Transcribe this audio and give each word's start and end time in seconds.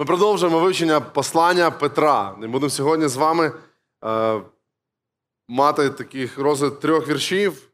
Ми 0.00 0.04
продовжуємо 0.04 0.58
вивчення 0.58 1.00
послання 1.00 1.70
Петра. 1.70 2.36
І 2.42 2.46
будемо 2.46 2.70
сьогодні 2.70 3.08
з 3.08 3.16
вами 3.16 3.52
е, 4.04 4.40
мати 5.48 5.90
таких 5.90 6.38
розгляд 6.38 6.80
трьох 6.80 7.08
віршів. 7.08 7.68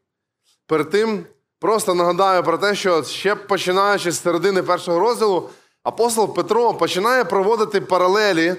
Перед 0.67 0.89
тим 0.89 1.25
просто 1.59 1.95
нагадаю 1.95 2.43
про 2.43 2.57
те, 2.57 2.75
що 2.75 3.03
ще 3.03 3.35
починаючи 3.35 4.11
з 4.11 4.21
середини 4.21 4.63
першого 4.63 4.99
розділу, 4.99 5.49
апостол 5.83 6.35
Петро 6.35 6.73
починає 6.73 7.23
проводити 7.23 7.81
паралелі 7.81 8.55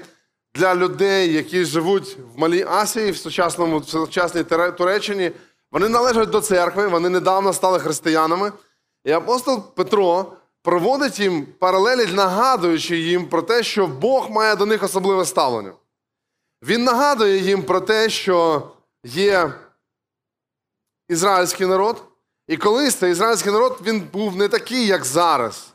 для 0.55 0.75
людей, 0.75 1.33
які 1.33 1.65
живуть 1.65 2.17
в 2.35 2.39
Малій 2.39 2.67
Асії, 2.69 3.11
в 3.11 3.17
сучасному 3.17 3.79
в 3.79 3.89
сучасній 3.89 4.45
Туреччині. 4.79 5.33
Вони 5.73 5.89
належать 5.89 6.31
до 6.31 6.41
церкви, 6.41 6.87
вони 6.87 7.09
недавно 7.09 7.53
стали 7.53 7.79
християнами. 7.79 8.53
І 9.05 9.13
апостол 9.13 9.75
Петро 9.75 10.33
проводить 10.67 11.19
їм 11.19 11.47
паралелі, 11.59 12.07
нагадуючи 12.07 12.99
їм 12.99 13.29
про 13.29 13.43
те, 13.43 13.63
що 13.63 13.87
Бог 13.87 14.31
має 14.31 14.57
до 14.57 14.67
них 14.67 14.83
особливе 14.83 15.25
ставлення. 15.25 15.73
Він 16.63 16.85
нагадує 16.85 17.39
їм 17.39 17.63
про 17.63 17.81
те, 17.81 18.11
що 18.11 18.63
є 19.05 19.53
ізраїльський 21.09 21.67
народ, 21.67 22.05
і 22.49 22.57
колись 22.57 22.95
цей 22.95 23.13
ізраїльський 23.13 23.53
народ 23.53 23.79
він 23.85 24.01
був 24.13 24.37
не 24.37 24.49
такий, 24.49 24.87
як 24.87 25.05
зараз. 25.05 25.75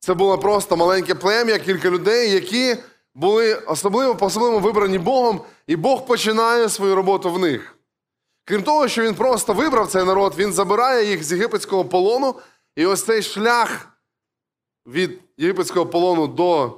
Це 0.00 0.14
було 0.14 0.38
просто 0.38 0.76
маленьке 0.76 1.14
плем'я, 1.14 1.58
кілька 1.58 1.90
людей, 1.90 2.30
які 2.30 2.76
були 3.14 3.54
особливо 3.54 4.16
по-особливо 4.16 4.58
вибрані 4.58 4.98
Богом, 4.98 5.40
і 5.66 5.76
Бог 5.76 6.06
починає 6.06 6.68
свою 6.68 6.94
роботу 6.94 7.32
в 7.32 7.38
них. 7.38 7.74
Крім 8.44 8.62
того, 8.62 8.88
що 8.88 9.02
він 9.02 9.14
просто 9.14 9.52
вибрав 9.52 9.88
цей 9.88 10.04
народ, 10.04 10.34
він 10.36 10.52
забирає 10.52 11.10
їх 11.10 11.24
з 11.24 11.32
єгипетського 11.32 11.84
полону, 11.84 12.34
і 12.76 12.86
ось 12.86 13.04
цей 13.04 13.22
шлях 13.22 13.97
від 14.88 15.20
єгипетського 15.36 15.86
полону 15.86 16.26
до 16.26 16.72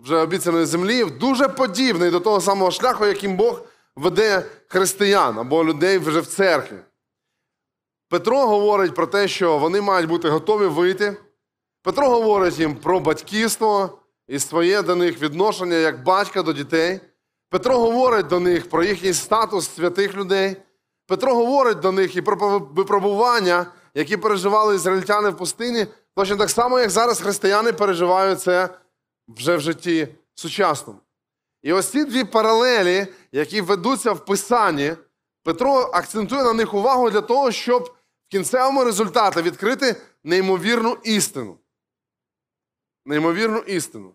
вже 0.00 0.16
обіцяної 0.16 0.64
землі 0.66 1.04
дуже 1.04 1.48
подібний 1.48 2.10
до 2.10 2.20
того 2.20 2.40
самого 2.40 2.70
шляху, 2.70 3.06
яким 3.06 3.36
Бог 3.36 3.62
веде 3.96 4.46
християн 4.68 5.38
або 5.38 5.64
людей 5.64 5.98
вже 5.98 6.20
в 6.20 6.26
церкві. 6.26 6.76
Петро 8.08 8.46
говорить 8.46 8.94
про 8.94 9.06
те, 9.06 9.28
що 9.28 9.58
вони 9.58 9.80
мають 9.80 10.08
бути 10.08 10.28
готові 10.28 10.66
вийти. 10.66 11.16
Петро 11.82 12.08
говорить 12.08 12.58
їм 12.58 12.76
про 12.76 13.00
батьківство 13.00 13.98
і 14.28 14.38
своє 14.38 14.82
до 14.82 14.96
них 14.96 15.22
відношення 15.22 15.76
як 15.76 16.04
батька 16.04 16.42
до 16.42 16.52
дітей. 16.52 17.00
Петро 17.50 17.78
говорить 17.78 18.26
до 18.26 18.40
них 18.40 18.70
про 18.70 18.84
їхній 18.84 19.12
статус 19.12 19.74
святих 19.74 20.14
людей. 20.14 20.56
Петро 21.06 21.34
говорить 21.34 21.80
до 21.80 21.92
них 21.92 22.16
і 22.16 22.22
про 22.22 22.58
випробування, 22.58 23.66
які 23.94 24.16
переживали 24.16 24.74
ізраїльтяни 24.74 25.30
в 25.30 25.36
пустині, 25.36 25.86
точно 26.16 26.36
так 26.36 26.50
само, 26.50 26.80
як 26.80 26.90
зараз 26.90 27.20
християни 27.20 27.72
переживають 27.72 28.40
це 28.40 28.68
вже 29.28 29.56
в 29.56 29.60
житті 29.60 30.08
сучасному. 30.34 31.00
І 31.62 31.72
ось 31.72 31.90
ці 31.90 32.04
дві 32.04 32.24
паралелі, 32.24 33.06
які 33.32 33.60
ведуться 33.60 34.12
в 34.12 34.24
Писанні, 34.24 34.96
Петро 35.42 35.90
акцентує 35.92 36.42
на 36.42 36.52
них 36.52 36.74
увагу 36.74 37.10
для 37.10 37.20
того, 37.20 37.52
щоб 37.52 37.82
в 38.28 38.30
кінцевому 38.30 38.84
результаті 38.84 39.42
відкрити 39.42 39.96
неймовірну 40.24 40.98
істину. 41.02 41.56
Неймовірну 43.06 43.58
істину. 43.58 44.14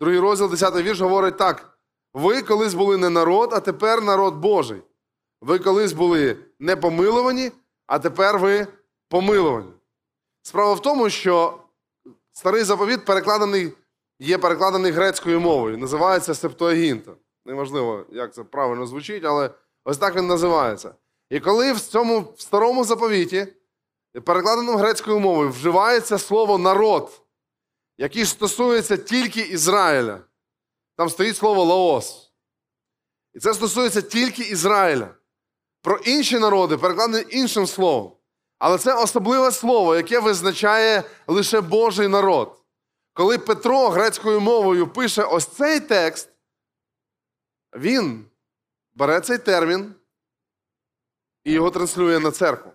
Другий 0.00 0.20
розділ, 0.20 0.50
10 0.50 0.74
вірш, 0.74 1.00
говорить 1.00 1.38
так: 1.38 1.78
ви 2.14 2.42
колись 2.42 2.74
були 2.74 2.96
не 2.96 3.10
народ, 3.10 3.50
а 3.52 3.60
тепер 3.60 4.02
народ 4.02 4.34
Божий. 4.34 4.82
Ви 5.40 5.58
колись 5.58 5.92
були 5.92 6.36
не 6.58 6.76
помилувані, 6.76 7.52
а 7.86 7.98
тепер 7.98 8.38
ви 8.38 8.66
помилувані. 9.08 9.72
Справа 10.46 10.72
в 10.72 10.82
тому, 10.82 11.10
що 11.10 11.58
старий 12.32 12.64
заповіт 12.64 13.04
перекладений, 13.04 13.72
є 14.18 14.38
перекладений 14.38 14.92
грецькою 14.92 15.40
мовою. 15.40 15.78
Називається 15.78 16.34
Септуагінта. 16.34 17.12
Неважливо, 17.44 18.06
як 18.10 18.34
це 18.34 18.44
правильно 18.44 18.86
звучить, 18.86 19.24
але 19.24 19.50
ось 19.84 19.98
так 19.98 20.16
він 20.16 20.26
називається. 20.26 20.94
І 21.30 21.40
коли 21.40 21.72
в 21.72 21.80
цьому 21.80 22.20
в 22.20 22.40
старому 22.40 22.84
заповіті, 22.84 23.46
перекладеному 24.24 24.78
грецькою 24.78 25.20
мовою, 25.20 25.50
вживається 25.50 26.18
слово 26.18 26.58
народ, 26.58 27.22
який 27.98 28.24
стосується 28.24 28.96
тільки 28.96 29.40
Ізраїля, 29.40 30.20
там 30.96 31.10
стоїть 31.10 31.36
слово 31.36 31.64
Лаос. 31.64 32.32
І 33.34 33.38
це 33.38 33.54
стосується 33.54 34.02
тільки 34.02 34.42
Ізраїля. 34.42 35.08
Про 35.82 35.96
інші 35.96 36.38
народи 36.38 36.76
перекладено 36.76 37.18
іншим 37.18 37.66
словом. 37.66 38.16
Але 38.58 38.78
це 38.78 38.94
особливе 38.94 39.52
слово, 39.52 39.96
яке 39.96 40.20
визначає 40.20 41.02
лише 41.26 41.60
Божий 41.60 42.08
народ. 42.08 42.62
Коли 43.12 43.38
Петро 43.38 43.88
грецькою 43.88 44.40
мовою 44.40 44.88
пише 44.88 45.22
ось 45.22 45.46
цей 45.46 45.80
текст, 45.80 46.28
він 47.76 48.24
бере 48.94 49.20
цей 49.20 49.38
термін 49.38 49.94
і 51.44 51.52
його 51.52 51.70
транслює 51.70 52.18
на 52.18 52.30
церкву. 52.30 52.72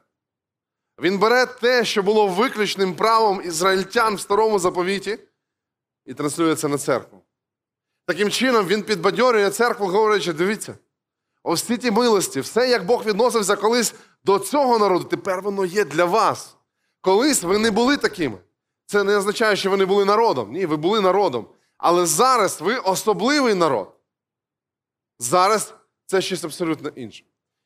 Він 1.00 1.20
бере 1.20 1.46
те, 1.46 1.86
що 1.86 2.04
було 2.04 2.28
виключним 2.28 2.96
правом 2.96 3.42
ізраїльтян 3.46 4.16
в 4.16 4.20
старому 4.20 4.60
заповіті, 4.60 5.20
і 6.06 6.14
транслює 6.14 6.56
це 6.56 6.68
на 6.68 6.78
церкву. 6.78 7.22
Таким 8.06 8.30
чином, 8.30 8.68
він 8.68 8.84
підбадьорює 8.84 9.50
церкву, 9.50 9.88
говорячи: 9.88 10.34
дивіться, 10.34 10.78
ось 11.44 11.62
ці 11.64 11.78
ті 11.78 11.92
милості, 11.92 12.40
все, 12.40 12.70
як 12.70 12.86
Бог 12.86 13.06
відносився 13.06 13.56
колись 13.56 13.94
до 14.24 14.40
цього 14.40 14.80
народу, 14.80 15.06
тепер 15.06 15.42
воно 15.42 15.66
є 15.66 15.86
для 15.86 16.06
вас. 16.06 16.56
Колись 17.02 17.44
ви 17.44 17.58
не 17.58 17.72
були 17.72 17.98
такими. 17.98 18.38
Це 18.86 19.04
не 19.04 19.18
означає, 19.18 19.56
що 19.56 19.72
ви 19.72 19.78
не 19.78 19.86
були 19.86 20.06
народом. 20.06 20.52
Ні, 20.52 20.66
ви 20.66 20.78
були 20.78 21.02
народом. 21.02 21.48
Але 21.78 22.06
зараз 22.06 22.62
ви 22.62 22.78
особливий 22.78 23.54
народ. 23.54 23.92
Зараз 25.20 25.74
це 26.06 26.22
щось 26.22 26.44
абсолютно 26.44 26.90
інше. 26.90 27.24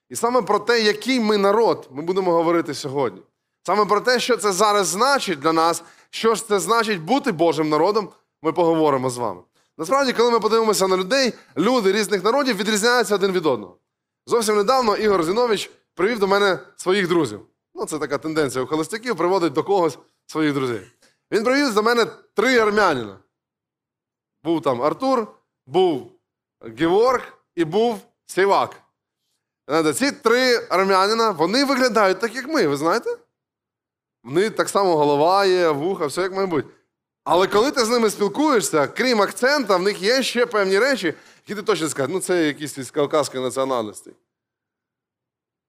І 0.09 0.16
саме 0.16 0.42
про 0.42 0.59
те, 0.59 0.81
який 0.81 1.19
ми 1.19 1.38
народ, 1.38 1.88
ми 1.92 2.02
будемо 2.02 2.31
говорити 2.31 2.74
сьогодні. 2.74 3.22
Саме 3.63 3.86
про 3.86 4.02
те, 4.02 4.19
що 4.19 4.38
це 4.38 4.52
зараз 4.52 4.88
значить 4.88 5.40
для 5.40 5.53
нас, 5.53 5.84
що 6.09 6.36
ж 6.36 6.47
це 6.47 6.59
значить 6.59 7.02
бути 7.02 7.31
Божим 7.31 7.69
народом, 7.69 8.09
ми 8.42 8.53
поговоримо 8.53 9.09
з 9.09 9.18
вами. 9.18 9.42
Насправді, 9.78 10.13
коли 10.13 10.31
ми 10.31 10.40
подивимося 10.40 10.88
на 10.88 10.97
людей, 10.97 11.34
люди 11.58 11.91
різних 11.91 12.24
народів 12.24 12.58
відрізняються 12.58 13.16
один 13.16 13.31
від 13.31 13.46
одного. 13.46 13.78
Зовсім 14.25 14.56
недавно 14.56 14.96
Ігор 14.96 15.24
Зінович 15.24 15.72
привів 15.94 16.19
до 16.19 16.28
мене 16.28 16.59
своїх 16.75 17.08
друзів. 17.08 17.41
Ну, 17.74 17.86
це 17.86 18.00
така 18.00 18.18
тенденція 18.18 18.63
у 18.63 18.68
холостяків 18.68 19.16
приводить 19.16 19.53
до 19.53 19.63
когось 19.63 19.97
своїх 20.25 20.53
друзів. 20.53 20.91
Він 21.31 21.44
привів 21.44 21.74
до 21.74 21.84
мене 21.84 22.06
три 22.34 22.59
армянина. 22.59 23.19
Був 24.44 24.62
там 24.62 24.81
Артур, 24.81 25.28
був 25.68 26.12
Геворг 26.62 27.38
і 27.56 27.66
був 27.66 28.00
Сівак. 28.25 28.81
Ці 29.96 30.12
три 30.12 30.68
армянина, 30.69 31.31
вони 31.31 31.66
виглядають 31.66 32.19
так, 32.19 32.36
як 32.36 32.47
ми, 32.47 32.68
ви 32.68 32.78
знаєте? 32.78 33.18
Вони 34.24 34.50
так 34.50 34.69
само 34.69 34.97
голова 34.97 35.46
є, 35.46 35.69
вуха, 35.69 36.06
все 36.06 36.22
як 36.22 36.31
має 36.31 36.47
бути. 36.47 36.68
Але 37.25 37.47
коли 37.47 37.72
ти 37.72 37.86
з 37.86 37.90
ними 37.90 38.09
спілкуєшся, 38.09 38.88
крім 38.88 39.22
акцента, 39.22 39.78
в 39.78 39.81
них 39.81 40.02
є 40.02 40.24
ще 40.24 40.46
певні 40.46 40.80
речі, 40.80 41.13
які 41.47 41.56
ти 41.56 41.62
точно 41.62 41.90
скажеш, 41.90 42.13
ну 42.13 42.19
це 42.19 42.47
якісь 42.47 42.78
із 42.78 42.91
кавказської 42.91 43.44
національності. 43.44 44.12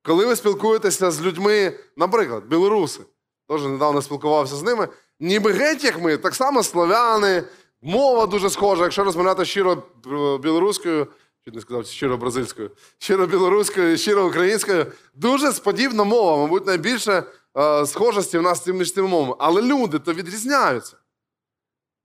Коли 0.02 0.26
ви 0.26 0.36
спілкуєтеся 0.36 1.10
з 1.10 1.22
людьми, 1.22 1.78
наприклад, 1.96 2.44
білоруси, 2.44 3.00
теж 3.48 3.62
недавно 3.62 4.02
спілкувався 4.02 4.56
з 4.56 4.62
ними, 4.62 4.88
ніби 5.20 5.52
геть 5.52 5.84
як 5.84 6.00
ми, 6.00 6.16
так 6.16 6.34
само 6.34 6.62
славяни, 6.62 7.42
мова 7.82 8.26
дуже 8.26 8.50
схожа, 8.50 8.82
якщо 8.82 9.04
розмовляти 9.04 9.44
щиро 9.44 9.72
е, 9.72 10.38
білоруською, 10.38 11.06
чуть 11.44 11.54
не 11.54 11.60
сказав 11.60 11.86
щиро 11.86 12.16
бразильською, 12.16 12.70
щиро 12.98 13.26
білоруською, 13.26 13.98
щиро 13.98 14.26
українською, 14.26 14.86
дуже 15.14 15.52
сподібна 15.52 16.04
мова, 16.04 16.36
мабуть, 16.36 16.66
найбільше 16.66 17.22
е, 17.58 17.86
схожості 17.86 18.38
в 18.38 18.42
нас 18.42 18.66
між 18.66 18.92
цими 18.92 19.08
мовами. 19.08 19.34
Але 19.38 19.62
люди 19.62 19.98
то 19.98 20.12
відрізняються. 20.12 20.96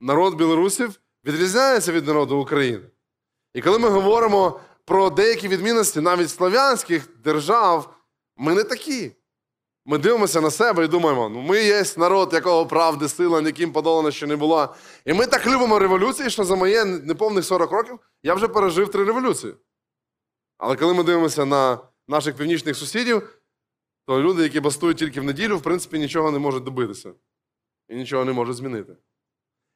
Народ 0.03 0.35
білорусів 0.35 0.99
відрізняється 1.25 1.91
від 1.91 2.07
народу 2.07 2.37
України. 2.37 2.83
І 3.53 3.61
коли 3.61 3.79
ми 3.79 3.89
говоримо 3.89 4.59
про 4.85 5.09
деякі 5.09 5.47
відмінності 5.47 6.01
навіть 6.01 6.29
слав'янських 6.29 7.09
держав, 7.23 7.93
ми 8.37 8.53
не 8.53 8.63
такі. 8.63 9.11
Ми 9.85 9.97
дивимося 9.97 10.41
на 10.41 10.51
себе 10.51 10.85
і 10.85 10.87
думаємо, 10.87 11.29
ну 11.29 11.41
ми 11.41 11.63
є 11.63 11.83
народ, 11.97 12.33
якого 12.33 12.65
правди, 12.65 13.09
сила, 13.09 13.41
ніким 13.41 13.71
подолана 13.71 14.11
ще 14.11 14.27
не 14.27 14.35
була. 14.35 14.75
І 15.05 15.13
ми 15.13 15.27
так 15.27 15.47
любимо 15.47 15.79
революції, 15.79 16.29
що 16.29 16.43
за 16.43 16.55
моє 16.55 16.85
неповних 16.85 17.45
40 17.45 17.71
років 17.71 17.99
я 18.23 18.33
вже 18.33 18.47
пережив 18.47 18.91
три 18.91 19.03
революції. 19.03 19.53
Але 20.57 20.75
коли 20.75 20.93
ми 20.93 21.03
дивимося 21.03 21.45
на 21.45 21.79
наших 22.07 22.35
північних 22.35 22.75
сусідів, 22.77 23.41
то 24.07 24.21
люди, 24.21 24.43
які 24.43 24.59
бастують 24.59 24.97
тільки 24.97 25.21
в 25.21 25.23
неділю, 25.23 25.57
в 25.57 25.61
принципі, 25.61 25.99
нічого 25.99 26.31
не 26.31 26.39
можуть 26.39 26.63
добитися 26.63 27.13
і 27.89 27.95
нічого 27.95 28.25
не 28.25 28.33
можуть 28.33 28.55
змінити. 28.55 28.95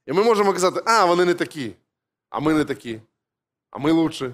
І 0.06 0.14
ми 0.14 0.24
можемо 0.24 0.54
казати, 0.54 0.82
а, 0.86 1.06
вони 1.06 1.26
не 1.26 1.34
такі, 1.34 1.76
а 2.30 2.40
ми 2.40 2.54
не 2.54 2.66
такі, 2.66 3.02
а 3.72 3.80
ми 3.80 3.92
лучші. 3.92 4.32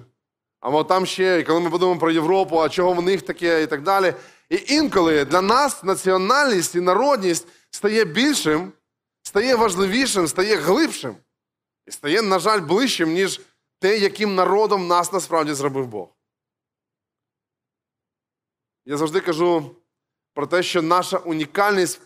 А 0.60 0.84
там 0.84 1.06
ще, 1.06 1.40
і 1.40 1.44
коли 1.44 1.60
ми 1.60 1.70
подумаємо 1.70 2.00
про 2.00 2.10
Європу, 2.10 2.58
а 2.58 2.68
чого 2.68 2.92
в 2.92 3.02
них 3.02 3.22
таке 3.22 3.62
і 3.62 3.66
так 3.66 3.82
далі. 3.82 4.14
І 4.48 4.64
інколи 4.68 5.24
для 5.24 5.42
нас 5.42 5.82
національність 5.82 6.74
і 6.74 6.80
народність 6.80 7.48
стає 7.70 8.04
більшим, 8.04 8.72
стає 9.22 9.56
важливішим, 9.56 10.28
стає 10.28 10.56
глибшим, 10.56 11.16
І 11.86 11.90
стає, 11.90 12.22
на 12.22 12.38
жаль, 12.38 12.60
ближчим, 12.60 13.12
ніж 13.12 13.40
те, 13.78 13.98
яким 13.98 14.34
народом 14.34 14.86
нас 14.86 15.12
насправді 15.12 15.54
зробив 15.54 15.86
Бог. 15.86 16.08
Я 18.86 18.96
завжди 18.96 19.20
кажу 19.20 19.70
про 20.34 20.46
те, 20.46 20.62
що 20.62 20.82
наша 20.82 21.18
унікальність 21.18 22.00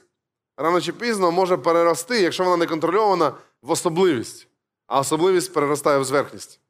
рано 0.57 0.81
чи 0.81 0.93
пізно 0.93 1.33
може 1.33 1.57
перерости, 1.57 2.21
якщо 2.21 2.45
вона 2.45 2.57
не 2.57 2.67
контрольована, 2.67 3.35
в 3.67 3.71
особливість, 3.71 4.49
а 4.87 5.01
особливість 5.01 5.53
переростає 5.53 5.99
в 5.99 6.05
зверхність. 6.05 6.61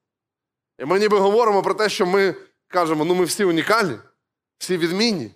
І 0.78 0.84
ми 0.84 0.98
ніби 0.98 1.18
говоримо 1.18 1.62
про 1.62 1.74
те, 1.74 1.88
що 1.88 2.06
ми 2.06 2.34
кажемо, 2.68 3.04
ну 3.04 3.14
ми 3.14 3.24
всі 3.24 3.44
унікальні, 3.44 3.96
всі 4.58 4.76
відмінні. 4.76 5.30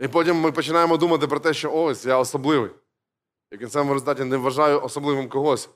І 0.00 0.08
потім 0.08 0.36
ми 0.36 0.52
починаємо 0.52 0.96
думати 0.96 1.26
про 1.26 1.40
те, 1.40 1.54
що 1.54 1.72
ось 1.72 2.06
я 2.06 2.18
особливий. 2.18 2.70
І 3.52 3.56
в 3.56 3.58
кінцевому 3.58 3.92
результаті 3.92 4.24
не 4.24 4.36
вважаю 4.36 4.82
особливим 4.82 5.28
когось, 5.28 5.68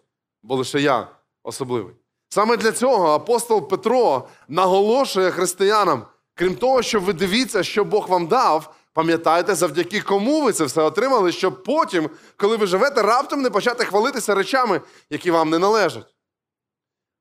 бо 0.43 0.57
лише 0.57 0.81
я 0.81 1.09
особливий. 1.43 1.95
Саме 2.29 2.57
для 2.57 2.73
цього 2.73 3.09
апостол 3.09 3.69
Петро 3.69 4.29
наголошує 4.49 5.31
християнам, 5.31 6.07
крім 6.35 6.55
того, 6.55 6.83
що 6.83 7.01
ви 7.01 7.13
дивіться, 7.13 7.63
що 7.63 7.85
Бог 7.85 8.09
вам 8.09 8.27
дав, 8.27 8.75
пам'ятайте, 8.95 9.55
завдяки 9.55 10.01
кому 10.01 10.45
ви 10.45 10.53
це 10.53 10.65
все 10.65 10.83
отримали, 10.83 11.33
щоб 11.33 11.63
потім, 11.63 12.11
коли 12.37 12.57
ви 12.57 12.67
живете, 12.67 13.03
раптом 13.03 13.43
не 13.43 13.51
почати 13.51 13.85
хвалитися 13.85 14.35
речами, 14.35 14.81
які 15.11 15.31
вам 15.31 15.51
не 15.51 15.59
належать. 15.59 16.15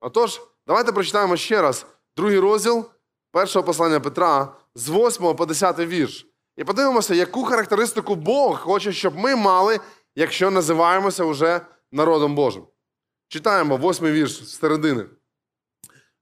Отож, 0.02 0.42
давайте 0.68 0.92
прочитаємо 0.92 1.38
ще 1.38 1.62
раз 1.62 1.86
другий 2.18 2.40
розділ 2.40 2.90
першого 3.32 3.66
послання 3.66 4.00
Петра 4.00 4.56
з 4.76 4.90
8 4.90 5.36
по 5.36 5.46
10 5.46 5.80
вірш. 5.80 6.28
І 6.58 6.64
подивимося, 6.64 7.16
яку 7.16 7.44
характеристику 7.44 8.16
Бог 8.16 8.60
хоче, 8.60 8.94
щоб 8.94 9.18
ми 9.18 9.36
мали, 9.36 9.80
якщо 10.16 10.52
називаємося 10.52 11.26
вже 11.26 11.62
народом 11.92 12.36
Божим. 12.36 12.68
Читаємо 13.28 13.78
восьмий 13.78 14.12
вірш 14.12 14.44
з 14.44 14.60
середини. 14.60 15.06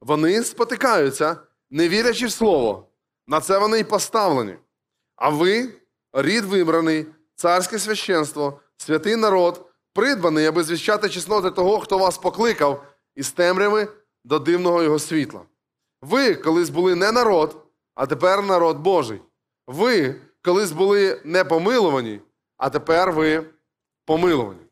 Вони 0.02 0.44
спотикаються, 0.44 1.38
не 1.70 1.90
вірячи 1.90 2.26
в 2.26 2.32
слово. 2.32 2.88
На 3.28 3.42
це 3.42 3.58
вони 3.58 3.80
й 3.80 3.84
поставлені. 3.84 4.58
А 5.22 5.30
ви, 5.30 5.70
рід 6.14 6.46
вибраний, 6.46 7.06
царське 7.36 7.80
священство, 7.80 8.60
святий 8.78 9.16
народ, 9.16 9.70
придбаний, 9.94 10.46
аби 10.46 10.64
звіщати 10.64 11.10
чесноти 11.10 11.52
того, 11.52 11.80
хто 11.80 11.98
вас 11.98 12.18
покликав 12.18 12.84
із 13.16 13.32
темряви 13.32 13.88
до 14.24 14.40
дивного 14.40 14.84
його 14.84 15.00
світла. 15.00 15.42
Ви 16.02 16.36
колись 16.36 16.70
були 16.70 16.96
не 16.96 17.12
народ, 17.12 17.66
а 17.96 18.06
тепер 18.06 18.44
народ 18.44 18.78
Божий. 18.78 19.22
Ви 19.68 20.22
колись 20.42 20.72
були 20.72 21.22
не 21.24 21.44
помилувані, 21.44 22.20
а 22.58 22.70
тепер 22.70 23.12
ви 23.12 23.46
помилувані. 24.06 24.66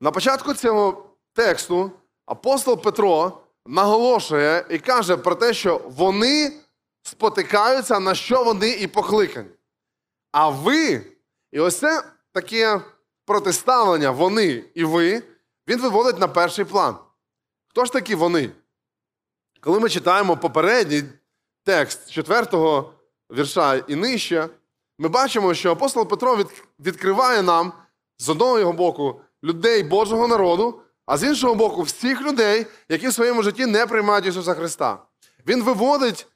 На 0.00 0.10
початку 0.10 0.54
цього 0.54 1.10
тексту 1.32 1.90
апостол 2.26 2.82
Петро 2.82 3.40
наголошує 3.66 4.66
і 4.70 4.78
каже 4.78 5.16
про 5.16 5.34
те, 5.34 5.54
що 5.54 5.80
вони 5.84 6.63
спотикаються, 7.04 8.00
на 8.00 8.14
що 8.14 8.44
вони 8.44 8.68
і 8.70 8.86
покликані. 8.86 9.48
А 10.32 10.48
ви, 10.48 11.06
і 11.52 11.60
ось 11.60 11.78
це 11.78 12.04
таке 12.32 12.80
протиставлення, 13.24 14.10
вони 14.10 14.64
і 14.74 14.84
ви, 14.84 15.22
він 15.68 15.80
виводить 15.80 16.18
на 16.18 16.28
перший 16.28 16.64
план. 16.64 16.96
Хто 17.68 17.84
ж 17.84 17.92
такі 17.92 18.14
вони? 18.14 18.50
Коли 19.60 19.80
ми 19.80 19.88
читаємо 19.88 20.36
попередній 20.36 21.02
текст 21.64 22.10
четвертого 22.10 22.92
вірша 23.30 23.76
і 23.76 23.94
нижче, 23.94 24.48
ми 24.98 25.08
бачимо, 25.08 25.54
що 25.54 25.72
апостол 25.72 26.08
Петро 26.08 26.44
відкриває 26.80 27.42
нам 27.42 27.72
з 28.18 28.28
одного 28.28 28.72
боку 28.72 29.20
людей 29.44 29.82
Божого 29.82 30.28
народу, 30.28 30.80
а 31.06 31.18
з 31.18 31.22
іншого 31.22 31.54
боку, 31.54 31.82
всіх 31.82 32.22
людей, 32.22 32.66
які 32.88 33.08
в 33.08 33.14
своєму 33.14 33.42
житті 33.42 33.66
не 33.66 33.86
приймають 33.86 34.26
Ісуса 34.26 34.54
Христа. 34.54 34.98
Він 35.46 35.62
виводить 35.62 36.26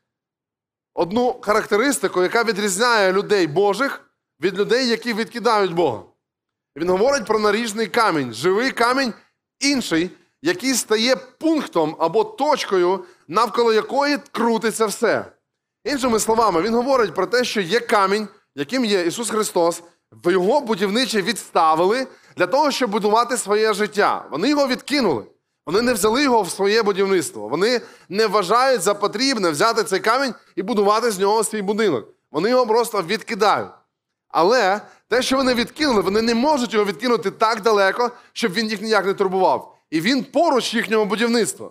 одну 0.99 1.37
характеристику, 1.41 2.23
яка 2.23 2.45
відрізняє 2.45 3.13
людей 3.13 3.47
Божих 3.47 4.01
від 4.41 4.59
людей, 4.59 4.89
які 4.89 5.13
відкидають 5.13 5.75
Бога. 5.75 6.03
Він 6.77 6.91
говорить 6.91 7.27
про 7.27 7.39
наріжний 7.39 7.87
камінь, 7.87 8.33
живий 8.33 8.71
камінь 8.71 9.13
інший, 9.61 10.11
який 10.43 10.75
стає 10.75 11.17
пунктом 11.17 11.97
або 11.99 12.25
точкою, 12.25 13.05
навколо 13.29 13.73
якої 13.73 14.19
крутиться 14.33 14.87
все. 14.87 15.25
Іншими 15.85 16.21
словами, 16.21 16.63
він 16.63 16.75
говорить 16.75 17.15
про 17.15 17.27
те, 17.27 17.45
що 17.45 17.61
є 17.61 17.81
камінь, 17.81 18.29
яким 18.55 18.85
є 18.85 19.03
Ісус 19.03 19.31
Христос, 19.31 19.83
його 20.25 20.61
будівниче 20.61 21.23
відставили 21.23 22.07
для 22.37 22.47
того, 22.47 22.71
щоб 22.71 22.91
будувати 22.91 23.37
своє 23.37 23.73
життя. 23.73 24.25
Вони 24.31 24.49
його 24.49 24.67
відкинули. 24.67 25.25
Вони 25.69 25.83
не 25.83 25.93
взяли 25.93 26.23
його 26.23 26.43
в 26.43 26.51
своє 26.51 26.83
будівництво. 26.83 27.49
Вони 27.49 27.81
не 28.09 28.27
вважають 28.27 28.83
за 28.83 28.95
потрібне 28.95 29.51
взяти 29.51 29.85
цей 29.85 30.01
камінь 30.01 30.35
і 30.57 30.63
будувати 30.63 31.11
з 31.11 31.19
нього 31.19 31.45
свій 31.45 31.63
будинок. 31.63 32.09
Вони 32.31 32.51
його 32.51 32.67
просто 32.67 33.03
відкидають. 33.03 33.71
Але 34.29 34.81
те, 35.09 35.23
що 35.23 35.37
вони 35.37 35.55
відкинули, 35.55 36.01
вони 36.01 36.23
не 36.23 36.35
можуть 36.35 36.73
його 36.73 36.85
відкинути 36.85 37.31
так 37.31 37.63
далеко, 37.63 38.11
щоб 38.33 38.53
він 38.53 38.67
їх 38.67 38.83
ніяк 38.83 39.07
не 39.07 39.15
турбував. 39.15 39.79
І 39.91 40.01
він 40.01 40.25
поруч 40.25 40.75
їхнього 40.75 41.05
будівництва. 41.05 41.71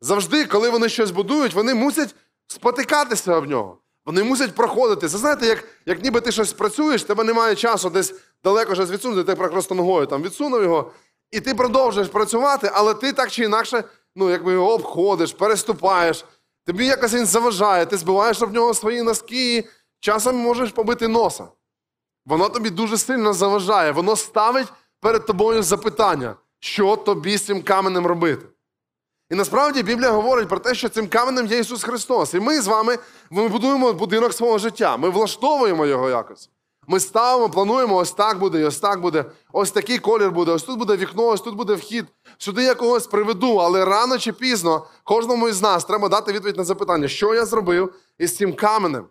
Завжди, 0.00 0.44
коли 0.44 0.70
вони 0.70 0.88
щось 0.88 1.10
будують, 1.10 1.54
вони 1.54 1.74
мусять 1.74 2.14
спотикатися 2.46 3.36
об 3.36 3.50
нього. 3.50 3.78
Вони 4.06 4.24
мусять 4.24 4.54
проходити. 4.54 5.08
Це 5.08 5.18
знаєте, 5.18 5.46
як 5.46 5.64
як 5.86 6.02
ніби 6.02 6.20
ти 6.20 6.32
щось 6.32 6.52
працюєш, 6.52 7.02
тебе 7.02 7.24
немає 7.24 7.54
часу 7.54 7.90
десь 7.90 8.14
далеко 8.44 8.74
щось 8.74 8.90
відсунути, 8.90 9.24
ти 9.24 9.34
просто 9.34 9.74
ногою 9.74 10.06
там 10.06 10.22
відсунув 10.22 10.62
його, 10.62 10.90
і 11.30 11.40
ти 11.40 11.54
продовжуєш 11.54 12.08
працювати, 12.08 12.70
але 12.74 12.94
ти 12.94 13.12
так 13.12 13.30
чи 13.30 13.44
інакше 13.44 13.84
ну, 14.16 14.30
якби 14.30 14.52
його 14.52 14.74
обходиш, 14.74 15.32
переступаєш. 15.32 16.24
Тобі 16.66 16.86
якось 16.86 17.14
він 17.14 17.26
заважає, 17.26 17.86
ти 17.86 17.96
збиваєш 17.96 18.42
об 18.42 18.54
нього 18.54 18.74
свої 18.74 19.02
носки, 19.02 19.56
і 19.56 19.64
часом 20.00 20.36
можеш 20.36 20.70
побити 20.70 21.08
носа. 21.08 21.48
Воно 22.26 22.48
тобі 22.48 22.70
дуже 22.70 22.98
сильно 22.98 23.32
заважає, 23.32 23.92
воно 23.92 24.16
ставить 24.16 24.68
перед 25.00 25.26
тобою 25.26 25.62
запитання, 25.62 26.34
що 26.60 26.96
тобі 26.96 27.36
з 27.36 27.44
цим 27.44 27.62
каменем 27.62 28.06
робити. 28.06 28.46
І 29.30 29.34
насправді 29.34 29.82
Біблія 29.82 30.10
говорить 30.10 30.48
про 30.48 30.58
те, 30.58 30.74
що 30.74 30.88
цим 30.88 31.08
каменем 31.08 31.46
є 31.46 31.58
Ісус 31.58 31.82
Христос. 31.84 32.34
І 32.34 32.40
ми 32.40 32.60
з 32.60 32.66
вами 32.66 32.98
ми 33.30 33.48
будуємо 33.48 33.92
будинок 33.92 34.32
свого 34.32 34.58
життя. 34.58 34.96
Ми 34.96 35.10
влаштовуємо 35.10 35.86
його 35.86 36.10
якось. 36.10 36.50
Ми 36.90 37.00
ставимо, 37.00 37.50
плануємо, 37.50 37.96
ось 37.96 38.12
так 38.12 38.38
буде, 38.38 38.64
ось 38.64 38.80
так 38.80 39.00
буде, 39.00 39.24
ось 39.52 39.70
такий 39.70 39.98
колір 39.98 40.30
буде, 40.30 40.52
ось 40.52 40.62
тут 40.62 40.78
буде 40.78 40.96
вікно, 40.96 41.26
ось 41.26 41.40
тут 41.40 41.54
буде 41.54 41.74
вхід. 41.74 42.06
Сюди 42.38 42.62
я 42.62 42.74
когось 42.74 43.06
приведу, 43.06 43.56
але 43.56 43.84
рано 43.84 44.18
чи 44.18 44.32
пізно 44.32 44.86
кожному 45.04 45.48
із 45.48 45.62
нас 45.62 45.84
треба 45.84 46.08
дати 46.08 46.32
відповідь 46.32 46.56
на 46.56 46.64
запитання, 46.64 47.08
що 47.08 47.34
я 47.34 47.46
зробив 47.46 47.94
із 48.18 48.36
цим 48.36 48.54
каменем. 48.54 49.06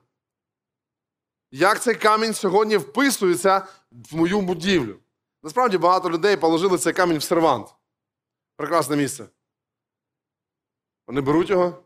Як 1.52 1.82
цей 1.82 1.96
камінь 1.96 2.34
сьогодні 2.34 2.78
вписується 2.78 3.68
в 3.92 4.16
мою 4.16 4.42
будівлю? 4.42 4.96
Насправді 5.44 5.78
багато 5.78 6.10
людей 6.10 6.38
положили 6.38 6.78
цей 6.78 6.94
камінь 6.94 7.18
в 7.18 7.24
сервант. 7.24 7.68
Прекрасне 8.56 8.96
місце. 8.96 9.26
Вони 11.08 11.22
беруть 11.22 11.50
його, 11.50 11.84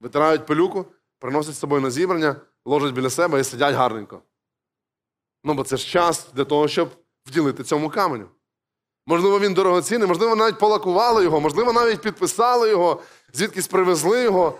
витирають 0.00 0.46
пилюку, 0.46 0.86
приносять 1.18 1.54
з 1.54 1.58
собою 1.58 1.82
на 1.82 1.90
зібрання, 1.90 2.36
ложать 2.64 2.94
біля 2.94 3.10
себе 3.10 3.40
і 3.40 3.44
сидять 3.44 3.74
гарненько. 3.74 4.22
Ну, 5.44 5.54
бо 5.54 5.64
це 5.64 5.76
ж 5.76 5.86
час 5.86 6.26
для 6.34 6.44
того, 6.44 6.68
щоб 6.68 6.90
вділити 7.26 7.64
цьому 7.64 7.90
каменю. 7.90 8.28
Можливо, 9.06 9.40
він 9.40 9.54
дорогоцінний, 9.54 10.08
можливо, 10.08 10.36
навіть 10.36 10.58
полакували 10.58 11.24
його, 11.24 11.40
можливо, 11.40 11.72
навіть 11.72 12.00
підписали 12.00 12.70
його, 12.70 13.02
звідкись 13.32 13.68
привезли 13.68 14.22
його. 14.22 14.58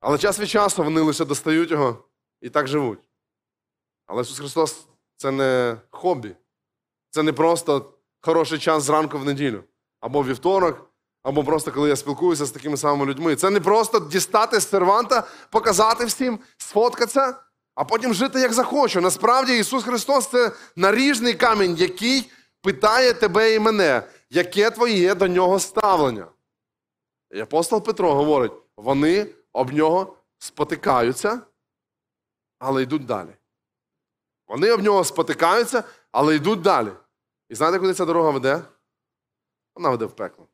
Але 0.00 0.18
час 0.18 0.40
від 0.40 0.48
часу 0.48 0.84
вони 0.84 1.00
лише 1.00 1.24
достають 1.24 1.70
його 1.70 2.04
і 2.40 2.50
так 2.50 2.68
живуть. 2.68 2.98
Але 4.06 4.22
Ісус 4.22 4.38
Христос 4.38 4.86
це 5.16 5.30
не 5.30 5.76
хобі. 5.90 6.36
Це 7.10 7.22
не 7.22 7.32
просто 7.32 7.92
хороший 8.20 8.58
час 8.58 8.82
зранку 8.82 9.18
в 9.18 9.24
неділю, 9.24 9.64
або 10.00 10.24
вівторок, 10.24 10.90
або 11.22 11.44
просто 11.44 11.72
коли 11.72 11.88
я 11.88 11.96
спілкуюся 11.96 12.46
з 12.46 12.50
такими 12.50 12.76
самими 12.76 13.06
людьми. 13.06 13.36
Це 13.36 13.50
не 13.50 13.60
просто 13.60 14.00
дістати 14.00 14.60
з 14.60 14.68
серванта, 14.68 15.28
показати 15.50 16.04
всім, 16.04 16.38
сфоткатися, 16.56 17.34
а 17.74 17.84
потім 17.84 18.14
жити 18.14 18.40
як 18.40 18.52
захочу. 18.52 19.00
Насправді 19.00 19.58
Ісус 19.58 19.84
Христос 19.84 20.28
це 20.28 20.52
наріжний 20.76 21.34
камінь, 21.34 21.74
який 21.76 22.30
питає 22.62 23.12
тебе 23.12 23.54
і 23.54 23.58
мене, 23.58 24.02
яке 24.30 24.70
твоє 24.70 25.14
до 25.14 25.28
нього 25.28 25.58
ставлення. 25.58 26.26
І 27.30 27.40
апостол 27.40 27.84
Петро 27.84 28.14
говорить: 28.14 28.52
вони 28.76 29.26
об 29.52 29.72
нього 29.72 30.16
спотикаються, 30.38 31.40
але 32.58 32.82
йдуть 32.82 33.06
далі. 33.06 33.36
Вони 34.46 34.72
об 34.72 34.82
нього 34.82 35.04
спотикаються, 35.04 35.84
але 36.12 36.36
йдуть 36.36 36.60
далі. 36.60 36.90
І 37.48 37.54
знаєте, 37.54 37.78
куди 37.78 37.94
ця 37.94 38.04
дорога 38.04 38.30
веде? 38.30 38.62
Вона 39.74 39.90
веде 39.90 40.04
в 40.04 40.12
пекло. 40.12 40.46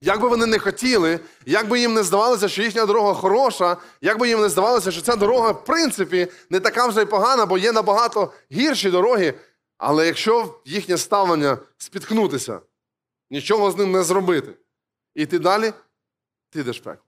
Як 0.00 0.20
би 0.20 0.28
вони 0.28 0.46
не 0.46 0.58
хотіли, 0.58 1.20
як 1.46 1.68
би 1.68 1.80
їм 1.80 1.94
не 1.94 2.02
здавалося, 2.02 2.48
що 2.48 2.62
їхня 2.62 2.86
дорога 2.86 3.14
хороша, 3.14 3.76
як 4.00 4.18
би 4.18 4.28
їм 4.28 4.40
не 4.40 4.48
здавалося, 4.48 4.90
що 4.90 5.02
ця 5.02 5.16
дорога, 5.16 5.50
в 5.50 5.64
принципі, 5.64 6.28
не 6.50 6.60
така 6.60 6.86
вже 6.86 7.02
й 7.02 7.06
погана, 7.06 7.46
бо 7.46 7.58
є 7.58 7.72
набагато 7.72 8.32
гірші 8.52 8.90
дороги. 8.90 9.34
Але 9.78 10.06
якщо 10.06 10.60
їхнє 10.64 10.98
ставлення 10.98 11.58
спіткнутися, 11.78 12.60
нічого 13.30 13.70
з 13.70 13.76
ним 13.76 13.92
не 13.92 14.02
зробити. 14.02 14.54
І 15.14 15.26
ти 15.26 15.38
далі, 15.38 15.72
ти 16.50 16.60
йдеш 16.60 16.80
пекло. 16.80 17.04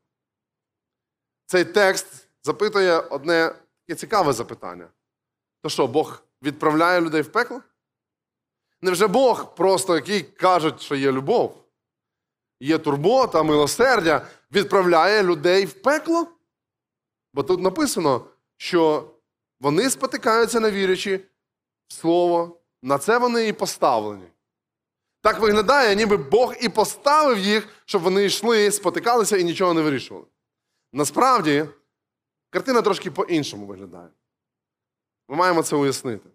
Цей 1.46 1.64
текст 1.64 2.06
запитує 2.42 2.98
одне 2.98 3.54
таке 3.86 3.98
цікаве 4.00 4.32
запитання. 4.32 4.88
То 5.62 5.68
що, 5.68 5.86
Бог 5.86 6.22
відправляє 6.42 7.00
людей 7.00 7.22
в 7.22 7.32
пекло? 7.32 7.60
Невже 8.82 9.06
Бог 9.06 9.54
просто, 9.54 9.94
який 9.94 10.22
кажуть, 10.22 10.80
що 10.80 10.94
є 10.94 11.12
любов, 11.12 11.59
є 12.60 12.78
турбота, 12.78 13.42
милосердя, 13.42 14.26
відправляє 14.52 15.22
людей 15.22 15.66
в 15.66 15.72
пекло? 15.82 16.26
Бо 17.34 17.42
тут 17.42 17.60
написано, 17.60 18.26
що 18.56 19.10
вони 19.60 19.90
спотикаються 19.90 20.60
на 20.60 20.70
вірячі 20.70 21.16
в 21.88 21.92
слово, 21.92 22.60
на 22.82 22.98
це 22.98 23.18
вони 23.18 23.48
і 23.48 23.52
поставлені. 23.52 24.26
Так 25.22 25.40
виглядає, 25.40 25.96
ніби 25.96 26.16
Бог 26.16 26.54
і 26.60 26.68
поставив 26.68 27.38
їх, 27.38 27.68
щоб 27.84 28.02
вони 28.02 28.24
йшли, 28.24 28.70
спотикалися 28.70 29.36
і 29.36 29.44
нічого 29.44 29.74
не 29.74 29.80
вирішували. 29.80 30.26
Насправді, 30.92 31.66
картина 32.50 32.82
трошки 32.82 33.10
по-іншому 33.10 33.66
виглядає. 33.66 34.08
Ми 35.28 35.36
маємо 35.36 35.62
це 35.62 35.76
уяснити. 35.76 36.28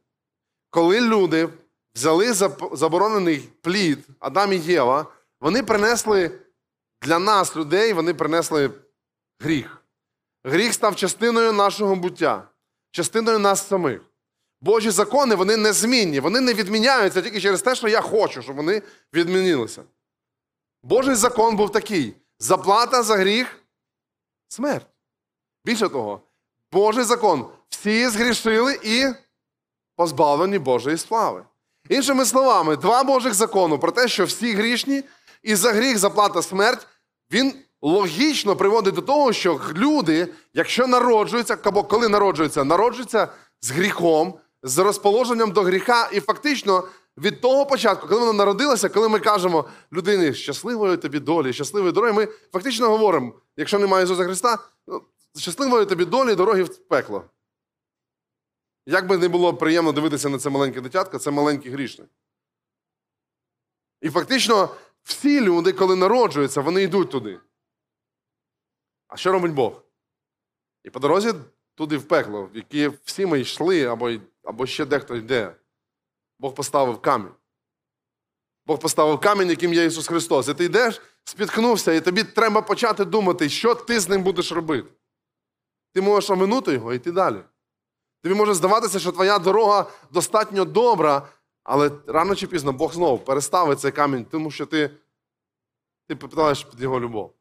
Коли 0.69 1.01
люди 1.01 1.49
взяли 1.95 2.33
заборонений 2.73 3.49
плід 3.61 4.07
Адам 4.19 4.53
і 4.53 4.57
Єва, 4.57 5.05
вони 5.45 5.63
принесли 5.63 6.31
для 7.01 7.19
нас, 7.19 7.55
людей, 7.55 7.93
вони 7.93 8.13
принесли 8.13 8.71
гріх. 9.39 9.81
Гріх 10.43 10.73
став 10.73 10.95
частиною 10.95 11.53
нашого 11.53 11.95
буття, 11.95 12.47
частиною 12.91 13.39
нас 13.39 13.67
самих. 13.67 14.01
Божі 14.61 14.89
закони 14.89 15.35
вони 15.35 15.57
незмінні, 15.57 16.19
вони 16.19 16.41
не 16.41 16.53
відміняються 16.53 17.21
тільки 17.21 17.41
через 17.41 17.61
те, 17.61 17.75
що 17.75 17.87
я 17.87 18.01
хочу, 18.01 18.41
щоб 18.41 18.55
вони 18.55 18.81
відмінилися. 19.13 19.83
Божий 20.83 21.15
закон 21.15 21.55
був 21.55 21.71
такий: 21.71 22.15
заплата 22.39 23.03
за 23.03 23.15
гріх 23.15 23.59
смерть. 24.47 24.87
Більше 25.65 25.89
того, 25.89 26.21
Божий 26.71 27.03
закон 27.03 27.49
всі 27.69 28.09
згрішили 28.09 28.79
і 28.83 29.05
позбавлені 29.95 30.59
Божої 30.59 30.97
слави. 30.97 31.45
Іншими 31.89 32.25
словами, 32.25 32.75
два 32.75 33.03
Божих 33.03 33.33
закону 33.33 33.79
про 33.79 33.91
те, 33.91 34.07
що 34.07 34.25
всі 34.25 34.53
грішні, 34.53 35.03
і 35.43 35.55
за 35.55 35.73
гріх 35.73 35.97
заплата 35.97 36.41
смерть, 36.41 36.87
він 37.31 37.53
логічно 37.81 38.55
приводить 38.55 38.95
до 38.95 39.01
того, 39.01 39.33
що 39.33 39.61
люди, 39.75 40.33
якщо 40.53 40.87
народжуються, 40.87 41.57
або 41.63 41.83
коли 41.83 42.09
народжуються, 42.09 42.63
народжуються 42.63 43.27
з 43.61 43.71
гріхом, 43.71 44.39
з 44.63 44.77
розположенням 44.77 45.51
до 45.51 45.61
гріха, 45.61 46.09
і 46.13 46.19
фактично 46.19 46.87
від 47.17 47.41
того 47.41 47.65
початку, 47.65 48.07
коли 48.07 48.19
вона 48.19 48.33
народилася, 48.33 48.89
коли 48.89 49.09
ми 49.09 49.19
кажемо 49.19 49.65
людині 49.93 50.33
щасливої 50.33 50.97
тобі 50.97 51.19
долі, 51.19 51.53
щасливої 51.53 51.91
дороги, 51.91 52.13
ми 52.13 52.27
фактично 52.53 52.89
говоримо, 52.89 53.33
якщо 53.57 53.79
немає 53.79 54.03
Ісуса 54.03 54.23
Христа, 54.23 54.59
ну, 54.87 55.01
щасливої 55.37 55.85
тобі 55.85 56.05
долі, 56.05 56.35
дороги 56.35 56.63
в 56.63 56.77
пекло. 56.77 57.23
Як 58.85 59.07
би 59.07 59.17
не 59.17 59.27
було 59.27 59.53
приємно 59.53 59.91
дивитися 59.91 60.29
на 60.29 60.37
це 60.37 60.49
маленьке 60.49 60.81
дитятко, 60.81 61.19
це 61.19 61.31
маленький 61.31 61.71
грішник. 61.71 62.07
І 64.01 64.09
фактично 64.09 64.69
всі 65.05 65.41
люди, 65.41 65.71
коли 65.71 65.95
народжуються, 65.95 66.61
вони 66.61 66.83
йдуть 66.83 67.11
туди. 67.11 67.39
А 69.07 69.17
що 69.17 69.31
робить 69.31 69.53
Бог? 69.53 69.81
І 70.83 70.89
по 70.89 70.99
дорозі 70.99 71.33
туди 71.75 71.97
в 71.97 72.07
пекло, 72.07 72.49
в 72.53 72.57
яке 72.57 72.91
всі 73.03 73.25
ми 73.25 73.39
йшли, 73.39 73.85
або, 73.85 74.11
або 74.43 74.65
ще 74.65 74.85
дехто 74.85 75.15
йде. 75.15 75.55
Бог 76.39 76.53
поставив 76.55 77.01
камінь. 77.01 77.33
Бог 78.65 78.79
поставив 78.79 79.19
камінь, 79.19 79.49
яким 79.49 79.73
є 79.73 79.85
Ісус 79.85 80.07
Христос. 80.07 80.47
І 80.47 80.53
ти 80.53 80.63
йдеш, 80.63 81.01
спіткнувся, 81.23 81.93
і 81.93 82.01
тобі 82.01 82.23
треба 82.23 82.61
почати 82.61 83.05
думати, 83.05 83.49
що 83.49 83.75
ти 83.75 83.99
з 83.99 84.09
ним 84.09 84.23
будеш 84.23 84.51
робити. 84.51 84.89
Ти 85.93 86.01
можеш 86.01 86.29
оминути 86.29 86.73
його 86.73 86.93
і 86.93 86.95
йти 86.95 87.11
далі. 87.11 87.41
Тобі 88.23 88.35
може 88.35 88.53
здаватися, 88.53 88.99
що 88.99 89.11
твоя 89.11 89.39
дорога 89.39 89.91
достатньо 90.11 90.65
добра, 90.65 91.27
але 91.65 91.91
рано 92.07 92.35
чи 92.35 92.47
пізно 92.47 92.73
Бог 92.73 92.93
знову 92.93 93.17
переставить 93.17 93.79
цей 93.79 93.91
камінь, 93.91 94.25
тому 94.25 94.51
що 94.51 94.65
ти, 94.65 94.89
ти 96.07 96.15
питаєш 96.15 96.63
під 96.63 96.81
його 96.81 96.99
любов. 96.99 97.33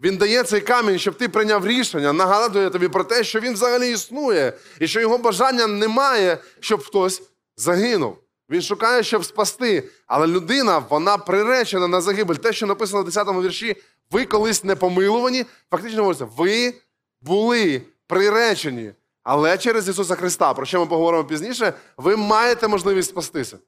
Він 0.00 0.16
дає 0.16 0.42
цей 0.42 0.60
камінь, 0.60 0.98
щоб 0.98 1.14
ти 1.14 1.28
прийняв 1.28 1.66
рішення, 1.66 2.12
нагадує 2.12 2.70
тобі 2.70 2.88
про 2.88 3.04
те, 3.04 3.24
що 3.24 3.40
він 3.40 3.52
взагалі 3.52 3.92
існує, 3.92 4.52
і 4.80 4.88
що 4.88 5.00
його 5.00 5.18
бажання 5.18 5.66
немає, 5.66 6.38
щоб 6.60 6.84
хтось 6.84 7.22
загинув. 7.56 8.18
Він 8.50 8.62
шукає, 8.62 9.02
щоб 9.02 9.24
спасти. 9.24 9.88
Але 10.06 10.26
людина, 10.26 10.78
вона 10.78 11.18
приречена 11.18 11.88
на 11.88 12.00
загибель. 12.00 12.34
Те, 12.34 12.52
що 12.52 12.66
написано 12.66 13.02
в 13.02 13.08
10-му 13.08 13.42
вірші, 13.42 13.76
ви 14.10 14.24
колись 14.24 14.64
не 14.64 14.76
помилувані, 14.76 15.44
фактично 15.70 16.02
говориться, 16.02 16.24
ви 16.24 16.74
були 17.20 17.82
приречені. 18.06 18.92
Але 19.22 19.58
через 19.58 19.88
Ісуса 19.88 20.14
Христа, 20.14 20.54
про 20.54 20.66
що 20.66 20.80
ми 20.80 20.86
поговоримо 20.86 21.24
пізніше, 21.24 21.74
ви 21.96 22.16
маєте 22.16 22.68
можливість 22.68 23.08
спастися. 23.10 23.58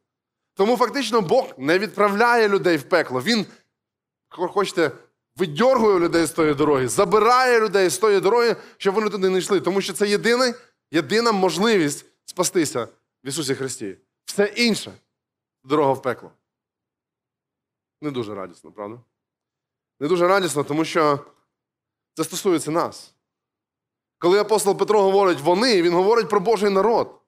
Тому 0.55 0.77
фактично 0.77 1.21
Бог 1.21 1.53
не 1.59 1.79
відправляє 1.79 2.49
людей 2.49 2.77
в 2.77 2.83
пекло. 2.83 3.23
Він, 3.23 3.47
хо- 4.29 4.49
хочете, 4.49 4.91
видьоргує 5.37 5.99
людей 5.99 6.27
з 6.27 6.31
тої 6.31 6.55
дороги, 6.55 6.89
забирає 6.89 7.61
людей 7.61 7.89
з 7.91 7.99
тої 7.99 8.21
дороги, 8.21 8.57
щоб 8.77 8.95
вони 8.95 9.11
туди 9.11 9.31
не 9.31 9.39
йшли. 9.39 9.61
Тому 9.61 9.81
що 9.81 9.93
це 9.93 10.09
єдина, 10.09 10.55
єдина 10.91 11.33
можливість 11.33 12.07
спастися 12.25 12.89
в 13.25 13.29
Ісусі 13.29 13.55
Христі. 13.55 13.97
Все 14.25 14.45
інше 14.45 14.93
дорога 15.65 15.93
в 15.93 16.03
пекло. 16.03 16.31
Не 18.01 18.11
дуже 18.11 18.35
радісно, 18.35 18.73
правда? 18.73 19.01
Не 20.01 20.09
дуже 20.09 20.29
радісно, 20.29 20.65
тому 20.65 20.85
що 20.85 21.19
це 22.15 22.25
стосується 22.25 22.71
нас. 22.71 23.14
Коли 24.25 24.39
апостол 24.39 24.79
Петро 24.79 25.03
говорить 25.03 25.41
вони, 25.41 25.83
він 25.83 25.93
говорить 25.93 26.29
про 26.29 26.41
Божий 26.41 26.71
народ. 26.71 27.21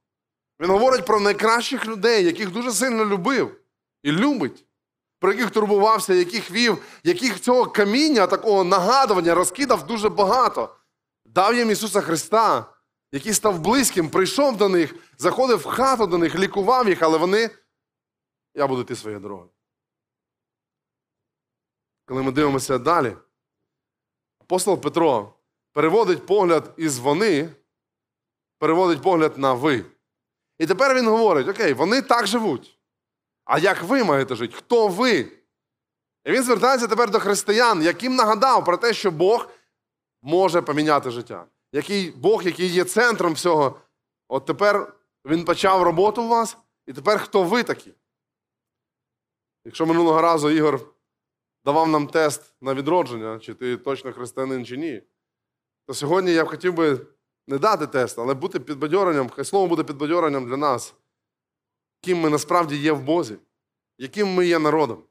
Він 0.60 0.70
говорить 0.70 1.06
про 1.06 1.20
найкращих 1.20 1.86
людей, 1.86 2.24
яких 2.24 2.50
дуже 2.50 2.72
сильно 2.72 3.04
любив 3.04 3.60
і 4.02 4.12
любить, 4.12 4.64
про 5.18 5.32
яких 5.32 5.50
турбувався, 5.50 6.14
яких 6.14 6.50
вів, 6.50 6.82
яких 7.04 7.40
цього 7.40 7.66
каміння, 7.66 8.26
такого 8.26 8.64
нагадування 8.64 9.34
розкидав 9.34 9.86
дуже 9.86 10.08
багато. 10.08 10.76
Дав 11.24 11.54
їм 11.54 11.70
Ісуса 11.70 12.00
Христа, 12.00 12.72
який 13.12 13.34
став 13.34 13.60
близьким, 13.60 14.10
прийшов 14.10 14.56
до 14.56 14.68
них, 14.68 14.94
заходив 15.18 15.58
в 15.58 15.66
хату 15.66 16.06
до 16.06 16.18
них, 16.18 16.34
лікував 16.34 16.88
їх, 16.88 17.02
але 17.02 17.18
вони. 17.18 17.50
Я 18.54 18.66
буду 18.66 18.82
йти 18.82 18.96
своєю 18.96 19.20
дорогою. 19.20 19.50
Коли 22.04 22.22
ми 22.22 22.32
дивимося 22.32 22.78
далі, 22.78 23.16
апостол 24.40 24.80
Петро 24.80 25.35
переводить 25.76 26.26
погляд 26.26 26.74
із 26.76 26.98
вони, 26.98 27.48
переводить 28.58 29.02
погляд 29.02 29.38
на 29.38 29.52
ви. 29.52 29.84
І 30.58 30.66
тепер 30.66 30.96
він 30.96 31.08
говорить: 31.08 31.48
окей, 31.48 31.72
вони 31.72 32.02
так 32.02 32.26
живуть. 32.26 32.78
А 33.44 33.58
як 33.58 33.82
ви 33.82 34.04
маєте 34.04 34.34
жити? 34.34 34.56
Хто 34.56 34.88
ви? 34.88 35.18
І 36.24 36.32
він 36.32 36.42
звертається 36.42 36.88
тепер 36.88 37.10
до 37.10 37.20
християн, 37.20 37.82
яким 37.82 38.14
нагадав 38.14 38.64
про 38.64 38.76
те, 38.76 38.94
що 38.94 39.10
Бог 39.10 39.48
може 40.22 40.62
поміняти 40.62 41.10
життя. 41.10 41.46
Який 41.72 42.10
Бог, 42.10 42.42
який 42.42 42.68
є 42.68 42.84
центром 42.84 43.32
всього. 43.32 43.80
От 44.28 44.44
тепер 44.44 44.96
він 45.24 45.44
почав 45.44 45.82
роботу 45.82 46.22
у 46.22 46.28
вас, 46.28 46.56
і 46.86 46.92
тепер 46.92 47.18
хто 47.18 47.42
ви 47.42 47.62
такі? 47.62 47.92
Якщо 49.64 49.86
минулого 49.86 50.20
разу 50.20 50.50
Ігор 50.50 50.80
давав 51.64 51.88
нам 51.88 52.06
тест 52.06 52.54
на 52.60 52.74
відродження, 52.74 53.38
чи 53.38 53.54
ти 53.54 53.76
точно 53.76 54.12
християнин, 54.12 54.66
чи 54.66 54.76
ні, 54.76 55.02
то 55.86 55.94
сьогодні 55.94 56.32
я 56.32 56.44
б 56.44 56.48
хотів 56.48 56.74
би 56.74 57.06
не 57.46 57.58
дати 57.58 57.86
тест, 57.86 58.18
але 58.18 58.34
бути 58.34 58.60
підбадьоренням, 58.60 59.28
хай 59.28 59.44
слово 59.44 59.66
буде 59.66 59.84
підбадьоренням 59.84 60.46
для 60.46 60.56
нас, 60.56 60.94
ким 62.00 62.20
ми 62.20 62.30
насправді 62.30 62.76
є 62.76 62.92
в 62.92 63.02
Бозі, 63.02 63.36
яким 63.98 64.28
ми 64.28 64.46
є 64.46 64.58
народом. 64.58 65.02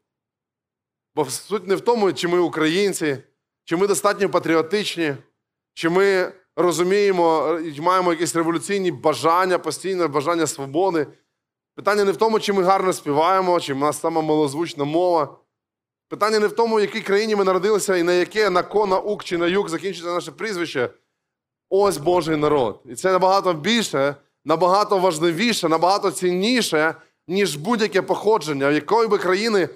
Бо 1.16 1.26
суть 1.26 1.68
не 1.68 1.76
в 1.76 1.82
тому, 1.82 2.14
чи 2.14 2.28
ми 2.28 2.40
українці, 2.40 3.18
чи 3.64 3.78
ми 3.78 3.88
достатньо 3.88 4.30
патріотичні, 4.30 5.16
чи 5.74 5.90
ми 5.90 6.34
розуміємо 6.56 7.60
і 7.76 7.82
маємо 7.82 8.12
якісь 8.12 8.36
революційні 8.36 8.92
бажання, 8.92 9.60
постійне 9.60 10.08
бажання 10.08 10.48
свободи. 10.48 11.08
Питання 11.76 12.04
не 12.04 12.12
в 12.12 12.18
тому, 12.18 12.40
чи 12.40 12.54
ми 12.54 12.64
гарно 12.64 12.94
співаємо, 12.94 13.60
чи 13.60 13.74
в 13.74 13.78
нас 13.78 14.00
сама 14.00 14.22
малозвучна 14.22 14.84
мова. 14.84 15.38
Питання 16.16 16.40
не 16.40 16.48
в 16.48 16.52
тому, 16.52 16.76
в 16.76 16.82
якій 16.82 17.02
країні 17.02 17.36
ми 17.36 17.44
народилися 17.44 17.98
і 17.98 18.04
на 18.04 18.14
яке 18.14 18.50
на 18.50 18.64
ко, 18.64 18.86
на 18.86 19.00
ук 19.00 19.24
чи 19.24 19.38
на 19.38 19.48
юг 19.48 19.70
закінчиться 19.70 20.14
наше 20.14 20.32
прізвище. 20.32 20.90
Ось 21.70 21.98
Божий 21.98 22.38
народ. 22.38 22.82
І 22.86 22.96
це 22.96 23.12
набагато 23.12 23.54
більше, 23.54 24.16
набагато 24.46 25.00
важливіше, 25.00 25.70
набагато 25.70 26.12
цінніше, 26.12 26.96
ніж 27.28 27.56
будь-яке 27.56 28.02
походження, 28.02 28.70
в 28.70 28.74
якої 28.74 29.08
би 29.08 29.18
країни 29.18 29.70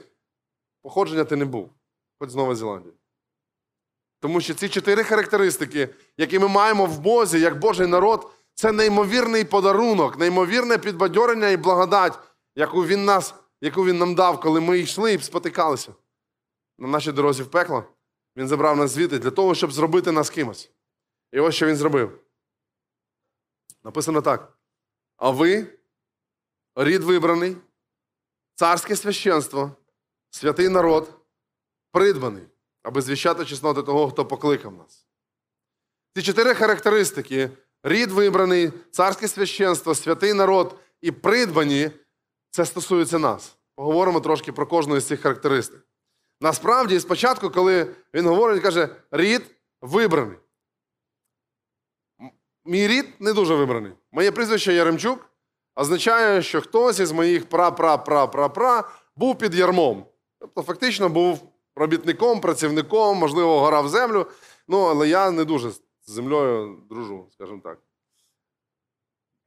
походження 0.81 1.23
ти 1.23 1.35
не 1.35 1.45
був, 1.45 1.69
хоч 2.19 2.29
з 2.29 2.35
Нової 2.35 2.55
Зеландії. 2.55 2.93
Тому 4.21 4.41
що 4.41 4.53
ці 4.53 4.69
чотири 4.69 5.03
характеристики, 5.03 5.89
які 6.17 6.39
ми 6.39 6.47
маємо 6.47 6.85
в 6.85 6.99
Бозі, 6.99 7.39
як 7.39 7.59
Божий 7.59 7.87
народ, 7.87 8.31
це 8.53 8.71
неймовірний 8.71 9.43
подарунок, 9.43 10.19
неймовірне 10.19 10.77
підбадьорення 10.77 11.49
і 11.49 11.57
благодать, 11.57 12.19
яку 12.55 12.85
Він 12.85 13.05
нас 13.05 13.33
яку 13.61 13.85
він 13.85 13.97
нам 13.97 14.15
дав, 14.15 14.39
коли 14.39 14.61
ми 14.61 14.79
йшли 14.79 15.13
і 15.13 15.19
спотикалися 15.19 15.91
на 16.79 16.87
нашій 16.87 17.11
дорозі 17.11 17.43
в 17.43 17.51
пекло. 17.51 17.83
Він 18.35 18.47
забрав 18.47 18.77
нас 18.77 18.91
звідти 18.91 19.19
для 19.19 19.31
того, 19.31 19.55
щоб 19.55 19.71
зробити 19.71 20.11
нас 20.11 20.29
кимось. 20.29 20.71
І 21.31 21.39
ось 21.39 21.55
що 21.55 21.67
він 21.67 21.75
зробив. 21.75 22.19
Написано 23.83 24.21
так: 24.21 24.57
а 25.17 25.29
ви, 25.29 25.67
рід 26.75 27.03
вибраний, 27.03 27.57
царське 28.55 28.95
священство, 28.95 29.71
святий 30.29 30.69
народ, 30.69 31.19
придбаний, 31.91 32.43
аби 32.83 33.01
звіщати 33.01 33.45
чесноти 33.45 33.83
того, 33.83 34.09
хто 34.09 34.25
покликав 34.25 34.73
нас. 34.73 35.07
Ці 36.15 36.21
чотири 36.21 36.55
характеристики: 36.55 37.49
рід 37.83 38.11
вибраний, 38.11 38.71
царське 38.91 39.27
священство, 39.27 39.95
святий 39.95 40.33
народ 40.33 40.79
і 41.01 41.11
придбані 41.11 41.91
це 42.49 42.65
стосується 42.65 43.19
нас. 43.19 43.55
Поговоримо 43.75 44.21
трошки 44.21 44.51
про 44.51 44.67
кожну 44.67 44.99
з 44.99 45.05
цих 45.05 45.21
характеристик. 45.21 45.88
Насправді, 46.41 46.99
спочатку, 46.99 47.49
коли 47.49 47.95
він 48.13 48.27
говорить, 48.27 48.63
каже, 48.63 48.89
рід 49.11 49.41
вибраний. 49.81 50.37
Мій 52.65 52.87
рід 52.87 53.05
не 53.19 53.33
дуже 53.33 53.55
вибраний. 53.55 53.91
Моє 54.11 54.31
прізвище 54.31 54.73
Яремчук 54.73 55.29
означає, 55.75 56.41
що 56.41 56.61
хтось 56.61 56.99
із 56.99 57.11
моїх 57.11 57.49
пра-пра-пра-пра-пра 57.49 58.83
був 59.15 59.37
під 59.37 59.55
ярмом. 59.55 60.05
Тобто, 60.39 60.61
фактично 60.61 61.09
був 61.09 61.53
робітником, 61.75 62.41
працівником, 62.41 63.17
можливо, 63.17 63.59
горав 63.59 63.89
землю. 63.89 64.25
Ну, 64.67 64.81
але 64.81 65.09
я 65.09 65.31
не 65.31 65.45
дуже 65.45 65.71
з 65.71 65.81
землею 66.05 66.77
дружу, 66.89 67.27
скажімо 67.31 67.61
так. 67.63 67.79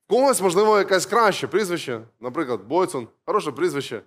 Когось, 0.09 0.41
можливо, 0.41 0.79
якесь 0.79 1.07
краще 1.07 1.47
прізвище, 1.47 2.01
наприклад, 2.21 2.63
Бойцун, 2.65 3.09
хороше 3.27 3.53
прізвище, 3.53 4.03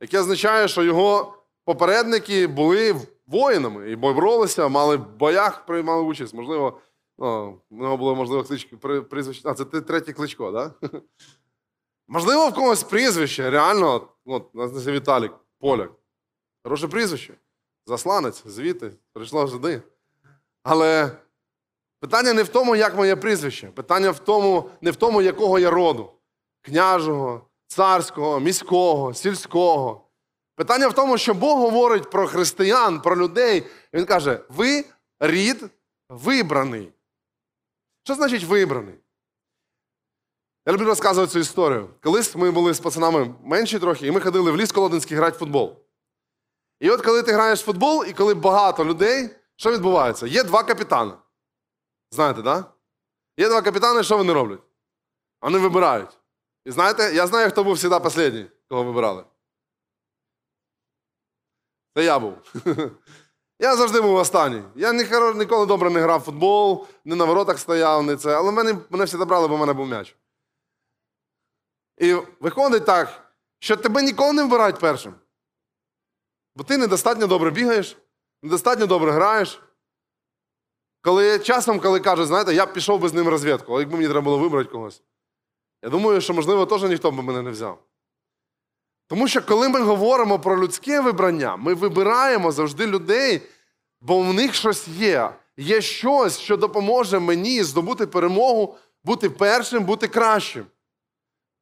яке 0.00 0.20
означає, 0.20 0.68
що 0.68 0.82
його 0.82 1.43
попередники 1.64 2.46
були 2.46 2.96
воїнами 3.26 3.90
і 3.90 3.96
боролися, 3.96 4.68
мали 4.68 4.96
в 4.96 5.16
боях, 5.16 5.66
приймали 5.66 6.02
участь. 6.02 6.34
Можливо, 6.34 6.80
ну, 7.18 7.60
в 7.70 7.76
нього 7.76 7.96
було, 7.96 8.14
можливо, 8.14 8.44
клички, 8.44 8.76
при- 8.76 9.02
прізвище. 9.02 9.48
А, 9.48 9.54
це 9.54 9.64
ти 9.64 9.80
третій 9.80 10.12
кличко, 10.12 10.52
так? 10.52 10.74
Да? 10.82 11.00
Можливо, 12.08 12.48
в 12.48 12.54
когось 12.54 12.82
прізвище, 12.82 13.50
реально, 13.50 14.08
от, 14.24 14.54
нас 14.54 14.86
Віталік, 14.86 15.32
Поляк. 15.60 15.90
Хороше 16.64 16.88
прізвище. 16.88 17.34
Засланець, 17.86 18.42
звідти, 18.46 18.92
прийшло 19.12 19.48
сюди. 19.48 19.82
Але 20.62 21.10
питання 22.00 22.32
не 22.32 22.42
в 22.42 22.48
тому, 22.48 22.76
як 22.76 22.96
моє 22.96 23.16
прізвище. 23.16 23.66
Питання 23.66 24.10
в 24.10 24.18
тому, 24.18 24.70
не 24.80 24.90
в 24.90 24.96
тому, 24.96 25.22
якого 25.22 25.58
я 25.58 25.70
роду: 25.70 26.12
княжого, 26.62 27.46
царського, 27.66 28.40
міського, 28.40 29.14
сільського. 29.14 30.03
Питання 30.56 30.88
в 30.88 30.94
тому, 30.94 31.18
що 31.18 31.34
Бог 31.34 31.58
говорить 31.58 32.10
про 32.10 32.26
християн, 32.26 33.00
про 33.00 33.16
людей. 33.16 33.66
Він 33.92 34.04
каже: 34.04 34.40
ви 34.48 34.84
рід 35.20 35.64
вибраний. 36.08 36.92
Що 38.04 38.14
значить 38.14 38.44
вибраний? 38.44 38.94
Я 40.66 40.72
люблю 40.72 40.84
розказувати 40.84 41.32
цю 41.32 41.38
історію. 41.38 41.90
Колись 42.02 42.36
ми 42.36 42.50
були 42.50 42.74
з 42.74 42.80
пацанами 42.80 43.34
менші 43.44 43.78
трохи, 43.78 44.06
і 44.06 44.10
ми 44.10 44.20
ходили 44.20 44.50
в 44.50 44.56
ліс 44.56 44.72
Колодинський 44.72 45.16
грати 45.16 45.36
в 45.36 45.38
футбол. 45.38 45.76
І 46.80 46.90
от 46.90 47.02
коли 47.02 47.22
ти 47.22 47.32
граєш 47.32 47.62
в 47.62 47.64
футбол, 47.64 48.04
і 48.08 48.12
коли 48.12 48.34
багато 48.34 48.84
людей, 48.84 49.30
що 49.56 49.72
відбувається? 49.72 50.26
Є 50.26 50.44
два 50.44 50.62
капітани. 50.62 51.12
Знаєте? 52.10 52.42
Да? 52.42 52.64
Є 53.38 53.48
два 53.48 53.62
капітани, 53.62 54.02
що 54.02 54.16
вони 54.16 54.32
роблять? 54.32 54.60
Вони 55.42 55.58
вибирають. 55.58 56.18
І 56.64 56.70
знаєте, 56.70 57.14
я 57.14 57.26
знаю, 57.26 57.50
хто 57.50 57.64
був 57.64 57.76
завжди 57.76 58.06
останній, 58.06 58.46
кого 58.68 58.84
вибирали. 58.84 59.24
Це 61.94 62.04
я 62.04 62.18
був. 62.18 62.34
Я 63.58 63.76
завжди 63.76 64.00
був 64.00 64.14
останній. 64.16 64.62
Я 64.74 64.92
ні- 64.92 65.34
ніколи 65.38 65.66
добре 65.66 65.90
не 65.90 66.00
грав 66.00 66.20
в 66.20 66.24
футбол, 66.24 66.86
не 67.04 67.16
на 67.16 67.24
воротах 67.24 67.58
стояв, 67.58 68.02
не 68.02 68.16
це. 68.16 68.36
Але 68.36 68.52
мене, 68.52 68.78
мене 68.90 69.04
всі 69.04 69.16
брали, 69.16 69.48
бо 69.48 69.56
в 69.56 69.58
мене 69.58 69.72
був 69.72 69.86
м'яч. 69.86 70.16
І 71.98 72.14
виходить 72.40 72.86
так, 72.86 73.32
що 73.58 73.76
тебе 73.76 74.02
ніколи 74.02 74.32
не 74.32 74.42
вибирають 74.42 74.78
першим. 74.78 75.14
Бо 76.56 76.64
ти 76.64 76.78
недостатньо 76.78 77.26
добре 77.26 77.50
бігаєш, 77.50 77.96
недостатньо 78.42 78.86
добре 78.86 79.12
граєш. 79.12 79.60
Коли 81.02 81.38
часом, 81.38 81.80
коли 81.80 82.00
кажуть, 82.00 82.26
знаєте, 82.26 82.54
я 82.54 82.66
б 82.66 82.72
пішов 82.72 83.00
би 83.00 83.08
з 83.08 83.14
ним 83.14 83.28
розвідку, 83.28 83.72
але 83.72 83.80
якби 83.82 83.96
мені 83.96 84.08
треба 84.08 84.24
було 84.24 84.38
вибрати 84.38 84.70
когось. 84.70 85.02
Я 85.82 85.90
думаю, 85.90 86.20
що, 86.20 86.34
можливо, 86.34 86.66
теж 86.66 86.82
ніхто 86.82 87.10
б 87.10 87.14
мене 87.14 87.42
не 87.42 87.50
взяв. 87.50 87.78
Тому 89.06 89.28
що 89.28 89.42
коли 89.42 89.68
ми 89.68 89.80
говоримо 89.80 90.38
про 90.38 90.60
людське 90.60 91.00
вибрання, 91.00 91.56
ми 91.56 91.74
вибираємо 91.74 92.52
завжди 92.52 92.86
людей, 92.86 93.42
бо 94.00 94.20
в 94.20 94.34
них 94.34 94.54
щось 94.54 94.88
є. 94.88 95.30
Є 95.56 95.80
щось, 95.80 96.38
що 96.38 96.56
допоможе 96.56 97.18
мені 97.18 97.62
здобути 97.62 98.06
перемогу, 98.06 98.76
бути 99.04 99.30
першим, 99.30 99.84
бути 99.84 100.08
кращим. 100.08 100.66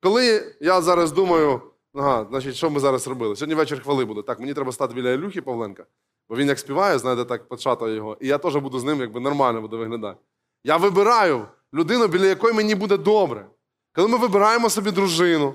Коли 0.03 0.55
я 0.61 0.81
зараз 0.81 1.13
думаю, 1.13 1.61
ага, 1.95 2.27
значить, 2.31 2.55
що 2.55 2.71
ми 2.71 2.81
зараз 2.81 3.09
робили? 3.09 3.37
Сьогодні 3.37 3.55
вечір 3.55 3.83
хвали 3.83 4.05
буде. 4.05 4.23
Так, 4.23 4.41
мені 4.41 4.55
треба 4.55 4.73
стати 4.73 4.95
біля 4.95 5.11
Ілюхи 5.11 5.43
Павленка, 5.43 5.87
бо 6.29 6.37
він 6.37 6.49
як 6.49 6.59
співає, 6.59 6.99
знаєте, 6.99 7.25
так 7.25 7.49
подшатує 7.49 7.97
його, 7.97 8.17
і 8.21 8.29
я 8.29 8.39
теж 8.39 8.57
буду 8.57 8.79
з 8.79 8.85
ним 8.85 9.01
якби 9.01 9.21
нормально 9.21 9.61
буду 9.61 9.79
виглядати. 9.79 10.21
Я 10.65 10.77
вибираю 10.77 11.47
людину, 11.75 12.07
біля 12.07 12.27
якої 12.27 12.55
мені 12.55 12.75
буде 12.75 12.97
добре. 12.97 13.47
Коли 13.95 14.09
ми 14.09 14.19
вибираємо 14.19 14.71
собі 14.71 14.91
дружину, 14.91 15.55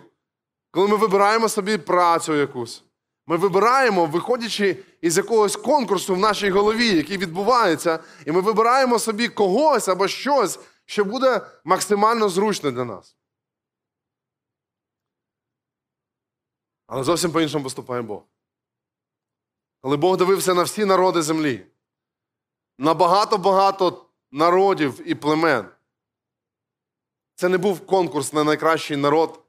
коли 0.71 0.87
ми 0.87 0.95
вибираємо 0.97 1.49
собі 1.49 1.77
працю 1.77 2.35
якусь, 2.35 2.83
ми 3.27 3.37
вибираємо, 3.37 4.05
виходячи 4.05 4.83
із 5.01 5.17
якогось 5.17 5.55
конкурсу 5.55 6.15
в 6.15 6.19
нашій 6.19 6.49
голові, 6.49 6.87
який 6.87 7.17
відбувається, 7.17 7.99
і 8.25 8.31
ми 8.31 8.41
вибираємо 8.41 8.99
собі 8.99 9.27
когось 9.27 9.87
або 9.87 10.07
щось, 10.07 10.59
що 10.85 11.05
буде 11.05 11.41
максимально 11.63 12.29
зручно 12.29 12.71
для 12.71 12.85
нас. 12.85 13.17
Але 16.87 17.03
зовсім 17.03 17.31
по-іншому 17.31 17.63
поступає 17.63 18.01
Бог. 18.01 18.23
Коли 19.81 19.97
Бог 19.97 20.17
дивився 20.17 20.53
на 20.53 20.63
всі 20.63 20.85
народи 20.85 21.21
землі, 21.21 21.65
на 22.77 22.93
багато-багато 22.93 24.05
народів 24.31 25.09
і 25.09 25.15
племен, 25.15 25.69
це 27.35 27.49
не 27.49 27.57
був 27.57 27.85
конкурс 27.85 28.33
на 28.33 28.43
найкращий 28.43 28.97
народ, 28.97 29.46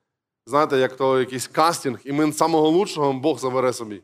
знаєте, 0.48 0.78
як 0.78 0.96
то 0.96 1.18
якийсь 1.20 1.46
кастинг, 1.46 1.98
і 2.04 2.12
ми 2.12 2.32
самого 2.32 2.68
лучшого 2.68 3.12
Бог 3.12 3.38
забере 3.38 3.72
собі. 3.72 4.02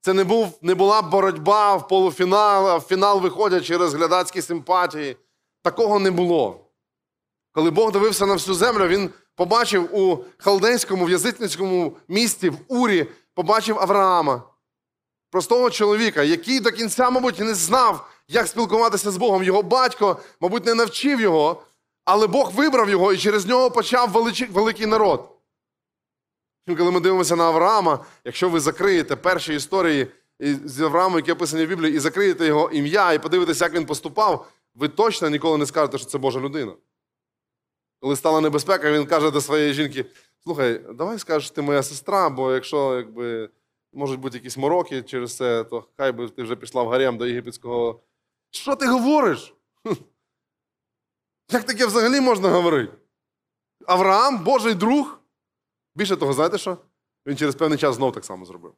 Це 0.00 0.12
не, 0.12 0.24
був, 0.24 0.58
не 0.62 0.74
була 0.74 1.02
боротьба 1.02 1.76
в 1.76 1.88
полуфінал, 1.88 2.68
а 2.68 2.76
в 2.76 2.80
фінал 2.80 3.20
виходять 3.20 3.64
через 3.64 3.94
глядацькі 3.94 4.42
симпатії. 4.42 5.16
Такого 5.62 5.98
не 5.98 6.10
було. 6.10 6.60
Коли 7.52 7.70
Бог 7.70 7.92
дивився 7.92 8.26
на 8.26 8.34
всю 8.34 8.54
землю, 8.54 8.86
він 8.86 9.10
побачив 9.34 9.94
у 9.94 10.24
халдейському, 10.38 11.04
в 11.04 11.10
язичницькому 11.10 11.96
місті, 12.08 12.48
в 12.48 12.58
Урі, 12.68 13.06
побачив 13.34 13.78
Авраама, 13.78 14.42
простого 15.30 15.70
чоловіка, 15.70 16.22
який 16.22 16.60
до 16.60 16.72
кінця, 16.72 17.10
мабуть, 17.10 17.40
не 17.40 17.54
знав, 17.54 18.08
як 18.28 18.46
спілкуватися 18.46 19.10
з 19.10 19.16
Богом. 19.16 19.42
Його 19.42 19.62
батько, 19.62 20.16
мабуть, 20.40 20.66
не 20.66 20.74
навчив 20.74 21.20
його, 21.20 21.62
але 22.06 22.26
Бог 22.26 22.52
вибрав 22.52 22.90
його 22.90 23.12
і 23.12 23.18
через 23.18 23.46
нього 23.46 23.70
почав 23.70 24.10
великий 24.50 24.86
народ. 24.86 25.28
Коли 26.66 26.90
ми 26.90 27.00
дивимося 27.00 27.36
на 27.36 27.44
Авраама, 27.44 28.04
якщо 28.24 28.48
ви 28.48 28.60
закриєте 28.60 29.16
перші 29.16 29.54
історії 29.54 30.06
з 30.40 30.80
Авраамом, 30.80 31.18
які 31.18 31.32
описані 31.32 31.66
в 31.66 31.68
Біблії, 31.68 31.96
і 31.96 31.98
закриєте 31.98 32.46
його 32.46 32.70
ім'я, 32.70 33.12
і 33.12 33.22
подивитеся, 33.22 33.64
як 33.64 33.74
він 33.74 33.86
поступав, 33.86 34.48
ви 34.74 34.88
точно 34.88 35.30
ніколи 35.30 35.58
не 35.58 35.66
скажете, 35.66 35.98
що 35.98 36.06
це 36.06 36.18
Божа 36.18 36.40
людина. 36.40 36.72
Коли 38.00 38.16
стала 38.16 38.40
небезпека, 38.40 38.92
він 38.92 39.06
каже 39.06 39.30
до 39.30 39.40
своєї 39.40 39.72
жінки: 39.72 40.04
слухай, 40.44 40.80
давай 40.94 41.18
скажеш, 41.18 41.50
ти 41.50 41.62
моя 41.62 41.82
сестра, 41.82 42.30
бо 42.30 42.52
якщо 42.52 42.96
якби, 42.96 43.50
можуть 43.92 44.20
бути 44.20 44.38
якісь 44.38 44.56
мороки 44.56 45.02
через 45.02 45.36
це, 45.36 45.64
то 45.64 45.84
хай 45.96 46.12
би 46.12 46.28
ти 46.28 46.42
вже 46.42 46.56
пішла 46.56 46.82
в 46.82 46.88
гарем 46.88 47.18
до 47.18 47.26
єгипетського. 47.26 48.00
Що 48.50 48.76
ти 48.76 48.86
говориш? 48.86 49.54
Як 51.50 51.64
таке 51.64 51.86
взагалі 51.86 52.20
можна 52.20 52.48
говорити? 52.48 52.92
Авраам, 53.86 54.38
Божий 54.38 54.74
друг. 54.74 55.18
Більше 55.94 56.16
того, 56.16 56.32
знаєте 56.32 56.58
що? 56.58 56.78
Він 57.26 57.36
через 57.36 57.54
певний 57.54 57.78
час 57.78 57.94
знов 57.94 58.12
так 58.12 58.24
само 58.24 58.46
зробив. 58.46 58.74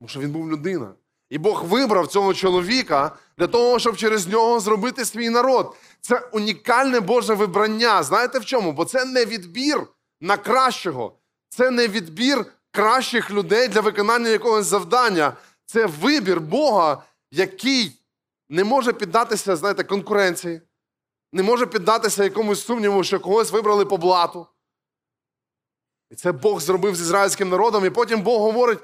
Тому 0.00 0.08
що 0.08 0.20
він 0.20 0.30
був 0.32 0.50
людина. 0.50 0.94
І 1.30 1.38
Бог 1.38 1.64
вибрав 1.64 2.06
цього 2.06 2.34
чоловіка 2.34 3.16
для 3.38 3.46
того, 3.46 3.78
щоб 3.78 3.96
через 3.96 4.26
нього 4.26 4.60
зробити 4.60 5.04
свій 5.04 5.30
народ. 5.30 5.76
Це 6.00 6.18
унікальне 6.32 7.00
Боже 7.00 7.34
вибрання. 7.34 8.02
Знаєте 8.02 8.38
в 8.38 8.44
чому? 8.44 8.72
Бо 8.72 8.84
це 8.84 9.04
не 9.04 9.24
відбір 9.24 9.86
на 10.20 10.36
кращого, 10.36 11.18
це 11.48 11.70
не 11.70 11.88
відбір 11.88 12.46
кращих 12.70 13.30
людей 13.30 13.68
для 13.68 13.80
виконання 13.80 14.28
якогось 14.28 14.66
завдання. 14.66 15.36
Це 15.66 15.86
вибір 15.86 16.40
Бога, 16.40 17.02
який 17.30 18.00
не 18.48 18.64
може 18.64 18.92
піддатися, 18.92 19.56
знаєте, 19.56 19.84
конкуренції, 19.84 20.60
не 21.32 21.42
може 21.42 21.66
піддатися 21.66 22.24
якомусь 22.24 22.64
сумніву, 22.64 23.04
що 23.04 23.20
когось 23.20 23.50
вибрали 23.50 23.84
по 23.84 23.96
блату. 23.96 24.46
І 26.10 26.14
це 26.14 26.32
Бог 26.32 26.60
зробив 26.60 26.96
з 26.96 27.00
ізраїльським 27.00 27.48
народом, 27.48 27.84
і 27.86 27.90
потім 27.90 28.22
Бог 28.22 28.40
говорить: 28.40 28.78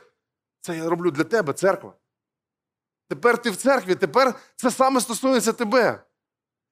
це 0.61 0.77
я 0.77 0.89
роблю 0.89 1.11
для 1.11 1.25
тебе, 1.25 1.53
церква. 1.53 1.93
Тепер 3.09 3.43
ти 3.43 3.51
в 3.51 3.57
церкві, 3.57 3.95
тепер 3.95 4.35
це 4.57 4.71
саме 4.71 5.01
стосується 5.01 5.53
тебе. 5.53 6.03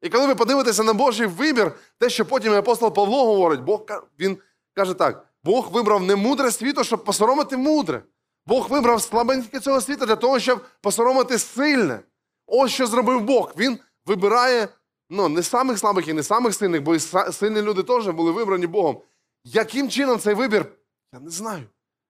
І 0.01 0.09
коли 0.09 0.27
ви 0.27 0.35
подивитеся 0.35 0.83
на 0.83 0.93
Божий 0.93 1.27
вибір, 1.27 1.73
те, 1.99 2.11
що 2.11 2.27
потім 2.27 2.53
апостол 2.53 2.95
Павло 2.95 3.27
говорить, 3.27 3.61
Бог 3.61 3.87
він 4.19 4.39
каже 4.75 4.95
так: 4.95 5.27
Бог 5.45 5.73
вибрав 5.73 6.03
не 6.03 6.17
мудре 6.17 6.51
світо, 6.51 6.85
щоб 6.85 7.05
посоромити 7.05 7.57
мудре. 7.57 8.03
Бог 8.47 8.71
вибрав 8.71 9.03
слабеньке 9.03 9.61
цього 9.61 9.81
світу 9.81 10.07
для 10.07 10.17
того, 10.17 10.39
щоб 10.39 10.65
посоромити 10.81 11.39
сильне. 11.39 12.01
Ось 12.47 12.73
що 12.73 12.87
зробив 12.87 13.21
Бог. 13.21 13.53
Він 13.57 13.79
вибирає 14.07 14.69
ну, 15.14 15.29
не 15.29 15.42
самих 15.42 15.79
слабих 15.79 16.09
і 16.09 16.12
не 16.12 16.22
самих 16.22 16.55
сильних, 16.55 16.83
бо 16.83 16.94
і 16.94 17.00
сильні 17.33 17.62
люди 17.62 17.83
теж 17.83 18.09
були 18.09 18.33
вибрані 18.33 18.66
Богом. 18.66 19.03
Яким 19.44 19.90
чином 19.90 20.18
цей 20.18 20.35
вибір? 20.35 20.72
Я 21.12 21.20
не 21.20 21.31
знаю, 21.31 21.66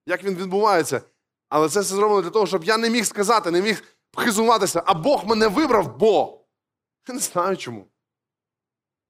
як 0.07 0.25
він 0.25 0.35
відбувається. 0.35 1.03
Але 1.49 1.69
це 1.69 1.81
все 1.81 1.95
зроблено 1.95 2.23
для 2.23 2.31
того, 2.31 2.47
щоб 2.47 2.65
я 2.65 2.79
не 2.79 2.91
міг 2.91 3.05
сказати, 3.05 3.51
не 3.51 3.63
міг 3.63 3.83
хизуватися, 4.17 4.83
а 4.87 4.95
Бог 4.95 5.27
мене 5.27 5.49
вибрав, 5.49 5.99
бо. 5.99 6.41
Я 7.09 7.15
не 7.15 7.21
знаю 7.21 7.57
чому. 7.57 7.87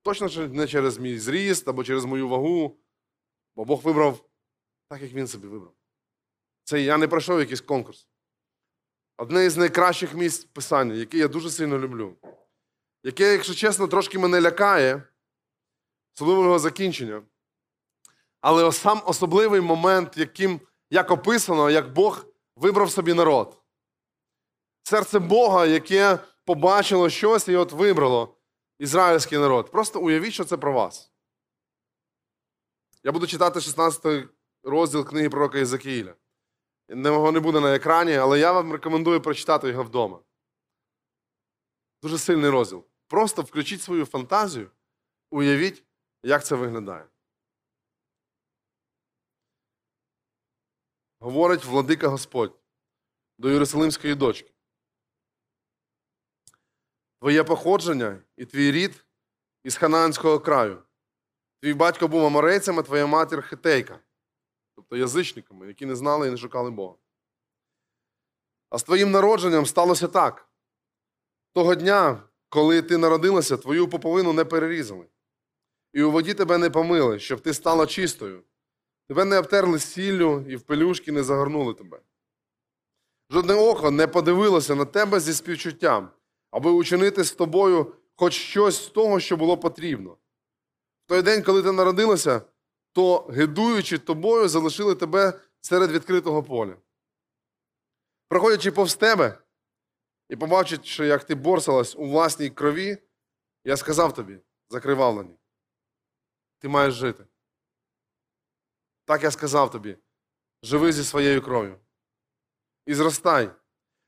Точно 0.03 0.49
не 0.49 0.67
через 0.67 0.99
мій 0.99 1.19
зріст 1.19 1.69
або 1.69 1.85
через 1.85 2.05
мою 2.05 2.29
вагу. 2.29 2.77
Бо 3.57 3.65
Бог 3.65 3.81
вибрав 3.83 4.25
так, 4.89 5.03
як 5.03 5.13
він 5.13 5.27
собі 5.27 5.47
вибрав. 5.47 5.73
Це 6.65 6.81
я 6.81 6.99
не 6.99 7.09
пройшов 7.09 7.41
якийсь 7.41 7.61
конкурс. 7.61 8.09
Одне 9.17 9.45
із 9.45 9.57
найкращих 9.57 10.15
місць 10.15 10.45
писання, 10.45 10.95
яке 10.95 11.19
я 11.19 11.29
дуже 11.29 11.51
сильно 11.51 11.79
люблю, 11.79 12.17
яке, 13.05 13.33
якщо 13.33 13.55
чесно, 13.55 13.89
трошки 13.89 14.19
мене 14.19 14.41
лякає, 14.41 15.03
особливо 16.17 16.59
закінчення. 16.59 17.23
Але 18.41 18.73
сам 18.73 19.03
особливий 19.07 19.61
момент, 19.61 20.17
яким, 20.17 20.61
як 20.91 21.11
описано, 21.11 21.71
як 21.71 21.93
Бог 21.93 22.25
вибрав 22.57 22.91
собі 22.91 23.15
народ. 23.15 23.61
Серце 24.83 25.19
Бога, 25.19 25.67
яке 25.67 26.19
побачило 26.45 27.11
щось 27.11 27.49
і 27.49 27.57
от 27.57 27.73
вибрало 27.73 28.37
ізраїльський 28.79 29.39
народ. 29.39 29.71
Просто 29.71 30.01
уявіть, 30.01 30.33
що 30.33 30.45
це 30.45 30.57
про 30.57 30.73
вас. 30.73 31.13
Я 33.03 33.13
буду 33.13 33.27
читати 33.27 33.61
16 33.61 34.29
розділ 34.63 35.05
книги 35.05 35.29
пророка 35.29 35.59
Єзекіїля. 35.59 36.15
Його 36.89 37.33
не 37.33 37.41
буде 37.41 37.61
на 37.61 37.75
екрані, 37.75 38.15
але 38.15 38.39
я 38.39 38.53
вам 38.53 38.73
рекомендую 38.73 39.21
прочитати 39.21 39.69
його 39.69 39.83
вдома. 39.83 40.21
Дуже 42.03 42.19
сильний 42.19 42.51
розділ. 42.51 42.85
Просто 43.15 43.43
включіть 43.43 43.83
свою 43.83 44.07
фантазію, 44.07 44.71
уявіть, 45.31 45.85
як 46.23 46.45
це 46.47 46.55
виглядає. 46.55 47.07
Говорить 51.21 51.65
владика 51.65 52.09
Господь 52.09 52.61
до 53.39 53.51
Єрусалимської 53.51 54.15
дочки. 54.15 54.53
Твоє 57.21 57.45
походження 57.45 58.23
і 58.37 58.47
твій 58.47 58.73
рід 58.73 59.05
із 59.65 59.77
Ханаанського 59.77 60.41
краю. 60.41 60.83
Твій 61.61 61.75
батько 61.75 62.09
був 62.09 62.27
аморейцем, 62.27 62.79
а 62.79 62.83
твоя 62.83 63.07
матір 63.07 63.43
хитейка, 63.43 64.01
тобто 64.77 64.97
язичниками, 64.97 65.67
які 65.67 65.87
не 65.87 65.97
знали 65.97 66.29
і 66.29 66.31
не 66.31 66.37
шукали 66.37 66.71
Бога. 66.71 66.97
А 68.71 68.79
з 68.79 68.83
твоїм 68.83 69.11
народженням 69.11 69.67
сталося 69.67 70.09
так. 70.09 70.49
Того 71.53 71.75
дня, 71.75 72.29
коли 72.55 72.83
ти 72.83 72.99
народилася, 72.99 73.57
твою 73.57 73.89
поповину 73.89 74.33
не 74.33 74.45
перерізали, 74.45 75.07
і 75.93 76.03
у 76.03 76.11
воді 76.11 76.35
тебе 76.35 76.59
не 76.59 76.71
помили, 76.71 77.19
щоб 77.19 77.41
ти 77.41 77.55
стала 77.55 77.87
чистою. 77.87 78.43
Тебе 79.09 79.25
не 79.25 79.39
обтерли 79.39 79.79
сіллю 79.79 80.45
і 80.49 80.57
в 80.57 80.63
пелюшки 80.63 81.13
не 81.13 81.23
загорнули 81.23 81.75
тебе. 81.75 82.01
Жодне 83.31 83.55
око 83.55 83.91
не 83.91 84.07
подивилося 84.07 84.75
на 84.75 84.85
тебе 84.85 85.21
зі 85.21 85.35
співчуттям, 85.35 86.09
аби 86.51 86.71
учинити 86.71 87.25
з 87.25 87.33
тобою 87.33 87.93
хоч 88.17 88.33
щось 88.35 88.85
з 88.85 88.89
того, 88.89 89.21
що 89.21 89.37
було 89.37 89.59
потрібно. 89.59 90.11
В 91.07 91.09
той 91.09 91.23
день, 91.23 91.43
коли 91.43 91.63
ти 91.63 91.73
народилася, 91.73 92.43
то, 92.93 93.27
гидуючи 93.31 93.99
тобою, 93.99 94.49
залишили 94.49 94.95
тебе 94.95 95.41
серед 95.61 95.91
відкритого 95.91 96.43
поля. 96.43 96.77
Проходячи 98.29 98.73
повз 98.73 98.95
тебе 98.95 99.39
і 100.29 100.37
побачивши, 100.37 101.07
як 101.07 101.25
ти 101.25 101.35
борсалась 101.35 101.97
у 101.97 102.05
власній 102.05 102.51
крові, 102.51 102.99
я 103.65 103.77
сказав 103.77 104.15
тобі, 104.15 104.41
закривавлені, 104.69 105.39
ти 106.59 106.69
маєш 106.69 106.95
жити. 106.95 107.27
Так 109.05 109.23
я 109.23 109.31
сказав 109.31 109.71
тобі, 109.71 109.97
живи 110.63 110.93
зі 110.93 111.05
своєю 111.05 111.43
кров'ю. 111.43 111.79
І 112.87 112.95
зростай. 112.95 113.51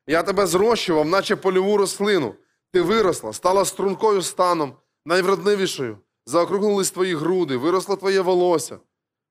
Я 0.06 0.22
тебе 0.22 0.46
зрощував, 0.46 1.06
наче 1.08 1.36
польову 1.36 1.76
рослину. 1.76 2.34
Ти 2.72 2.82
виросла, 2.82 3.32
стала 3.32 3.64
стрункою 3.64 4.22
станом, 4.22 4.76
найвродливішою. 5.04 5.98
Заокруглились 6.26 6.90
твої 6.90 7.14
груди, 7.14 7.56
виросло 7.56 7.96
твоє 7.96 8.20
волосся. 8.20 8.78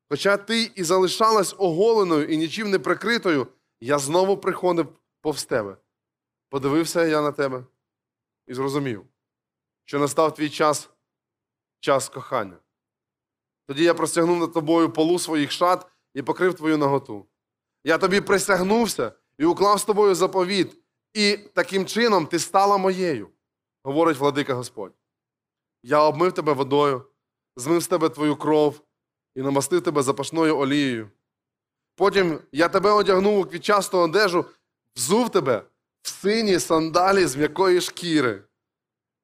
Хоча 0.09 0.37
ти 0.37 0.71
і 0.75 0.83
залишалась 0.83 1.55
оголеною 1.57 2.27
і 2.27 2.37
нічим 2.37 2.69
не 2.69 2.79
прикритою, 2.79 3.47
я 3.81 3.99
знову 3.99 4.37
приходив 4.37 4.87
повз 5.21 5.45
тебе. 5.45 5.77
Подивився 6.55 7.05
я 7.05 7.21
на 7.21 7.31
тебе 7.31 7.63
і 8.47 8.53
зрозумів, 8.53 9.05
що 9.85 9.99
настав 9.99 10.33
твій 10.33 10.49
час, 10.49 10.89
час 11.79 12.09
кохання. 12.09 12.57
Тоді 13.67 13.83
я 13.83 13.93
простягнув 13.93 14.39
над 14.39 14.53
тобою 14.53 14.93
полу 14.93 15.19
своїх 15.19 15.51
шат 15.51 15.87
і 16.13 16.21
покрив 16.21 16.53
твою 16.53 16.77
наготу. 16.77 17.25
Я 17.83 17.97
тобі 17.97 18.21
присягнувся 18.21 19.11
і 19.37 19.45
уклав 19.45 19.79
з 19.79 19.83
тобою 19.85 20.15
заповіт, 20.15 20.77
і 21.13 21.37
таким 21.37 21.85
чином 21.85 22.27
ти 22.27 22.39
стала 22.39 22.77
моєю, 22.77 23.29
говорить 23.83 24.17
владика 24.17 24.53
Господь. 24.53 24.93
Я 25.83 25.99
обмив 25.99 26.31
тебе 26.31 26.53
водою, 26.53 27.05
змив 27.55 27.81
з 27.81 27.87
тебе 27.87 28.09
твою 28.09 28.35
кров 28.35 28.81
і 29.35 29.41
намастив 29.41 29.81
тебе 29.81 30.03
запашною 30.03 30.57
олією. 30.57 31.11
Потім 31.95 32.39
я 32.51 32.69
тебе 32.69 32.91
одягнув 32.91 33.39
у 33.39 33.45
квітчасту 33.45 33.97
одежу, 33.97 34.45
взув 34.95 35.29
тебе 35.29 35.65
в 36.05 36.09
сині 36.09 36.59
сандалі 36.59 37.25
з 37.25 37.35
м'якої 37.35 37.81
шкіри. 37.81 38.43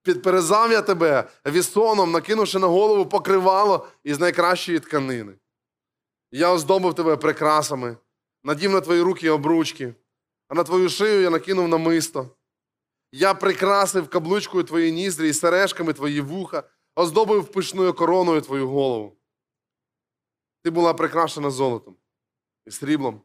Підперезав 0.04 0.72
я 0.72 0.82
тебе 0.82 1.30
вісоном, 1.48 2.12
накинувши 2.12 2.60
на 2.60 2.68
голову 2.68 3.06
покривало 3.06 3.88
із 4.04 4.20
найкращої 4.20 4.80
тканини. 4.80 5.34
Я 6.32 6.52
оздобив 6.52 6.94
тебе 6.94 7.18
прикрасами, 7.18 7.98
надів 8.44 8.72
на 8.72 8.82
твої 8.82 9.02
руки 9.02 9.30
обручки, 9.30 9.96
а 10.48 10.56
на 10.56 10.64
твою 10.64 10.90
шию 10.90 11.22
я 11.22 11.30
накинув 11.30 11.68
намисто. 11.68 12.30
Я 13.12 13.34
прикрасив 13.34 14.10
каблучкою 14.10 14.64
твої 14.64 14.92
ніздрі 14.92 15.30
і 15.30 15.34
сережками 15.34 15.94
твої 15.94 16.22
вуха, 16.22 16.64
оздобив 16.96 17.52
пишною 17.52 17.94
короною 17.94 18.42
твою 18.42 18.68
голову. 18.68 19.18
Ти 20.64 20.70
була 20.70 20.94
прикрашена 20.94 21.50
золотом 21.50 21.96
і 22.66 22.72
сріблом, 22.72 23.22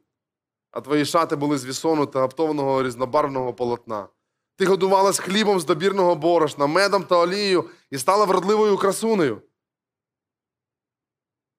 а 0.77 0.81
твої 0.81 1.05
шати 1.05 1.37
були 1.37 1.59
з 1.59 1.65
вісону 1.67 2.07
та 2.07 2.23
оптованого 2.23 2.83
різнобарвного 2.83 3.55
полотна. 3.55 4.09
Ти 4.57 4.67
годувалась 4.67 5.19
хлібом 5.19 5.61
з 5.61 5.65
добірного 5.65 6.15
борошна, 6.15 6.67
медом 6.67 7.05
та 7.05 7.17
олією 7.17 7.71
і 7.91 7.99
стала 7.99 8.25
вродливою 8.25 8.77
красунею. 8.77 9.43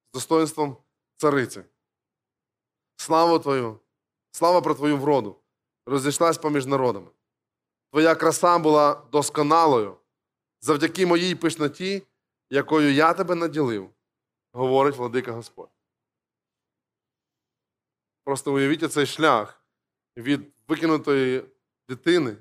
З 0.10 0.14
достоинством 0.14 0.78
цариці. 1.16 1.64
Слава 2.96 3.40
Твою, 3.40 3.80
слава 4.32 4.62
про 4.62 4.76
Твою 4.76 4.98
вроду, 4.98 5.36
розійшлась 5.86 6.38
поміж 6.38 6.66
народами. 6.66 7.08
Твоя 7.92 8.16
краса 8.16 8.58
була 8.58 9.02
досконалою 9.12 9.98
завдяки 10.62 11.06
моїй 11.06 11.36
пишноті, 11.36 12.04
якою 12.50 12.94
я 12.94 13.14
тебе 13.14 13.36
наділив, 13.36 13.90
говорить 14.54 14.96
владика 14.96 15.32
Господь. 15.32 15.77
Просто 18.28 18.54
уявіть 18.54 18.94
цей 18.94 19.06
шлях 19.06 19.62
від 20.18 20.54
викинутої 20.68 21.44
дитини 21.90 22.38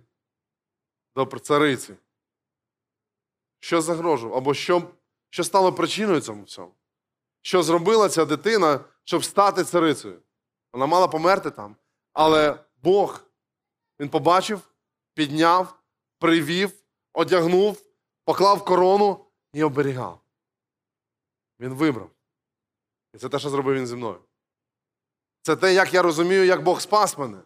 до 1.16 1.26
цариці. 1.26 1.94
Що 3.60 3.80
загрожував? 3.80 4.36
Або 4.36 4.54
що, 4.54 4.90
що 5.30 5.44
стало 5.44 5.72
причиною 5.72 6.20
цьому 6.20 6.42
всьому? 6.42 6.74
Що 7.42 7.62
зробила 7.62 8.08
ця 8.08 8.24
дитина, 8.24 8.84
щоб 9.04 9.24
стати 9.24 9.64
царицею? 9.64 10.22
Вона 10.72 10.86
мала 10.86 11.08
померти 11.08 11.50
там. 11.50 11.76
Але 12.12 12.64
Бог, 12.82 13.20
Він 14.00 14.08
побачив, 14.08 14.60
підняв, 15.14 15.78
привів, 16.18 16.72
одягнув, 17.12 17.82
поклав 18.24 18.64
корону 18.64 19.26
і 19.52 19.62
оберігав. 19.62 20.20
Він 21.60 21.74
вибрав. 21.74 22.10
І 23.14 23.18
це 23.18 23.28
те, 23.28 23.38
що 23.38 23.50
зробив 23.50 23.74
він 23.74 23.86
зі 23.86 23.96
мною. 23.96 24.25
Це 25.46 25.56
те, 25.56 25.74
як 25.74 25.94
я 25.94 26.02
розумію, 26.02 26.44
як 26.44 26.62
Бог 26.62 26.80
спас 26.80 27.18
мене. 27.18 27.38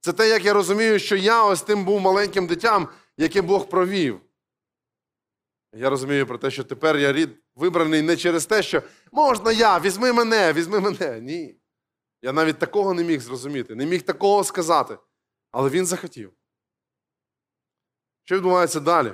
Це 0.00 0.12
те, 0.12 0.28
як 0.28 0.44
я 0.44 0.52
розумію, 0.52 0.98
що 0.98 1.16
я 1.16 1.44
ось 1.44 1.62
тим 1.62 1.84
був 1.84 2.00
маленьким 2.00 2.46
дитям, 2.46 2.88
яке 3.16 3.42
Бог 3.42 3.68
провів. 3.68 4.20
Я 5.72 5.90
розумію 5.90 6.26
про 6.26 6.38
те, 6.38 6.50
що 6.50 6.64
тепер 6.64 6.96
я 6.96 7.12
рід 7.12 7.30
вибраний 7.54 8.02
не 8.02 8.16
через 8.16 8.46
те, 8.46 8.62
що 8.62 8.82
можна 9.12 9.52
я, 9.52 9.78
візьми 9.78 10.12
мене, 10.12 10.52
візьми 10.52 10.80
мене. 10.80 11.20
Ні. 11.20 11.56
Я 12.22 12.32
навіть 12.32 12.58
такого 12.58 12.94
не 12.94 13.04
міг 13.04 13.20
зрозуміти, 13.20 13.74
не 13.74 13.86
міг 13.86 14.02
такого 14.02 14.44
сказати. 14.44 14.98
Але 15.50 15.70
він 15.70 15.86
захотів. 15.86 16.32
Що 18.24 18.36
відбувається 18.36 18.80
далі? 18.80 19.12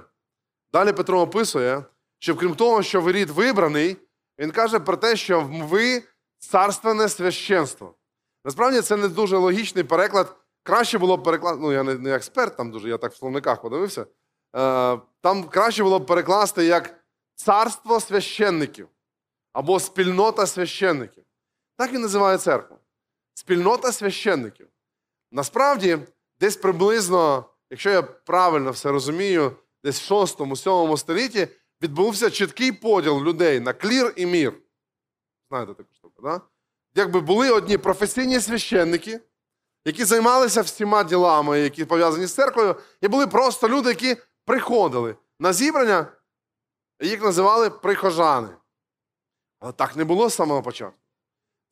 Далі 0.73 0.93
Петро 0.93 1.21
описує, 1.21 1.85
що 2.19 2.37
крім 2.37 2.55
того, 2.55 2.83
що 2.83 3.01
ви 3.01 3.13
рід 3.13 3.31
вибраний, 3.31 3.97
він 4.39 4.51
каже 4.51 4.81
про 4.81 4.97
те, 4.97 5.17
що 5.17 5.41
ви 5.41 6.03
царственне 6.39 7.09
священство. 7.09 7.95
Насправді 8.45 8.81
це 8.81 8.97
не 8.97 9.09
дуже 9.09 9.37
логічний 9.37 9.85
переклад. 9.85 10.37
Краще 10.63 10.99
було 10.99 11.17
б 11.17 11.23
перекласти, 11.23 11.63
ну 11.63 11.73
я 11.73 11.83
не, 11.83 11.95
не 11.95 12.15
експерт 12.15 12.57
там 12.57 12.71
дуже, 12.71 12.89
я 12.89 12.99
так 12.99 13.13
в 13.13 13.17
словниках 13.17 13.63
подивився. 13.63 14.07
Е, 14.57 14.99
там 15.21 15.45
краще 15.45 15.83
було 15.83 15.99
б 15.99 16.07
перекласти 16.07 16.65
як 16.65 16.95
царство 17.35 18.01
священників 18.01 18.89
або 19.53 19.81
спільнота 19.81 20.47
священників. 20.47 21.25
Так 21.77 21.95
і 21.95 21.99
називає 21.99 22.39
церкву. 22.39 22.79
Спільнота 23.35 23.93
священників. 23.93 24.69
Насправді, 25.31 25.99
десь 26.41 26.57
приблизно, 26.57 27.45
якщо 27.71 27.91
я 27.91 28.03
правильно 28.03 28.71
все 28.71 28.91
розумію, 28.91 29.57
десь 29.85 30.11
в 30.11 30.15
6-7 30.15 30.97
столітті 30.97 31.49
відбувся 31.83 32.31
чіткий 32.31 32.73
поділ 32.73 33.23
людей 33.23 33.61
на 33.61 33.73
клір 33.73 34.13
і 34.17 34.27
мір. 34.27 34.53
Знаєте 35.49 35.75
таку 35.75 35.95
штуку, 35.95 36.23
так? 36.23 36.39
Да? 36.39 36.54
Якби 36.95 37.21
були 37.21 37.51
одні 37.51 37.79
професійні 37.79 38.41
священники, 38.41 39.21
які 39.85 40.05
займалися 40.05 40.63
всіма 40.63 41.05
ділами, 41.05 41.61
які 41.61 41.85
пов'язані 41.85 42.27
з 42.27 42.35
церквою, 42.35 42.77
і 43.01 43.09
були 43.09 43.27
просто 43.27 43.69
люди, 43.69 43.89
які 43.89 44.17
приходили 44.45 45.17
на 45.41 45.53
зібрання, 45.53 46.07
і 47.01 47.09
їх 47.09 47.23
називали 47.23 47.71
прихожани. 47.71 48.49
Але 49.61 49.73
так 49.73 49.97
не 49.97 50.05
було 50.05 50.31
з 50.31 50.35
самого 50.35 50.63
початку. 50.63 50.99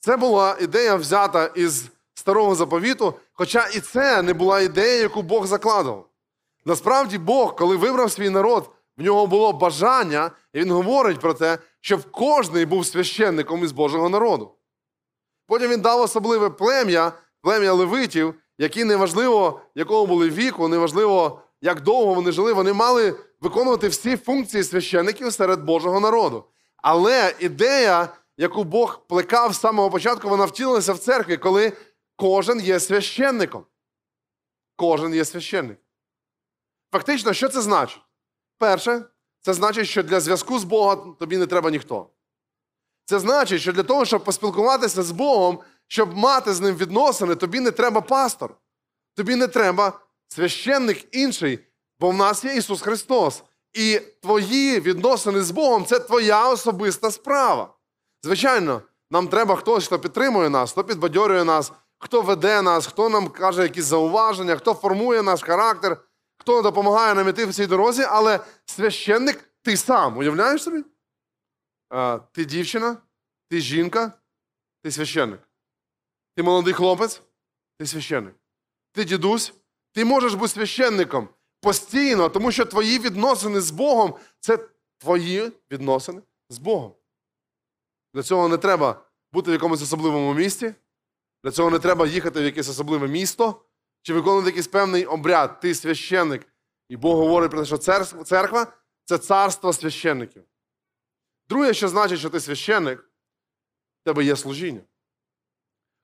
Це 0.01 0.17
була 0.17 0.57
ідея 0.61 0.97
взята 0.97 1.47
із 1.47 1.85
старого 2.15 2.55
заповіту, 2.55 3.15
хоча 3.33 3.67
і 3.67 3.81
це 3.81 4.23
не 4.23 4.35
була 4.35 4.61
ідея, 4.61 5.01
яку 5.01 5.23
Бог 5.23 5.47
закладав. 5.47 6.09
Насправді, 6.65 7.19
Бог, 7.19 7.57
коли 7.57 7.77
вибрав 7.77 8.13
свій 8.13 8.31
народ, 8.31 8.71
в 8.97 9.03
нього 9.03 9.27
було 9.27 9.53
бажання, 9.53 10.31
і 10.53 10.61
він 10.61 10.71
говорить 10.71 11.21
про 11.21 11.35
те, 11.35 11.59
щоб 11.81 12.11
кожний 12.11 12.67
був 12.67 12.87
священником 12.87 13.65
із 13.65 13.73
Божого 13.73 14.09
народу. 14.09 14.55
Потім 15.53 15.71
він 15.71 15.81
дав 15.81 16.01
особливе 16.01 16.51
плем'я, 16.51 17.13
плем'я 17.43 17.73
левитів, 17.73 18.35
які 18.59 18.85
неважливо, 18.85 19.61
якого 19.75 20.07
були 20.07 20.31
віку, 20.31 20.69
неважливо, 20.69 21.43
як 21.61 21.81
довго 21.81 22.15
вони 22.15 22.33
жили, 22.33 22.53
вони 22.53 22.73
мали 22.73 23.15
виконувати 23.41 23.89
всі 23.89 24.17
функції 24.17 24.65
священників 24.65 25.33
серед 25.33 25.65
Божого 25.65 26.01
народу. 26.01 26.45
Але 26.77 27.35
ідея, 27.39 28.09
яку 28.37 28.65
Бог 28.65 29.07
плекав 29.07 29.55
з 29.55 29.61
самого 29.61 29.91
початку, 29.91 30.29
вона 30.29 30.45
втілилася 30.45 30.93
в 30.93 30.99
церкві, 30.99 31.37
коли 31.37 31.73
кожен 32.17 32.61
є 32.61 32.81
священником. 32.81 33.65
Кожен 34.77 35.15
є 35.15 35.25
священник. 35.25 35.79
Фактично, 36.93 37.33
що 37.33 37.49
це 37.49 37.61
значить? 37.61 38.03
Перше, 38.59 39.05
це 39.41 39.55
значить, 39.55 39.89
що 39.89 40.03
для 40.03 40.21
зв'язку 40.21 40.59
з 40.59 40.65
Богом 40.65 41.17
тобі 41.19 41.37
не 41.37 41.47
треба 41.47 41.71
ніхто. 41.71 42.12
Це 43.05 43.19
значить, 43.19 43.61
що 43.61 43.73
для 43.73 43.83
того, 43.83 44.05
щоб 44.05 44.25
поспілкуватися 44.25 45.03
з 45.03 45.11
Богом, 45.11 45.59
щоб 45.89 46.17
мати 46.17 46.55
з 46.55 46.61
ним 46.61 46.77
відносини, 46.77 47.35
тобі 47.35 47.61
не 47.61 47.71
треба 47.71 48.01
пастор. 48.01 48.55
Тобі 49.17 49.37
не 49.37 49.47
треба 49.47 50.01
священник 50.29 51.17
інший, 51.17 51.59
бо 52.01 52.11
в 52.11 52.15
нас 52.15 52.45
є 52.45 52.55
Ісус 52.55 52.83
Христос. 52.83 53.43
І 53.73 54.01
твої 54.23 54.81
відносини 54.81 55.43
з 55.43 55.51
Богом 55.51 55.87
це 55.87 55.99
твоя 55.99 56.49
особиста 56.49 57.11
справа. 57.11 57.75
Звичайно, 58.23 58.83
нам 59.11 59.29
треба 59.29 59.57
хтось, 59.57 59.87
хто 59.87 59.99
підтримує 59.99 60.51
нас, 60.51 60.73
хто 60.73 60.85
підбадьорює 60.85 61.45
нас, 61.45 61.73
хто 61.99 62.23
веде 62.23 62.63
нас, 62.63 62.87
хто 62.87 63.09
нам 63.09 63.29
каже 63.29 63.63
якісь 63.63 63.85
зауваження, 63.85 64.57
хто 64.57 64.75
формує 64.75 65.23
наш 65.23 65.43
характер, 65.43 65.97
хто 66.39 66.63
допомагає 66.63 67.15
нам 67.15 67.29
іти 67.29 67.47
в 67.47 67.55
цій 67.55 67.67
дорозі, 67.67 68.03
але 68.09 68.41
священник 68.65 69.45
ти 69.63 69.77
сам. 69.77 70.19
Уявляєш 70.19 70.63
собі? 70.63 70.85
Ти 72.33 72.45
дівчина, 72.45 72.97
ти 73.49 73.61
жінка, 73.61 74.13
ти 74.83 74.91
священник. 74.91 75.41
Ти 76.37 76.43
молодий 76.43 76.75
хлопець, 76.75 77.23
ти 77.79 77.87
священник. 77.87 78.35
Ти 78.93 79.05
дідусь, 79.05 79.55
ти 79.93 80.05
можеш 80.05 80.35
бути 80.35 80.49
священником 80.49 81.29
постійно, 81.61 82.29
тому 82.29 82.53
що 82.53 82.65
твої 82.65 82.99
відносини 82.99 83.61
з 83.61 83.71
Богом 83.71 84.15
це 84.41 84.59
твої 84.99 85.53
відносини 85.71 86.23
з 86.49 86.59
Богом. 86.59 86.95
Для 88.15 88.23
цього 88.23 88.49
не 88.49 88.59
треба 88.59 89.05
бути 89.33 89.51
в 89.51 89.55
якомусь 89.55 89.83
особливому 89.83 90.35
місці, 90.35 90.75
для 91.45 91.51
цього 91.51 91.71
не 91.71 91.79
треба 91.79 92.07
їхати 92.07 92.41
в 92.41 92.45
якесь 92.45 92.69
особливе 92.69 93.09
місто 93.09 93.65
чи 94.03 94.15
виконувати 94.15 94.49
якийсь 94.49 94.67
певний 94.67 95.07
обряд. 95.07 95.61
Ти 95.61 95.75
священник. 95.75 96.49
І 96.89 96.97
Бог 96.97 97.17
говорить 97.17 97.51
про 97.51 97.61
те, 97.61 97.67
що 97.67 97.79
церква 98.25 98.73
це 99.05 99.19
царство 99.19 99.73
священників. 99.73 100.45
Друге, 101.49 101.75
що 101.75 101.89
значить, 101.89 102.19
що 102.19 102.31
ти 102.31 102.41
священник, 102.41 103.01
в 103.01 104.05
тебе 104.05 104.25
є 104.25 104.37
служіння. 104.37 104.81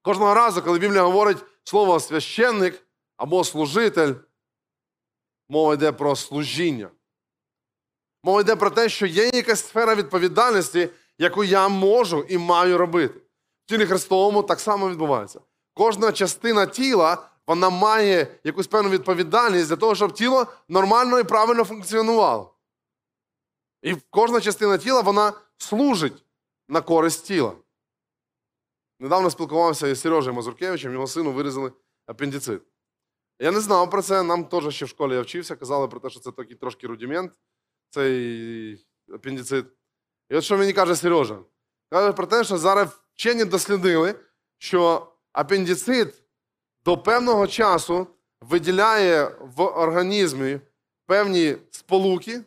Кожного 0.02 0.34
разу, 0.34 0.62
коли 0.62 0.78
Біблія 0.78 1.02
говорить 1.02 1.44
слово 1.64 2.00
священник 2.00 2.82
або 3.16 3.44
служитель, 3.44 4.14
мова 5.48 5.74
йде 5.74 5.92
про 5.92 6.16
служіння. 6.16 6.90
Мова 8.24 8.40
йде 8.40 8.56
про 8.56 8.70
те, 8.70 8.88
що 8.88 9.06
є 9.06 9.30
якась 9.34 9.60
сфера 9.60 9.94
відповідальності, 9.94 10.88
яку 11.18 11.44
я 11.44 11.68
можу 11.68 12.22
і 12.28 12.38
маю 12.38 12.78
робити. 12.78 13.20
В 13.64 13.68
тілі 13.68 13.86
Христовому 13.86 14.42
так 14.42 14.60
само 14.60 14.88
відбувається. 14.88 15.40
Кожна 15.74 16.12
частина 16.12 16.66
тіла 16.66 17.28
вона 17.46 17.70
має 17.70 18.38
якусь 18.44 18.66
певну 18.66 18.90
відповідальність 18.90 19.68
для 19.68 19.76
того, 19.76 19.94
щоб 19.94 20.12
тіло 20.12 20.46
нормально 20.68 21.18
і 21.18 21.24
правильно 21.24 21.64
функціонувало. 21.64 22.54
І 23.82 23.96
кожна 24.10 24.40
частина 24.40 24.78
тіла 24.78 25.00
вона 25.00 25.32
служить 25.56 26.24
на 26.68 26.80
користь 26.80 27.26
тіла. 27.26 27.52
Недавно 29.00 29.30
спілкувався 29.30 29.88
із 29.88 30.00
Сережею 30.00 30.34
Мазуркевичем, 30.34 30.92
його 30.92 31.06
сину 31.06 31.32
вирізали 31.32 31.72
апендицит. 32.06 32.62
Я 33.38 33.52
не 33.52 33.60
знав 33.60 33.90
про 33.90 34.02
це, 34.02 34.22
нам 34.22 34.44
теж 34.44 34.74
ще 34.74 34.84
в 34.84 34.88
школі 34.88 35.14
я 35.14 35.20
вчився, 35.20 35.56
казали 35.56 35.88
про 35.88 36.00
те, 36.00 36.10
що 36.10 36.20
це 36.20 36.32
такий 36.32 36.56
трошки 36.56 36.86
рудимент, 36.86 37.32
цей 37.90 38.86
апендицит. 39.14 39.66
І 40.30 40.36
от 40.36 40.44
що 40.44 40.58
мені 40.58 40.72
каже 40.72 40.96
Сережа? 40.96 41.38
Каже 41.90 42.12
про 42.12 42.26
те, 42.26 42.44
що 42.44 42.58
зараз 42.58 42.88
вчені 43.14 43.44
дослідили, 43.44 44.14
що 44.58 45.12
апендицит 45.32 46.22
до 46.84 46.98
певного 46.98 47.46
часу 47.46 48.06
виділяє 48.40 49.24
в 49.40 49.62
організмі 49.62 50.60
певні 51.06 51.56
сполуки, 51.70 52.40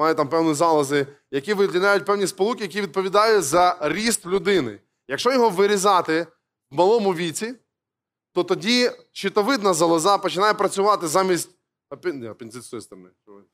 має 0.00 0.14
там 0.14 0.28
певні 0.28 0.54
залози, 0.54 1.06
які 1.30 1.54
виділяють 1.54 2.04
певні 2.04 2.26
сполуки, 2.26 2.62
які 2.62 2.80
відповідають 2.80 3.44
за 3.44 3.76
ріст 3.80 4.26
людини. 4.26 4.78
Якщо 5.08 5.32
його 5.32 5.50
вирізати 5.50 6.26
в 6.70 6.74
малому 6.76 7.14
віці, 7.14 7.54
то 8.34 8.44
тоді 8.44 8.90
щитовидна 9.12 9.74
залоза 9.74 10.18
починає 10.18 10.54
працювати 10.54 11.08
замість 11.08 11.50
сторони. 13.22 13.44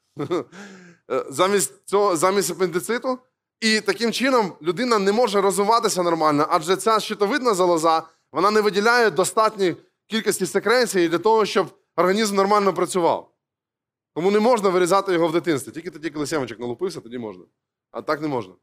замість 1.30 1.72
цього, 1.84 2.16
замість 2.16 2.50
апендициту. 2.50 3.18
І 3.60 3.80
таким 3.80 4.12
чином 4.12 4.52
людина 4.62 4.98
не 4.98 5.12
може 5.12 5.40
розвиватися 5.40 6.02
нормально, 6.02 6.46
адже 6.50 6.76
ця 6.76 7.00
щитовидна 7.00 7.54
залоза 7.54 8.02
вона 8.32 8.50
не 8.50 8.60
виділяє 8.60 9.10
достатньої 9.10 9.76
кількості 10.06 10.46
секреції 10.46 11.08
для 11.08 11.18
того, 11.18 11.46
щоб 11.46 11.66
організм 11.96 12.36
нормально 12.36 12.74
працював. 12.74 13.35
Тому 14.16 14.30
не 14.30 14.40
можна 14.40 14.68
вирізати 14.68 15.12
його 15.12 15.28
в 15.28 15.32
дитинстві. 15.32 15.72
Тільки 15.72 15.90
тоді, 15.90 16.10
коли 16.10 16.26
сімочок 16.26 16.60
налупився, 16.60 17.00
тоді 17.00 17.18
можна. 17.18 17.44
А 17.90 18.02
так 18.02 18.20
не 18.20 18.28
можна. 18.28 18.54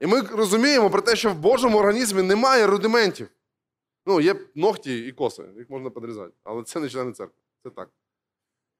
І 0.00 0.06
ми 0.06 0.20
розуміємо 0.20 0.90
про 0.90 1.02
те, 1.02 1.16
що 1.16 1.30
в 1.30 1.34
Божому 1.34 1.78
організмі 1.78 2.22
немає 2.22 2.66
рудиментів. 2.66 3.28
Ну, 4.06 4.20
є 4.20 4.34
ногті 4.54 4.98
і 4.98 5.12
коси, 5.12 5.44
їх 5.58 5.70
можна 5.70 5.90
підрізати. 5.90 6.32
Але 6.44 6.62
це 6.62 6.80
не 6.80 6.88
члени 6.88 7.12
церкви. 7.12 7.36
Це 7.62 7.70
так. 7.70 7.90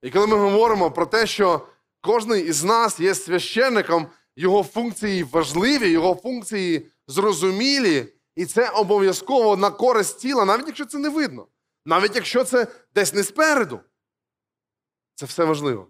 І 0.02 0.10
коли 0.10 0.26
ми 0.26 0.36
говоримо 0.36 0.90
про 0.90 1.06
те, 1.06 1.26
що 1.26 1.66
кожен 2.00 2.46
із 2.46 2.64
нас 2.64 3.00
є 3.00 3.14
священником, 3.14 4.06
його 4.36 4.62
функції 4.62 5.22
важливі, 5.22 5.90
його 5.90 6.14
функції 6.14 6.86
зрозумілі, 7.06 8.06
і 8.36 8.46
це 8.46 8.70
обов'язково 8.70 9.56
на 9.56 9.70
користь 9.70 10.20
тіла, 10.20 10.44
навіть 10.44 10.66
якщо 10.66 10.86
це 10.86 10.98
не 10.98 11.08
видно. 11.08 11.46
Навіть 11.84 12.16
якщо 12.16 12.44
це 12.44 12.66
десь 12.94 13.14
не 13.14 13.22
спереду. 13.22 13.80
Це 15.16 15.26
все 15.26 15.44
важливо. 15.44 15.88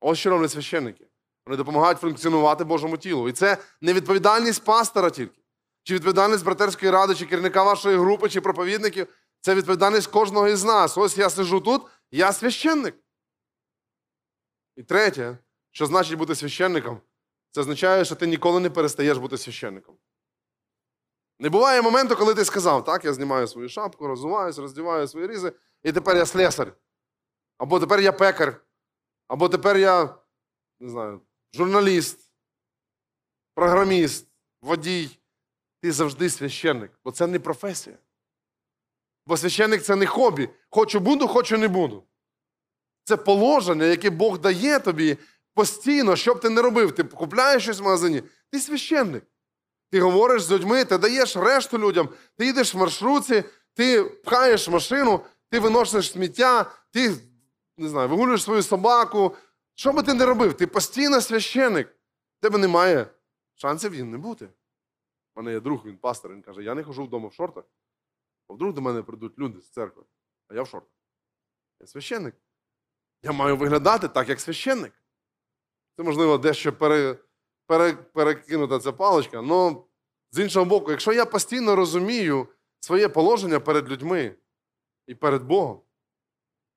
Ось 0.00 0.18
що 0.18 0.30
роблять 0.30 0.50
священники. 0.50 1.06
Вони 1.46 1.56
допомагають 1.56 1.98
функціонувати 1.98 2.64
Божому 2.64 2.96
тілу. 2.96 3.28
І 3.28 3.32
це 3.32 3.58
не 3.80 3.92
відповідальність 3.92 4.64
пастора 4.64 5.10
тільки, 5.10 5.40
чи 5.82 5.94
відповідальність 5.94 6.44
братерської 6.44 6.92
ради, 6.92 7.14
чи 7.14 7.26
керівника 7.26 7.62
вашої 7.62 7.98
групи, 7.98 8.28
чи 8.28 8.40
проповідників. 8.40 9.06
Це 9.40 9.54
відповідальність 9.54 10.06
кожного 10.06 10.48
із 10.48 10.64
нас. 10.64 10.98
Ось 10.98 11.18
я 11.18 11.30
сижу 11.30 11.60
тут, 11.60 11.82
я 12.10 12.32
священник. 12.32 12.94
І 14.76 14.82
третє, 14.82 15.38
що 15.70 15.86
значить 15.86 16.18
бути 16.18 16.34
священником, 16.34 17.00
це 17.50 17.60
означає, 17.60 18.04
що 18.04 18.14
ти 18.14 18.26
ніколи 18.26 18.60
не 18.60 18.70
перестаєш 18.70 19.18
бути 19.18 19.38
священником. 19.38 19.96
Не 21.38 21.48
буває 21.48 21.82
моменту, 21.82 22.16
коли 22.16 22.34
ти 22.34 22.44
сказав, 22.44 22.84
так, 22.84 23.04
я 23.04 23.12
знімаю 23.12 23.46
свою 23.46 23.68
шапку, 23.68 24.06
розуваюсь, 24.06 24.58
роздіваю 24.58 25.08
свої 25.08 25.26
різи, 25.26 25.52
і 25.82 25.92
тепер 25.92 26.16
я 26.16 26.26
слесар. 26.26 26.72
Або 27.60 27.80
тепер 27.80 28.00
я 28.00 28.12
пекар, 28.12 28.64
або 29.28 29.48
тепер 29.48 29.76
я 29.76 30.14
не 30.80 30.90
знаю, 30.90 31.20
журналіст, 31.54 32.32
програміст, 33.54 34.26
водій. 34.62 35.18
Ти 35.82 35.92
завжди 35.92 36.30
священник, 36.30 36.92
бо 37.04 37.12
це 37.12 37.26
не 37.26 37.38
професія. 37.38 37.98
Бо 39.26 39.36
священник 39.36 39.82
це 39.82 39.96
не 39.96 40.06
хобі. 40.06 40.48
Хочу 40.70 41.00
буду, 41.00 41.28
хочу 41.28 41.58
не 41.58 41.68
буду. 41.68 42.04
Це 43.04 43.16
положення, 43.16 43.84
яке 43.84 44.10
Бог 44.10 44.38
дає 44.38 44.78
тобі 44.78 45.16
постійно, 45.54 46.16
що 46.16 46.34
б 46.34 46.40
ти 46.40 46.50
не 46.50 46.62
робив. 46.62 46.92
Ти 46.92 47.04
купляєш 47.04 47.62
щось 47.62 47.80
в 47.80 47.84
магазині, 47.84 48.22
ти 48.50 48.60
священник. 48.60 49.24
Ти 49.90 50.00
говориш 50.00 50.42
з 50.42 50.52
людьми, 50.52 50.84
ти 50.84 50.98
даєш 50.98 51.36
решту 51.36 51.78
людям, 51.78 52.08
ти 52.36 52.46
їдеш 52.46 52.74
в 52.74 52.78
маршрутці, 52.78 53.44
ти 53.74 54.04
пхаєш 54.04 54.68
машину, 54.68 55.20
ти 55.50 55.60
виносиш 55.60 56.10
сміття, 56.10 56.72
ти 56.90 57.29
не 57.80 57.88
знаю, 57.88 58.08
вигулюєш 58.08 58.42
свою 58.42 58.62
собаку. 58.62 59.36
Що 59.74 59.92
би 59.92 60.02
ти 60.02 60.14
не 60.14 60.26
робив? 60.26 60.54
Ти 60.54 60.66
постійно 60.66 61.20
священник. 61.20 61.88
В 62.38 62.40
тебе 62.40 62.58
немає 62.58 63.06
шансів 63.54 63.94
їм 63.94 64.10
не 64.10 64.18
бути. 64.18 64.48
У 65.34 65.40
мене 65.40 65.52
є 65.52 65.60
друг, 65.60 65.86
він 65.86 65.96
пастор, 65.96 66.32
він 66.32 66.42
каже: 66.42 66.62
я 66.62 66.74
не 66.74 66.82
хожу 66.82 67.04
вдома 67.04 67.28
в 67.28 67.32
шортах, 67.32 67.64
а 68.48 68.52
вдруг 68.52 68.74
до 68.74 68.80
мене 68.80 69.02
прийдуть 69.02 69.38
люди 69.38 69.60
з 69.60 69.70
церкви, 69.70 70.04
а 70.48 70.54
я 70.54 70.62
в 70.62 70.68
шортах. 70.68 70.92
Я 71.80 71.86
священник. 71.86 72.34
Я 73.22 73.32
маю 73.32 73.56
виглядати 73.56 74.08
так, 74.08 74.28
як 74.28 74.40
священник. 74.40 74.92
Це, 75.96 76.02
можливо, 76.02 76.38
дещо 76.38 76.72
пере, 76.72 77.16
пере, 77.66 77.92
перекинута 77.92 78.78
ця 78.78 78.92
паличка. 78.92 79.38
але 79.38 79.76
з 80.32 80.38
іншого 80.38 80.66
боку, 80.66 80.90
якщо 80.90 81.12
я 81.12 81.26
постійно 81.26 81.76
розумію 81.76 82.48
своє 82.80 83.08
положення 83.08 83.60
перед 83.60 83.88
людьми 83.88 84.36
і 85.06 85.14
перед 85.14 85.42
Богом, 85.42 85.82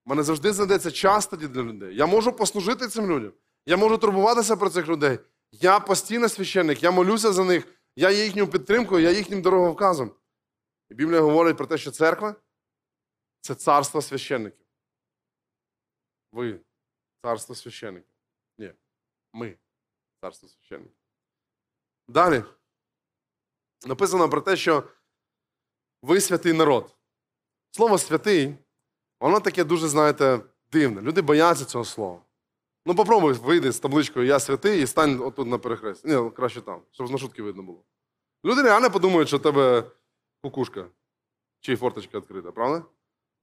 мене 0.06 0.24
завжди 0.24 0.54
знайдеться 0.54 0.92
час 0.92 1.28
тоді 1.28 1.48
для 1.48 1.62
людей. 1.62 1.96
Я 1.96 2.06
можу 2.06 2.34
послужити 2.34 2.88
цим 2.88 3.12
людям. 3.12 3.34
Я 3.66 3.78
можу 3.78 3.98
турбуватися 3.98 4.56
про 4.56 4.70
цих 4.70 4.88
людей. 4.88 5.20
Я 5.52 5.80
постійно 5.80 6.30
священник, 6.30 6.84
я 6.84 6.92
молюся 6.92 7.34
за 7.34 7.44
них, 7.44 7.68
я 7.96 8.10
є 8.12 8.24
їхньою 8.26 8.48
підтримкою, 8.48 9.04
я 9.04 9.12
їхнім 9.12 9.42
дороговказом. 9.42 10.12
І 10.90 10.94
Біблія 10.94 11.22
говорить 11.22 11.58
про 11.58 11.68
те, 11.68 11.78
що 11.78 11.92
церква 11.92 12.36
це 13.42 13.56
царство 13.56 14.02
священників. 14.02 14.66
Ви 16.32 16.60
царство 17.22 17.56
священників. 17.56 18.10
Ні, 18.58 18.74
ми 19.34 19.58
царство 20.22 20.50
священників. 20.50 20.98
Далі 22.08 22.44
написано 23.86 24.30
про 24.30 24.42
те, 24.42 24.56
що 24.58 24.84
ви 26.02 26.22
святий 26.22 26.54
народ. 26.54 26.96
Слово 27.72 27.98
святий, 27.98 28.58
воно 29.24 29.40
таке 29.40 29.64
дуже, 29.64 29.88
знаєте, 29.88 30.40
дивне. 30.72 31.02
Люди 31.02 31.22
бояться 31.22 31.66
цього 31.66 31.86
слова. 31.86 32.20
Ну, 32.86 32.96
попробуй 32.96 33.34
вийди 33.34 33.72
з 33.72 33.80
табличкою 33.80 34.26
Я 34.26 34.40
святий 34.40 34.82
і 34.82 34.88
стань 34.88 35.22
отут 35.22 35.48
на 35.48 35.58
перехресті. 35.58 36.08
Ні, 36.08 36.32
краще 36.36 36.62
там, 36.62 36.82
щоб 36.92 37.12
на 37.12 37.18
шутки 37.18 37.44
видно 37.44 37.64
було. 37.64 37.80
Люди 38.46 38.62
реально 38.62 38.90
подумають, 38.90 39.28
що 39.28 39.38
в 39.38 39.42
тебе 39.42 39.84
кукушка 40.44 40.86
чи 41.60 41.76
форточка 41.76 42.18
відкрита, 42.18 42.52
правда? 42.52 42.86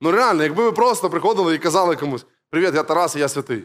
Ну 0.01 0.11
реально, 0.12 0.43
якби 0.43 0.64
ви 0.64 0.73
просто 0.73 1.11
приходили 1.11 1.55
і 1.55 1.59
казали 1.59 1.97
комусь: 1.97 2.27
Привіт, 2.51 2.75
я 2.75 2.83
Тарас, 2.83 3.16
і 3.16 3.19
я 3.19 3.29
святий. 3.29 3.64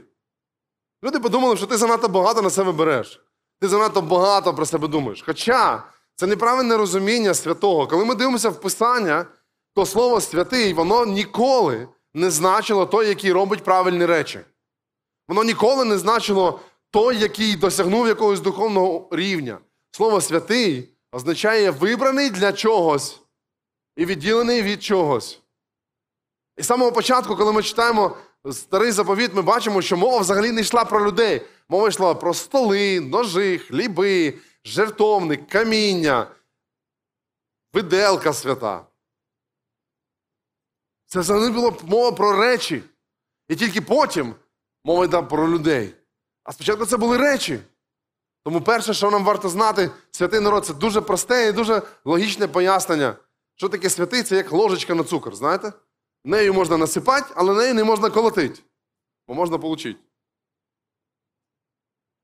Люди 1.04 1.19
подумали, 1.19 1.58
що 1.58 1.67
ти 1.67 1.78
занадто 1.78 2.08
багато 2.10 2.41
на 2.41 2.49
себе 2.49 2.71
береш. 2.71 3.21
Ти 3.60 3.67
занадто 3.67 4.01
багато 4.01 4.54
про 4.54 4.65
себе 4.65 4.88
думаєш. 4.88 5.23
Хоча 5.25 5.84
це 6.15 6.28
неправильне 6.28 6.78
розуміння 6.78 7.34
святого. 7.34 7.88
Коли 7.88 8.06
ми 8.06 8.15
дивимося 8.15 8.49
в 8.49 8.62
Писання, 8.62 9.25
то 9.73 9.86
слово 9.86 10.21
святий, 10.21 10.73
воно 10.73 11.06
ніколи 11.06 11.88
не 12.15 12.32
значило 12.32 12.86
той, 12.86 13.08
який 13.08 13.32
робить 13.32 13.63
правильні 13.63 14.06
речі. 14.06 14.39
Воно 15.28 15.43
ніколи 15.43 15.86
не 15.86 15.97
значило 15.97 16.60
той, 16.91 17.17
який 17.17 17.56
досягнув 17.56 18.08
якогось 18.08 18.39
духовного 18.39 19.08
рівня. 19.12 19.58
Слово 19.91 20.21
святий 20.21 20.89
означає 21.12 21.71
вибраний 21.71 22.30
для 22.30 22.54
чогось 22.54 23.19
і 23.97 24.06
відділений 24.06 24.62
від 24.62 24.84
чогось. 24.84 25.41
І 26.58 26.63
з 26.63 26.65
самого 26.65 26.91
початку, 26.91 27.36
коли 27.36 27.54
ми 27.54 27.63
читаємо 27.63 28.17
старий 28.51 28.91
заповіт, 28.91 29.34
ми 29.34 29.41
бачимо, 29.41 29.82
що 29.82 29.97
мова 29.97 30.19
взагалі 30.19 30.51
не 30.51 30.62
йшла 30.62 30.86
про 30.86 31.08
людей. 31.08 31.41
Мова 31.69 31.88
йшла 31.88 32.13
про 32.13 32.34
столи, 32.34 32.99
ножи, 32.99 33.58
хліби, 33.58 34.34
жертовник, 34.65 35.47
каміння, 35.47 36.28
виделка 37.73 38.34
свята. 38.34 38.86
Це 41.15 41.21
взагалі 41.21 41.51
була 41.51 41.73
мова 41.84 42.12
про 42.12 42.41
речі. 42.41 42.84
І 43.49 43.56
тільки 43.56 43.82
потім 43.82 44.36
мова 44.84 45.06
йде 45.06 45.21
про 45.21 45.49
людей. 45.49 45.93
А 46.43 46.51
спочатку 46.51 46.86
це 46.86 46.97
були 46.97 47.17
речі. 47.17 47.60
Тому 48.43 48.62
перше, 48.62 48.93
що 48.93 49.12
нам 49.12 49.23
варто 49.23 49.49
знати, 49.49 49.91
святий 50.12 50.39
народ 50.39 50.65
це 50.65 50.73
дуже 50.73 51.01
просте 51.01 51.47
і 51.47 51.51
дуже 51.51 51.82
логічне 52.06 52.47
пояснення. 52.47 53.15
Що 53.56 53.69
таке 53.69 53.89
святий, 53.89 54.23
це 54.23 54.36
як 54.36 54.51
ложечка 54.51 54.95
на 54.95 55.04
цукор, 55.04 55.36
знаєте? 55.36 55.73
Нею 56.25 56.54
можна 56.54 56.78
насипати, 56.78 57.34
але 57.36 57.54
нею 57.54 57.73
не 57.73 57.84
можна 57.84 58.10
колотити, 58.10 58.62
бо 59.28 59.34
можна 59.34 59.56
отримати. 59.56 59.95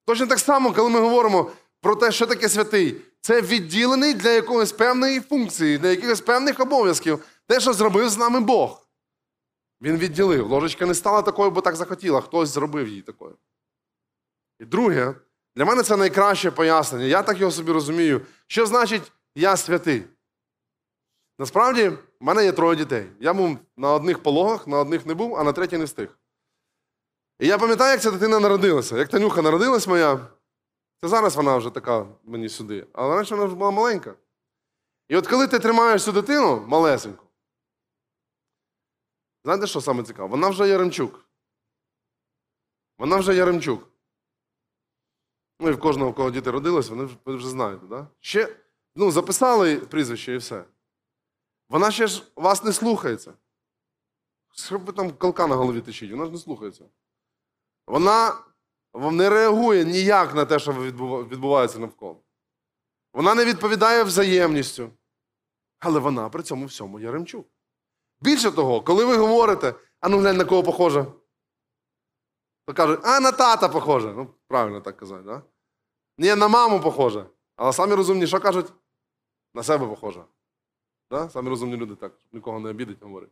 Точно 0.05 0.27
так 0.27 0.39
само, 0.39 0.73
коли 0.73 0.89
ми 0.89 0.99
говоримо 0.99 1.51
про 1.81 1.95
те, 1.95 2.11
що 2.11 2.25
таке 2.27 2.49
святий, 2.49 3.01
це 3.21 3.41
відділений 3.41 4.13
для 4.13 4.29
якоїсь 4.29 4.71
певної 4.71 5.19
функції, 5.19 5.77
для 5.77 5.89
якихось 5.89 6.21
певних 6.21 6.59
обов'язків, 6.59 7.25
те, 7.47 7.59
що 7.59 7.73
зробив 7.73 8.09
з 8.09 8.17
нами 8.17 8.39
Бог. 8.39 8.80
Він 9.81 9.97
відділив. 9.97 10.47
Ложечка 10.47 10.85
не 10.85 10.95
стала 10.95 11.21
такою, 11.21 11.51
бо 11.51 11.61
так 11.61 11.75
захотіла, 11.75 12.21
хтось 12.21 12.49
зробив 12.49 12.87
її 12.87 13.01
такою. 13.01 13.37
І 14.59 14.65
друге, 14.65 15.15
для 15.55 15.65
мене 15.65 15.83
це 15.83 15.97
найкраще 15.97 16.51
пояснення. 16.51 17.05
Я 17.05 17.23
так 17.23 17.39
його 17.39 17.51
собі 17.51 17.71
розумію. 17.71 18.21
Що 18.47 18.65
значить 18.65 19.11
я 19.35 19.57
святий? 19.57 20.03
Насправді, 21.39 21.89
в 21.89 21.99
мене 22.19 22.45
є 22.45 22.51
троє 22.51 22.75
дітей. 22.75 23.05
Я 23.19 23.33
був 23.33 23.57
на 23.77 23.93
одних 23.93 24.23
пологах, 24.23 24.67
на 24.67 24.79
одних 24.79 25.05
не 25.05 25.13
був, 25.13 25.35
а 25.35 25.43
на 25.43 25.53
третій 25.53 25.77
не 25.77 25.85
встиг. 25.85 26.17
І 27.39 27.47
я 27.47 27.57
пам'ятаю, 27.57 27.91
як 27.91 28.01
ця 28.01 28.11
дитина 28.11 28.39
народилася. 28.39 28.97
Як 28.97 29.07
Танюха 29.07 29.41
народилась 29.41 29.87
моя, 29.87 30.19
це 31.01 31.07
зараз 31.07 31.35
вона 31.35 31.57
вже 31.57 31.69
така 31.69 32.05
мені 32.23 32.49
сюди, 32.49 32.87
але 32.93 33.15
раніше 33.15 33.35
вона 33.35 33.47
вже 33.47 33.55
була 33.55 33.71
маленька. 33.71 34.13
І 35.09 35.17
от 35.17 35.27
коли 35.27 35.47
ти 35.47 35.59
тримаєш 35.59 36.03
цю 36.03 36.11
дитину 36.11 36.63
малесеньку, 36.67 37.25
знаєте, 39.43 39.67
що 39.67 39.81
саме 39.81 40.03
цікаво? 40.03 40.27
Вона 40.27 40.49
вже 40.49 40.67
Яремчук. 40.67 41.25
Вона 42.97 43.17
вже 43.17 43.35
Яремчук. 43.35 43.87
Ну 45.59 45.69
і 45.69 45.71
в 45.71 45.79
кожного, 45.79 46.11
у 46.11 46.13
кого 46.13 46.31
діти 46.31 46.51
родились, 46.51 46.89
вони 46.89 47.09
вже, 47.25 47.49
знаєте, 47.49 47.85
да? 47.85 48.07
Ще 48.19 48.55
ну, 48.95 49.11
записали 49.11 49.75
прізвище 49.77 50.33
і 50.33 50.37
все. 50.37 50.65
Вона 51.69 51.91
ще 51.91 52.07
ж 52.07 52.23
вас 52.35 52.63
не 52.63 52.73
слухається. 52.73 53.33
Що 54.53 54.77
ви 54.77 54.93
там 54.93 55.11
колка 55.11 55.47
на 55.47 55.55
голові 55.55 55.81
течіть, 55.81 56.11
вона 56.11 56.25
ж 56.25 56.31
не 56.31 56.37
слухається. 56.37 56.85
Вона 57.87 58.35
не 58.93 59.29
реагує 59.29 59.85
ніяк 59.85 60.35
на 60.35 60.45
те, 60.45 60.59
що 60.59 60.73
відбувається 60.73 61.79
навколо. 61.79 62.23
Вона 63.13 63.35
не 63.35 63.45
відповідає 63.45 64.03
взаємністю. 64.03 64.89
Але 65.79 65.99
вона 65.99 66.29
при 66.29 66.43
цьому 66.43 66.65
всьому 66.65 66.99
Яремчук. 66.99 67.47
Більше 68.21 68.51
того, 68.51 68.81
коли 68.81 69.05
ви 69.05 69.17
говорите, 69.17 69.73
а 69.99 70.09
ну 70.09 70.17
глянь, 70.17 70.37
на 70.37 70.45
кого 70.45 70.63
похожа, 70.63 71.05
то 72.65 72.73
кажуть, 72.73 72.99
а 73.03 73.19
на 73.19 73.31
тата 73.31 73.69
похожа. 73.69 74.13
Ну, 74.13 74.27
правильно 74.47 74.81
так 74.81 74.97
казати, 74.97 75.23
да? 75.23 75.41
Ні, 76.17 76.35
на 76.35 76.47
маму 76.47 76.79
похожа. 76.79 77.25
Але 77.55 77.73
самі 77.73 77.93
розумні, 77.93 78.27
що 78.27 78.39
кажуть? 78.39 78.73
На 79.53 79.63
себе 79.63 79.87
похожа. 79.87 80.25
Да? 81.11 81.29
Самі 81.29 81.49
розумні 81.49 81.77
люди 81.77 81.95
так, 81.95 82.11
щоб 82.19 82.33
нікого 82.33 82.59
не 82.59 82.69
обідать, 82.69 83.03
говорить. 83.03 83.29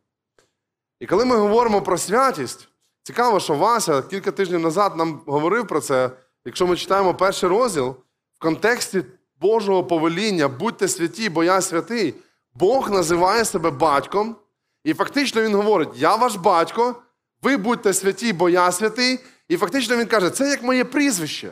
І 1.00 1.08
коли 1.08 1.26
ми 1.26 1.38
говоримо 1.38 1.82
про 1.82 1.98
святість, 1.98 2.70
цікаво, 3.04 3.40
що 3.40 3.56
Вася 3.56 4.02
кілька 4.02 4.32
тижнів 4.32 4.60
назад 4.60 4.98
нам 4.98 5.22
говорив 5.26 5.68
про 5.68 5.82
це, 5.82 6.12
якщо 6.46 6.68
ми 6.68 6.76
читаємо 6.76 7.16
перший 7.16 7.50
розділ, 7.50 7.96
в 8.34 8.40
контексті 8.40 9.04
Божого 9.42 9.84
повеління, 9.84 10.48
будьте 10.48 10.88
святі, 10.88 11.30
бо 11.30 11.44
я 11.44 11.62
святий, 11.62 12.16
Бог 12.54 12.92
називає 12.92 13.46
себе 13.46 13.72
батьком, 13.72 14.36
і 14.84 14.94
фактично 14.94 15.42
Він 15.42 15.56
говорить: 15.56 15.90
Я 15.96 16.16
ваш 16.16 16.36
батько, 16.36 16.96
ви 17.42 17.58
будьте 17.58 17.94
святі, 17.94 18.34
бо 18.34 18.50
я 18.50 18.72
святий. 18.72 19.20
І 19.48 19.58
фактично 19.58 19.98
він 19.98 20.08
каже, 20.08 20.30
це 20.30 20.50
як 20.50 20.64
моє 20.64 20.86
прізвище. 20.86 21.52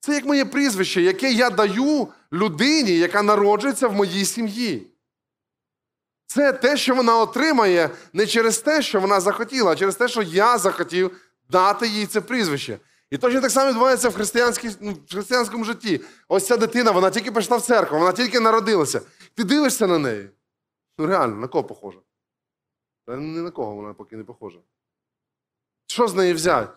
Це 0.00 0.14
як 0.14 0.24
моє 0.24 0.44
прізвище, 0.44 1.02
яке 1.02 1.32
я 1.32 1.50
даю 1.50 2.08
людині, 2.32 2.98
яка 2.98 3.22
народжується 3.22 3.88
в 3.88 3.92
моїй 3.92 4.24
сім'ї. 4.24 4.86
Це 6.26 6.52
те, 6.52 6.76
що 6.76 6.94
вона 6.94 7.18
отримає 7.18 7.90
не 8.12 8.26
через 8.26 8.58
те, 8.58 8.82
що 8.82 9.00
вона 9.00 9.20
захотіла, 9.20 9.72
а 9.72 9.76
через 9.76 9.96
те, 9.96 10.08
що 10.08 10.22
я 10.22 10.58
захотів 10.58 11.16
дати 11.50 11.88
їй 11.88 12.06
це 12.06 12.20
прізвище. 12.20 12.78
І 13.10 13.18
точно 13.18 13.40
так 13.40 13.50
само 13.50 13.68
відбувається 13.68 14.08
в, 14.08 14.12
ну, 14.80 14.92
в 14.92 15.12
християнському 15.12 15.64
житті. 15.64 16.00
Ось 16.28 16.46
ця 16.46 16.56
дитина, 16.56 16.90
вона 16.90 17.10
тільки 17.10 17.32
пішла 17.32 17.56
в 17.56 17.62
церкву, 17.62 17.98
вона 17.98 18.12
тільки 18.12 18.40
народилася. 18.40 19.00
Ти 19.34 19.44
дивишся 19.44 19.86
на 19.86 19.98
неї. 19.98 20.30
Ну 20.98 21.06
реально, 21.06 21.36
на 21.36 21.48
кого 21.48 21.64
похожа? 21.64 21.98
Та 23.06 23.16
ні 23.16 23.38
на 23.38 23.50
кого 23.50 23.74
вона 23.74 23.94
поки 23.94 24.16
не 24.16 24.24
похожа. 24.24 24.58
Що 25.86 26.08
з 26.08 26.14
неї 26.14 26.32
взяти? 26.32 26.72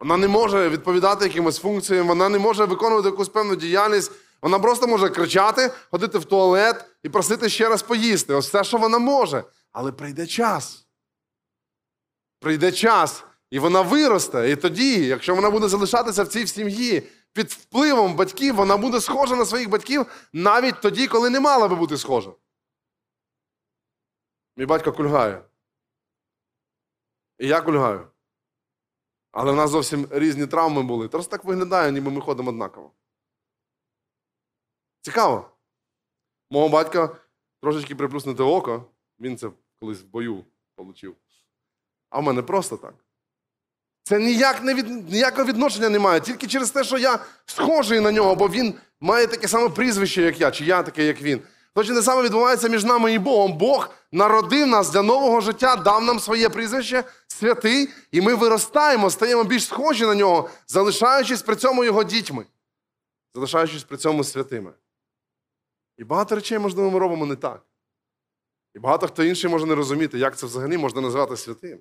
Вона 0.00 0.16
не 0.16 0.28
може 0.28 0.68
відповідати 0.68 1.24
якимось 1.24 1.58
функціям, 1.58 2.08
вона 2.08 2.28
не 2.28 2.38
може 2.38 2.64
виконувати 2.64 3.08
якусь 3.08 3.28
певну 3.28 3.56
діяльність. 3.56 4.12
Вона 4.42 4.58
просто 4.58 4.86
може 4.86 5.08
кричати, 5.08 5.72
ходити 5.90 6.18
в 6.18 6.24
туалет 6.24 6.84
і 7.02 7.08
просити 7.08 7.48
ще 7.48 7.68
раз 7.68 7.82
поїсти. 7.82 8.34
Ось 8.34 8.48
все, 8.48 8.64
що 8.64 8.78
вона 8.78 8.98
може. 8.98 9.44
Але 9.72 9.92
прийде 9.92 10.26
час. 10.26 10.86
Прийде 12.40 12.72
час, 12.72 13.24
і 13.50 13.58
вона 13.58 13.80
виросте. 13.80 14.50
І 14.50 14.56
тоді, 14.56 15.06
якщо 15.06 15.34
вона 15.34 15.50
буде 15.50 15.68
залишатися 15.68 16.22
в 16.22 16.28
цій 16.28 16.46
сім'ї 16.46 17.08
під 17.32 17.50
впливом 17.50 18.14
батьків, 18.14 18.54
вона 18.54 18.76
буде 18.76 19.00
схожа 19.00 19.36
на 19.36 19.44
своїх 19.44 19.68
батьків 19.68 20.06
навіть 20.32 20.80
тоді, 20.80 21.06
коли 21.06 21.30
не 21.30 21.40
мала 21.40 21.68
би 21.68 21.76
бути 21.76 21.96
схожа. 21.96 22.30
Мій 24.58 24.66
батько 24.66 24.92
кульгає. 24.92 25.42
І 27.38 27.48
я 27.48 27.60
кульгаю. 27.60 28.08
Але 29.32 29.52
в 29.52 29.56
нас 29.56 29.70
зовсім 29.70 30.08
різні 30.10 30.46
травми 30.46 30.82
були. 30.82 31.08
Просто 31.08 31.30
так 31.30 31.44
виглядає, 31.44 31.92
ніби 31.92 32.10
ми 32.10 32.20
ходимо 32.20 32.50
однаково. 32.50 32.92
Цікаво. 35.00 35.50
Мого 36.50 36.68
батька 36.68 37.16
трошечки 37.62 37.94
приплюснуте 37.94 38.42
око, 38.42 38.84
він 39.20 39.38
це 39.38 39.50
колись 39.80 40.02
в 40.02 40.06
бою 40.06 40.44
отримав. 40.76 41.16
А 42.10 42.20
в 42.20 42.22
мене 42.22 42.42
просто 42.42 42.76
так. 42.76 42.94
Це 44.02 44.18
ніяк 44.18 44.62
не 44.62 44.74
від... 44.74 45.10
ніякого 45.10 45.44
відношення 45.44 45.88
немає, 45.88 46.20
тільки 46.20 46.46
через 46.46 46.70
те, 46.70 46.84
що 46.84 46.98
я 46.98 47.24
схожий 47.44 48.00
на 48.00 48.12
нього, 48.12 48.34
бо 48.34 48.48
він 48.48 48.74
має 49.00 49.26
таке 49.26 49.48
саме 49.48 49.68
прізвище, 49.68 50.22
як 50.22 50.40
я, 50.40 50.50
чи 50.50 50.64
я 50.64 50.82
таке, 50.82 51.04
як 51.04 51.22
він. 51.22 51.42
Точно 51.78 51.94
те 51.94 52.02
саме 52.02 52.22
відбувається 52.22 52.68
між 52.68 52.84
нами 52.84 53.12
і 53.12 53.18
Богом. 53.18 53.58
Бог 53.58 53.90
народив 54.12 54.66
нас 54.66 54.90
для 54.90 55.02
нового 55.02 55.40
життя, 55.40 55.76
дав 55.76 56.04
нам 56.04 56.20
своє 56.20 56.48
прізвище, 56.48 57.04
святий, 57.28 57.88
і 58.10 58.20
ми 58.20 58.34
виростаємо, 58.34 59.10
стаємо 59.10 59.44
більш 59.44 59.64
схожі 59.64 60.06
на 60.06 60.14
нього, 60.14 60.50
залишаючись 60.66 61.42
при 61.42 61.56
цьому 61.56 61.84
його 61.84 62.04
дітьми, 62.04 62.46
залишаючись 63.34 63.84
при 63.84 63.96
цьому 63.96 64.24
святими. 64.24 64.72
І 65.96 66.04
багато 66.04 66.34
речей, 66.34 66.58
можливо, 66.58 66.90
ми 66.90 66.98
робимо 66.98 67.26
не 67.26 67.36
так. 67.36 67.66
І 68.74 68.78
багато 68.78 69.06
хто 69.06 69.24
інший 69.24 69.50
може 69.50 69.66
не 69.66 69.74
розуміти, 69.74 70.18
як 70.18 70.36
це 70.36 70.46
взагалі 70.46 70.78
можна 70.78 71.00
назвати 71.00 71.36
святим. 71.36 71.80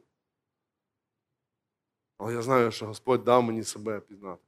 Але 2.17 2.33
я 2.33 2.41
знаю, 2.41 2.71
що 2.71 2.85
Господь 2.85 3.23
дав 3.23 3.43
мені 3.43 3.63
себе 3.63 3.99
пізнати. 3.99 4.43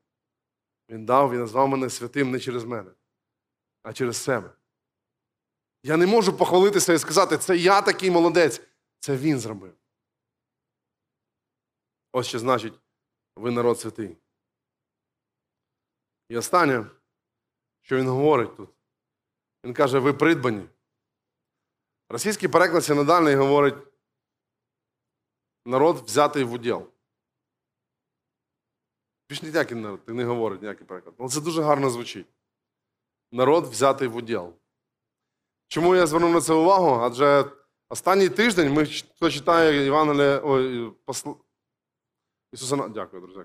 Він 0.89 1.05
дав 1.05 1.33
і 1.33 1.37
назвав 1.37 1.69
мене 1.69 1.89
святим 1.89 2.31
не 2.31 2.39
через 2.39 2.63
мене, 2.63 2.91
а 3.83 3.93
через 3.93 4.17
себе. 4.17 4.49
Я 5.83 5.97
не 5.97 6.07
можу 6.07 6.37
похвалитися 6.37 6.93
і 6.93 6.99
сказати, 6.99 7.37
це 7.37 7.57
я 7.57 7.81
такий 7.81 8.11
молодець. 8.11 8.61
Це 8.99 9.17
він 9.17 9.39
зробив. 9.39 9.75
Ось 12.11 12.27
що 12.27 12.39
значить, 12.39 12.73
ви 13.35 13.51
народ 13.51 13.79
святий. 13.79 14.17
І 16.29 16.37
останнє, 16.37 16.85
що 17.81 17.97
він 17.97 18.07
говорить 18.07 18.57
тут. 18.57 18.69
Він 19.65 19.73
каже, 19.73 19.99
ви 19.99 20.13
придбані. 20.13 20.69
Російський 22.09 22.49
переклад 22.49 22.85
синодальний 22.85 23.35
говорить, 23.35 23.75
народ 25.65 25.97
взятий 25.97 26.43
в 26.43 26.53
уділ. 26.53 26.87
Більш 29.29 29.41
ніякий 29.41 29.77
народ, 29.77 30.07
не 30.07 30.25
говорить 30.25 30.61
ніякий 30.61 30.87
переклад. 30.87 31.15
Але 31.19 31.29
це 31.29 31.41
дуже 31.41 31.61
гарно 31.61 31.89
звучить. 31.89 32.27
Народ 33.31 33.65
взятий 33.65 34.07
в 34.07 34.15
уділ. 34.15 34.53
Чому 35.69 35.95
я 35.95 36.07
звернув 36.07 36.31
на 36.31 36.41
це 36.41 36.53
увагу? 36.53 37.01
Адже 37.03 37.45
останній 37.89 38.29
тиждень 38.29 38.73
ми 38.73 38.85
хто 38.85 39.29
читає 39.29 39.83
Євангеліє 39.83 40.41
ой, 40.43 40.91
посл... 41.05 41.29
Ісуса 42.53 42.75
Дякую, 42.75 43.21
друзі. 43.21 43.39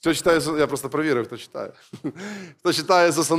Хто 0.00 0.14
читає, 0.14 0.40
я 0.58 0.66
просто 0.66 0.88
перевірив, 0.88 1.26
хто 1.26 1.36
читає. 1.36 1.72
Хто 2.58 2.72
читає 2.72 3.08
Ісуса 3.08 3.36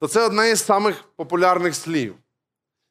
то 0.00 0.08
це 0.08 0.26
одне 0.26 0.50
із 0.50 0.64
самих 0.64 1.04
популярних 1.16 1.74
слів. 1.74 2.14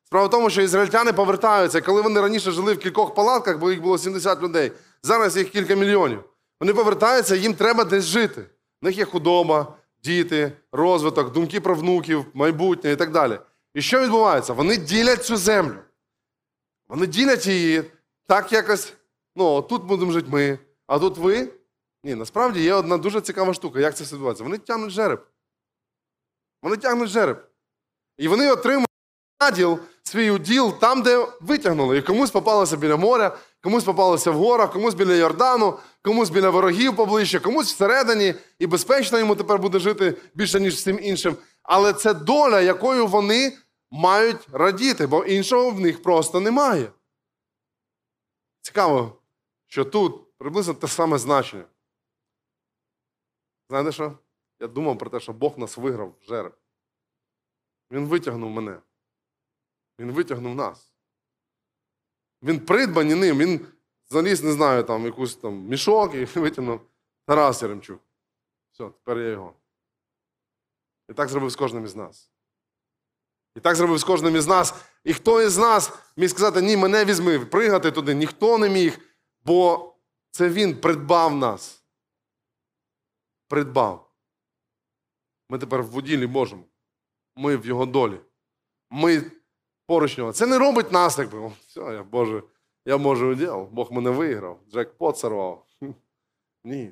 Справа 0.04 0.28
в 0.28 0.30
тому, 0.30 0.50
що 0.50 0.62
ізраїльтяни 0.62 1.14
повертаються, 1.14 1.82
коли 1.82 2.02
вони 2.02 2.22
раніше 2.22 2.52
жили 2.52 2.74
в 2.74 2.80
кількох 2.80 3.16
палатках, 3.16 3.58
бо 3.58 3.72
їх 3.72 3.82
було 3.82 3.98
70 3.98 4.42
людей, 4.42 4.72
зараз 5.04 5.38
їх 5.38 5.50
кілька 5.50 5.76
мільйонів. 5.76 6.24
Вони 6.60 6.74
повертаються, 6.74 7.36
їм 7.36 7.54
треба 7.54 7.84
десь 7.84 8.04
жити. 8.04 8.42
В 8.82 8.86
них 8.86 8.98
є 8.98 9.06
худоба, 9.06 9.74
діти, 10.04 10.52
розвиток, 10.72 11.32
думки 11.32 11.62
про 11.62 11.76
внуків, 11.76 12.26
майбутнє 12.34 12.92
і 12.92 12.96
так 12.96 13.12
далі. 13.12 13.40
І 13.74 13.82
що 13.82 14.00
відбувається? 14.00 14.54
Вони 14.54 14.78
ділять 14.78 15.26
цю 15.26 15.38
землю. 15.38 15.80
Вони 16.88 17.08
ділять 17.08 17.48
її 17.48 17.84
так 18.28 18.52
якось, 18.52 18.94
ну, 19.36 19.62
тут 19.62 19.84
будемо 19.84 20.12
жити 20.12 20.28
ми, 20.32 20.60
а 20.88 21.00
тут 21.00 21.18
ви. 21.18 21.54
Ні, 22.04 22.16
насправді 22.16 22.64
є 22.64 22.74
одна 22.74 22.98
дуже 22.98 23.22
цікава 23.22 23.54
штука. 23.54 23.80
Як 23.80 23.98
це 23.98 24.04
все 24.04 24.14
відбувається? 24.16 24.44
Вони 24.44 24.58
тягнуть 24.58 24.92
жереб. 24.92 25.28
Вони 26.62 26.78
тягнуть 26.78 27.10
жереб. 27.10 27.48
І 28.18 28.28
вони 28.28 28.52
отримують 28.52 28.90
наділ, 29.42 29.80
свій 30.04 30.32
уділ 30.32 30.80
там, 30.80 31.02
де 31.02 31.28
витягнули. 31.42 31.98
І 31.98 32.02
комусь 32.02 32.32
попалося 32.32 32.78
біля 32.78 32.98
моря, 32.98 33.38
комусь 33.64 33.84
попалося 33.84 34.32
в 34.32 34.36
горах, 34.36 34.72
комусь 34.72 34.94
біля 34.94 35.16
Йордану, 35.16 35.80
комусь 36.02 36.30
біля 36.30 36.50
ворогів 36.50 36.96
поближче, 36.96 37.40
комусь 37.40 37.74
всередині, 37.74 38.36
і 38.60 38.68
безпечно 38.68 39.20
йому 39.20 39.36
тепер 39.36 39.60
буде 39.60 39.80
жити 39.80 40.16
більше, 40.34 40.60
ніж 40.60 40.76
всім 40.76 41.00
іншим. 41.02 41.36
Але 41.70 41.94
це 41.94 42.14
доля, 42.14 42.62
якою 42.62 43.08
вони 43.08 43.58
мають 43.92 44.48
радіти, 44.52 45.08
бо 45.08 45.26
іншого 45.26 45.72
в 45.72 45.80
них 45.80 46.04
просто 46.04 46.40
немає. 46.40 46.92
Цікаво, 48.62 49.22
що 49.68 49.86
тут 49.86 50.38
приблизно 50.38 50.74
те 50.74 50.88
саме 50.88 51.18
значення. 51.18 51.66
Знаєте 53.70 53.92
що? 53.92 54.18
Я 54.60 54.68
думав 54.68 54.98
про 54.98 55.10
те, 55.10 55.20
що 55.20 55.34
Бог 55.34 55.60
нас 55.60 55.78
виграв 55.78 56.16
в 56.22 56.24
жереб. 56.24 56.58
Він 57.92 58.08
витягнув 58.08 58.50
мене. 58.50 58.80
Він 60.00 60.12
витягнув 60.12 60.56
нас. 60.56 60.94
Він 62.44 62.60
придбаний 62.60 63.16
ним, 63.16 63.38
він 63.38 63.68
заліз, 64.08 64.44
не 64.44 64.52
знаю, 64.52 64.84
там 64.84 65.06
якусь 65.06 65.36
там 65.36 65.54
мішок 65.54 66.16
і 66.16 66.26
витягнув 66.40 66.82
Тарас 67.26 67.62
Яремчук. 67.62 68.02
Все, 68.72 68.84
тепер 68.84 69.18
я 69.18 69.30
його. 69.30 69.59
І 71.10 71.14
так 71.14 71.30
зробив 71.30 71.50
з 71.50 71.56
кожним 71.56 71.86
із 71.86 71.96
нас. 71.96 72.32
І 73.56 73.60
так 73.60 73.76
зробив 73.76 73.98
з 73.98 74.04
кожним 74.04 74.36
із 74.36 74.48
нас. 74.48 74.76
І 75.04 75.14
хто 75.14 75.42
із 75.42 75.58
нас 75.58 75.94
міг 76.18 76.30
сказати, 76.30 76.62
ні, 76.62 76.78
мене 76.78 77.06
візьми, 77.06 77.40
пригати 77.40 77.92
туди, 77.92 78.16
ніхто 78.16 78.58
не 78.58 78.70
міг, 78.70 79.00
бо 79.46 79.94
це 80.32 80.50
він 80.50 80.82
придбав 80.82 81.36
нас. 81.36 81.84
Придбав. 83.48 84.12
Ми 85.50 85.60
тепер 85.60 85.84
в 85.84 85.88
воділі 85.88 86.28
Божому. 86.28 86.64
Ми 87.36 87.58
в 87.58 87.66
його 87.66 87.86
долі. 87.86 88.20
Ми 88.90 89.32
поруч 89.86 90.18
нього. 90.18 90.34
Це 90.34 90.46
не 90.46 90.58
робить 90.58 90.92
нас, 90.92 91.18
якби. 91.18 91.40
«О, 91.40 91.52
Все, 91.68 91.80
я 91.80 92.04
Боже, 92.04 92.44
я 92.86 92.98
можу 92.98 93.32
уділ, 93.32 93.68
Бог 93.72 93.92
мене 93.92 94.10
виграв, 94.10 94.60
джекпот 94.72 95.18
сорвав. 95.18 95.66
Ні. 96.64 96.92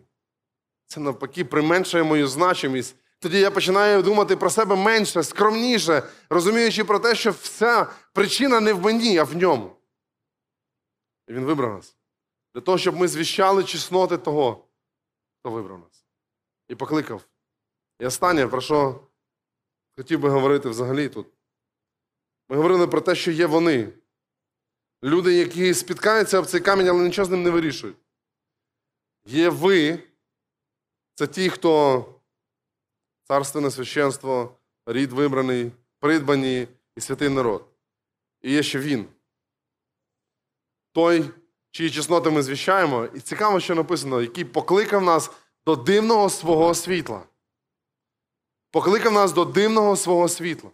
Це 0.85 0.99
навпаки 0.99 1.45
применшує 1.45 2.03
мою 2.03 2.27
значимість. 2.27 2.95
Тоді 3.19 3.39
я 3.39 3.51
починаю 3.51 4.03
думати 4.03 4.35
про 4.35 4.49
себе 4.49 4.75
менше, 4.75 5.23
скромніше, 5.23 6.09
розуміючи 6.29 6.83
про 6.83 6.99
те, 6.99 7.15
що 7.15 7.31
вся 7.31 7.85
причина 8.13 8.59
не 8.59 8.73
в 8.73 8.81
мені, 8.81 9.17
а 9.17 9.23
в 9.23 9.35
ньому. 9.35 9.75
І 11.27 11.33
він 11.33 11.45
вибрав 11.45 11.73
нас. 11.73 11.97
Для 12.55 12.61
того, 12.61 12.77
щоб 12.77 12.95
ми 12.95 13.07
звіщали 13.07 13.63
чесноти 13.63 14.17
того, 14.17 14.67
хто 15.39 15.51
вибрав 15.51 15.79
нас. 15.79 16.05
І 16.67 16.75
покликав. 16.75 17.21
І 17.99 18.05
останнє, 18.05 18.47
про 18.47 18.61
що 18.61 19.07
хотів 19.95 20.19
би 20.19 20.29
говорити 20.29 20.69
взагалі 20.69 21.09
тут. 21.09 21.27
Ми 22.49 22.55
говорили 22.55 22.87
про 22.87 23.01
те, 23.01 23.15
що 23.15 23.31
є 23.31 23.45
вони. 23.45 23.93
Люди, 25.03 25.33
які 25.33 25.73
спіткаються 25.73 26.39
об 26.39 26.45
цей 26.45 26.61
камінь, 26.61 26.87
але 26.87 27.03
нічого 27.03 27.25
з 27.25 27.29
ним 27.29 27.43
не 27.43 27.49
вирішують. 27.49 27.97
Є 29.25 29.49
ви, 29.49 30.03
це 31.15 31.27
ті, 31.27 31.49
хто 31.49 32.05
царственне 33.27 33.71
священство, 33.71 34.55
рід 34.85 35.11
вибраний, 35.11 35.71
придбані 35.99 36.67
і 36.95 37.01
святий 37.01 37.29
народ. 37.29 37.65
І 38.41 38.51
є 38.51 38.63
ще 38.63 38.79
він. 38.79 39.05
Той, 40.93 41.29
чиї 41.71 41.89
чесноти 41.89 42.29
ми 42.29 42.43
звіщаємо, 42.43 43.05
і 43.05 43.19
цікаво, 43.19 43.59
що 43.59 43.75
написано, 43.75 44.21
який 44.21 44.45
покликав 44.45 45.03
нас 45.03 45.31
до 45.65 45.75
дивного 45.75 46.29
свого 46.29 46.73
світла. 46.73 47.23
Покликав 48.71 49.13
нас 49.13 49.33
до 49.33 49.45
дивного 49.45 49.95
свого 49.95 50.29
світла. 50.29 50.69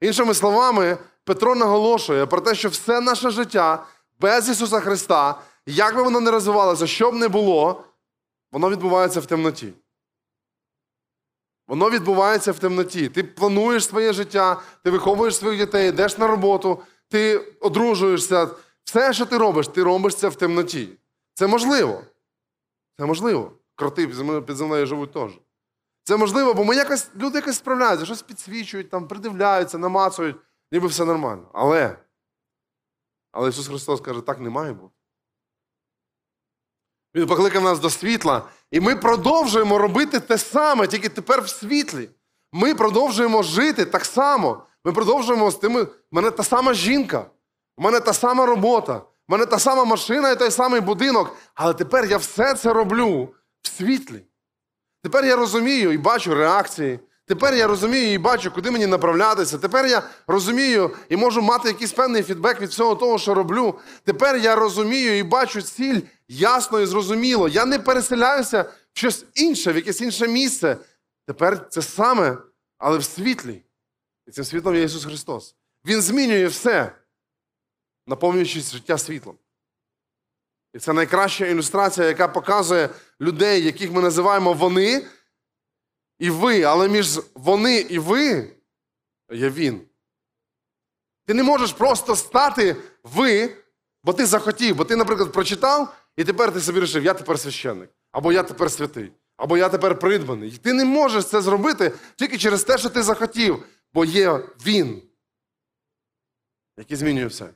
Іншими 0.00 0.34
словами, 0.34 0.98
Петро 1.24 1.54
наголошує 1.54 2.26
про 2.26 2.40
те, 2.40 2.54
що 2.54 2.68
все 2.68 3.00
наше 3.00 3.30
життя 3.30 3.86
без 4.20 4.48
Ісуса 4.48 4.80
Христа, 4.80 5.40
як 5.66 5.96
би 5.96 6.02
воно 6.02 6.20
не 6.20 6.30
розвивалося, 6.30 6.86
що 6.86 7.10
б 7.10 7.14
не 7.14 7.28
було, 7.28 7.84
воно 8.52 8.70
відбувається 8.70 9.20
в 9.20 9.26
темноті. 9.26 9.72
Воно 11.68 11.90
відбувається 11.90 12.52
в 12.52 12.58
темноті. 12.58 13.08
Ти 13.08 13.24
плануєш 13.24 13.86
своє 13.86 14.12
життя, 14.12 14.62
ти 14.84 14.90
виховуєш 14.90 15.36
своїх 15.36 15.60
дітей, 15.60 15.88
йдеш 15.88 16.18
на 16.18 16.26
роботу, 16.26 16.82
ти 17.08 17.38
одружуєшся. 17.38 18.48
Все, 18.84 19.12
що 19.12 19.26
ти 19.26 19.38
робиш, 19.38 19.68
ти 19.68 19.82
робиш 19.82 20.14
це 20.14 20.28
в 20.28 20.34
темноті. 20.34 20.88
Це 21.34 21.46
можливо. 21.46 22.02
Це 22.98 23.06
можливо. 23.06 23.52
Кроти 23.74 24.06
під 24.46 24.56
землею, 24.56 24.86
живуть 24.86 25.12
теж. 25.12 25.32
Це 26.04 26.16
можливо, 26.16 26.54
бо 26.54 26.64
ми 26.64 26.76
якось, 26.76 27.10
люди 27.16 27.38
якось 27.38 27.56
справляються, 27.56 28.06
щось 28.06 28.22
підсвічують, 28.22 28.90
там, 28.90 29.08
придивляються, 29.08 29.78
намацують, 29.78 30.36
ніби 30.72 30.86
все 30.86 31.04
нормально. 31.04 31.50
Але, 31.52 31.96
але 33.32 33.48
Ісус 33.48 33.68
Христос 33.68 34.00
каже, 34.00 34.20
так 34.20 34.40
не 34.40 34.50
має 34.50 34.72
бути. 34.72 34.94
Він 37.14 37.26
покликав 37.26 37.62
нас 37.62 37.80
до 37.80 37.90
світла, 37.90 38.48
і 38.72 38.80
ми 38.80 38.96
продовжуємо 38.96 39.78
робити 39.78 40.20
те 40.20 40.38
саме, 40.38 40.86
тільки 40.86 41.08
тепер 41.08 41.42
в 41.42 41.48
світлі. 41.48 42.08
Ми 42.52 42.74
продовжуємо 42.74 43.42
жити 43.42 43.84
так 43.84 44.04
само. 44.04 44.62
Ми 44.84 44.92
продовжуємо 44.92 45.50
з 45.50 45.56
тими. 45.56 45.82
У 45.82 45.88
мене 46.10 46.30
та 46.30 46.42
сама 46.42 46.74
жінка, 46.74 47.26
у 47.76 47.82
мене 47.82 48.00
та 48.00 48.12
сама 48.12 48.46
робота, 48.46 48.96
у 48.96 49.02
мене 49.28 49.46
та 49.46 49.58
сама 49.58 49.84
машина 49.84 50.30
і 50.30 50.38
той 50.38 50.50
самий 50.50 50.80
будинок. 50.80 51.36
Але 51.54 51.74
тепер 51.74 52.04
я 52.04 52.16
все 52.16 52.54
це 52.54 52.72
роблю 52.72 53.28
в 53.62 53.68
світлі. 53.68 54.22
Тепер 55.02 55.24
я 55.24 55.36
розумію 55.36 55.92
і 55.92 55.98
бачу 55.98 56.34
реакції. 56.34 57.00
Тепер 57.26 57.54
я 57.54 57.66
розумію 57.66 58.12
і 58.12 58.18
бачу, 58.18 58.50
куди 58.50 58.70
мені 58.70 58.86
направлятися. 58.86 59.58
Тепер 59.58 59.86
я 59.86 60.02
розумію 60.26 60.90
і 61.08 61.16
можу 61.16 61.42
мати 61.42 61.68
якийсь 61.68 61.92
певний 61.92 62.22
фідбек 62.22 62.60
від 62.60 62.70
всього 62.70 62.94
того, 62.94 63.18
що 63.18 63.34
роблю. 63.34 63.74
Тепер 64.04 64.36
я 64.36 64.56
розумію 64.56 65.18
і 65.18 65.22
бачу 65.22 65.62
ціль 65.62 66.00
ясно 66.32 66.80
і 66.80 66.86
зрозуміло. 66.86 67.48
Я 67.48 67.64
не 67.64 67.78
переселяюся 67.78 68.62
в 68.62 68.98
щось 68.98 69.24
інше, 69.34 69.72
в 69.72 69.76
якесь 69.76 70.00
інше 70.00 70.28
місце. 70.28 70.76
Тепер 71.26 71.68
це 71.68 71.82
саме, 71.82 72.38
але 72.78 72.98
в 72.98 73.04
світлі. 73.04 73.62
І 74.26 74.30
цим 74.30 74.44
світлом 74.44 74.74
є 74.74 74.82
Ісус 74.82 75.04
Христос. 75.04 75.56
Він 75.84 76.02
змінює 76.02 76.46
все, 76.46 76.92
наповнюючись 78.06 78.72
життя 78.72 78.98
світлом. 78.98 79.38
І 80.74 80.78
це 80.78 80.92
найкраща 80.92 81.46
ілюстрація, 81.46 82.06
яка 82.06 82.28
показує 82.28 82.88
людей, 83.20 83.64
яких 83.64 83.92
ми 83.92 84.02
називаємо 84.02 84.52
вони 84.52 85.06
і 86.18 86.30
ви, 86.30 86.62
але 86.62 86.88
між 86.88 87.20
вони 87.34 87.76
і 87.76 87.98
ви 87.98 88.56
є 89.32 89.50
він. 89.50 89.80
Ти 91.26 91.34
не 91.34 91.42
можеш 91.42 91.72
просто 91.72 92.16
стати 92.16 92.76
ви, 93.02 93.56
бо 94.04 94.12
ти 94.12 94.26
захотів, 94.26 94.76
бо 94.76 94.84
ти, 94.84 94.96
наприклад, 94.96 95.32
прочитав, 95.32 95.94
і 96.16 96.24
тепер 96.24 96.52
ти 96.52 96.60
собі 96.60 96.78
вирішив, 96.78 97.04
я 97.04 97.14
тепер 97.14 97.38
священник, 97.38 97.90
або 98.12 98.32
я 98.32 98.42
тепер 98.42 98.70
святий, 98.70 99.12
або 99.36 99.56
я 99.56 99.68
тепер 99.68 99.98
придбаний. 99.98 100.50
І 100.50 100.56
ти 100.56 100.72
не 100.72 100.84
можеш 100.84 101.24
це 101.24 101.42
зробити 101.42 101.92
тільки 102.16 102.38
через 102.38 102.64
те, 102.64 102.78
що 102.78 102.90
ти 102.90 103.02
захотів, 103.02 103.64
бо 103.94 104.04
є 104.04 104.48
він, 104.66 105.02
який 106.78 106.96
змінює 106.96 107.26
все. 107.26 107.48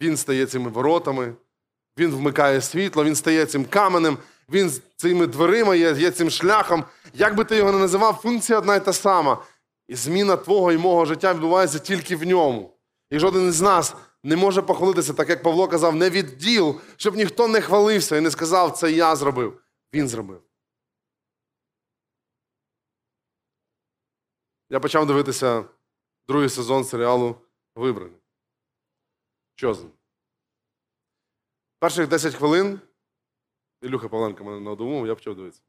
Він 0.00 0.16
стає 0.16 0.46
цими 0.46 0.70
воротами, 0.70 1.34
він 1.98 2.10
вмикає 2.10 2.60
світло, 2.60 3.04
він 3.04 3.16
стає 3.16 3.46
цим 3.46 3.64
каменем, 3.64 4.18
він 4.48 4.72
цими 4.96 5.26
дверима 5.26 5.74
є, 5.74 5.92
є 5.92 6.10
цим 6.10 6.30
шляхом. 6.30 6.84
Як 7.14 7.34
би 7.34 7.44
ти 7.44 7.56
його 7.56 7.72
не 7.72 7.78
називав, 7.78 8.14
функція 8.22 8.58
одна 8.58 8.76
й 8.76 8.80
та 8.80 8.92
сама. 8.92 9.44
І 9.88 9.94
зміна 9.94 10.36
твого 10.36 10.72
і 10.72 10.78
мого 10.78 11.04
життя 11.04 11.34
відбувається 11.34 11.78
тільки 11.78 12.16
в 12.16 12.26
ньому. 12.26 12.76
І 13.10 13.18
жоден 13.18 13.48
із 13.48 13.60
нас 13.60 13.94
не 14.24 14.36
може 14.36 14.62
похвалитися, 14.62 15.14
так 15.14 15.28
як 15.28 15.42
Павло 15.42 15.68
казав, 15.68 15.94
не 15.94 16.10
від 16.10 16.36
діл, 16.36 16.80
щоб 16.96 17.16
ніхто 17.16 17.48
не 17.48 17.60
хвалився 17.60 18.16
і 18.16 18.20
не 18.20 18.30
сказав, 18.30 18.72
це 18.72 18.92
я 18.92 19.16
зробив. 19.16 19.62
Він 19.92 20.08
зробив. 20.08 20.42
Я 24.70 24.80
почав 24.80 25.06
дивитися 25.06 25.64
другий 26.28 26.48
сезон 26.48 26.84
серіалу 26.84 27.36
Вибрані. 27.74 28.16
Chosen. 29.62 29.88
Перших 31.78 32.08
10 32.08 32.34
хвилин. 32.34 32.80
Ілюха 33.82 34.08
Павленко 34.08 34.44
мене 34.44 34.60
надумав, 34.60 35.06
я 35.06 35.14
почав 35.14 35.36
дивитися. 35.36 35.62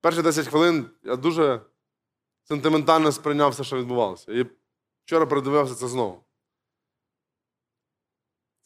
Перші 0.00 0.22
10 0.22 0.46
хвилин 0.48 0.90
я 1.02 1.16
дуже 1.16 1.60
сентиментально 2.44 3.12
сприйняв 3.12 3.50
все, 3.50 3.64
що 3.64 3.76
відбувалося. 3.76 4.32
І 4.32 4.46
вчора 5.04 5.26
передивився 5.26 5.74
це 5.74 5.88
знову. 5.88 6.25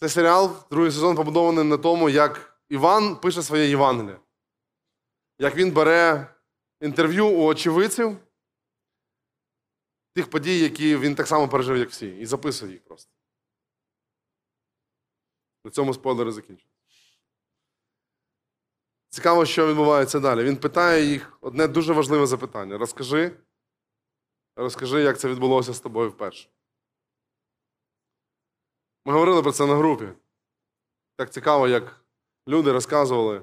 Цей 0.00 0.08
серіал, 0.08 0.56
другий 0.70 0.92
сезон, 0.92 1.16
побудований 1.16 1.64
на 1.64 1.76
тому, 1.76 2.08
як 2.08 2.60
Іван 2.68 3.16
пише 3.16 3.42
своє 3.42 3.68
Євангеліє. 3.68 4.20
Як 5.38 5.56
він 5.56 5.72
бере 5.72 6.34
інтерв'ю 6.80 7.26
у 7.26 7.44
очевидців 7.44 8.16
тих 10.14 10.30
подій, 10.30 10.58
які 10.58 10.96
він 10.96 11.14
так 11.14 11.26
само 11.26 11.48
пережив, 11.48 11.76
як 11.76 11.90
всі, 11.90 12.16
і 12.16 12.26
записує 12.26 12.72
їх 12.72 12.84
просто. 12.84 13.12
На 15.64 15.70
цьому 15.70 15.94
спойлери 15.94 16.32
закінчуються. 16.32 16.80
Цікаво, 19.08 19.46
що 19.46 19.66
відбувається 19.66 20.20
далі. 20.20 20.44
Він 20.44 20.56
питає 20.56 21.04
їх 21.04 21.38
одне 21.40 21.68
дуже 21.68 21.92
важливе 21.92 22.26
запитання. 22.26 22.78
Розкажи, 22.78 23.36
розкажи, 24.56 25.02
як 25.02 25.18
це 25.18 25.28
відбулося 25.28 25.72
з 25.74 25.80
тобою 25.80 26.10
вперше. 26.10 26.48
Ми 29.04 29.12
говорили 29.12 29.42
про 29.42 29.52
це 29.52 29.66
на 29.66 29.76
групі. 29.76 30.08
Так 31.16 31.32
цікаво, 31.32 31.68
як 31.68 32.04
люди 32.48 32.72
розказували 32.72 33.42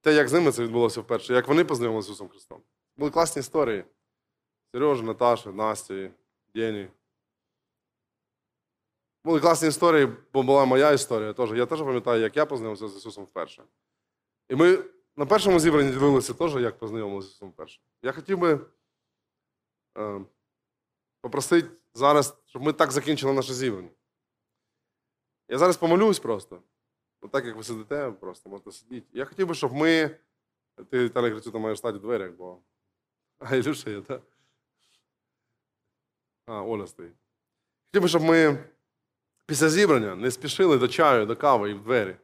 те, 0.00 0.14
як 0.14 0.28
з 0.28 0.32
ними 0.32 0.52
це 0.52 0.62
відбулося 0.62 1.00
вперше, 1.00 1.34
як 1.34 1.48
вони 1.48 1.64
познайомилися 1.64 2.06
з 2.06 2.10
Ісусом 2.10 2.28
Христом. 2.28 2.62
Були 2.96 3.10
класні 3.10 3.40
історії. 3.40 3.84
Сережа, 4.72 5.02
Наташа, 5.02 5.52
Настя, 5.52 6.10
Дені. 6.54 6.88
Були 9.24 9.40
класні 9.40 9.68
історії, 9.68 10.08
бо 10.32 10.42
була 10.42 10.64
моя 10.64 10.92
історія 10.92 11.32
теж. 11.32 11.52
Я 11.52 11.66
теж 11.66 11.78
пам'ятаю, 11.78 12.22
як 12.22 12.36
я 12.36 12.46
познайомився 12.46 12.88
з 12.88 12.96
Ісусом 12.96 13.24
вперше. 13.24 13.62
І 14.48 14.56
ми 14.56 14.84
на 15.16 15.26
першому 15.26 15.60
зібранні 15.60 15.92
дивилися 15.92 16.34
теж, 16.34 16.54
як 16.54 16.78
познайомилися 16.78 17.28
з 17.28 17.30
Ісусом 17.30 17.50
вперше. 17.50 17.80
Я 18.02 18.12
хотів 18.12 18.38
би 18.38 18.60
е, 19.98 20.20
попросити 21.20 21.68
зараз, 21.94 22.36
щоб 22.46 22.62
ми 22.62 22.72
так 22.72 22.92
закінчили 22.92 23.32
наше 23.32 23.54
зібрання. 23.54 23.90
Я 25.50 25.58
зараз 25.58 25.76
помолюсь 25.76 26.18
просто. 26.18 26.62
Отак, 27.20 27.44
як 27.44 27.56
ви 27.56 27.64
сидите, 27.64 28.10
просто 28.10 28.50
можете 28.50 28.72
сидіти. 28.72 29.06
Я 29.12 29.24
хотів 29.24 29.46
би, 29.46 29.54
щоб 29.54 29.72
ми. 29.72 30.16
Ти, 30.90 31.04
Віталій 31.04 31.30
Грицю, 31.30 31.60
маєш 31.60 31.78
стати 31.78 31.98
в 31.98 32.00
дверях, 32.00 32.32
бо. 32.32 32.58
А, 33.38 33.56
Ілюша 33.56 33.90
є, 33.90 34.00
так? 34.00 34.22
А, 36.46 36.62
Оля 36.62 36.86
стоїть. 36.86 37.14
Хотів 37.86 38.02
би, 38.02 38.08
щоб 38.08 38.22
ми 38.22 38.64
після 39.46 39.68
зібрання 39.68 40.16
не 40.16 40.30
спішили 40.30 40.78
до 40.78 40.88
чаю, 40.88 41.26
до 41.26 41.36
кави 41.36 41.70
і 41.70 41.74
в 41.74 41.82
двері. 41.82 42.16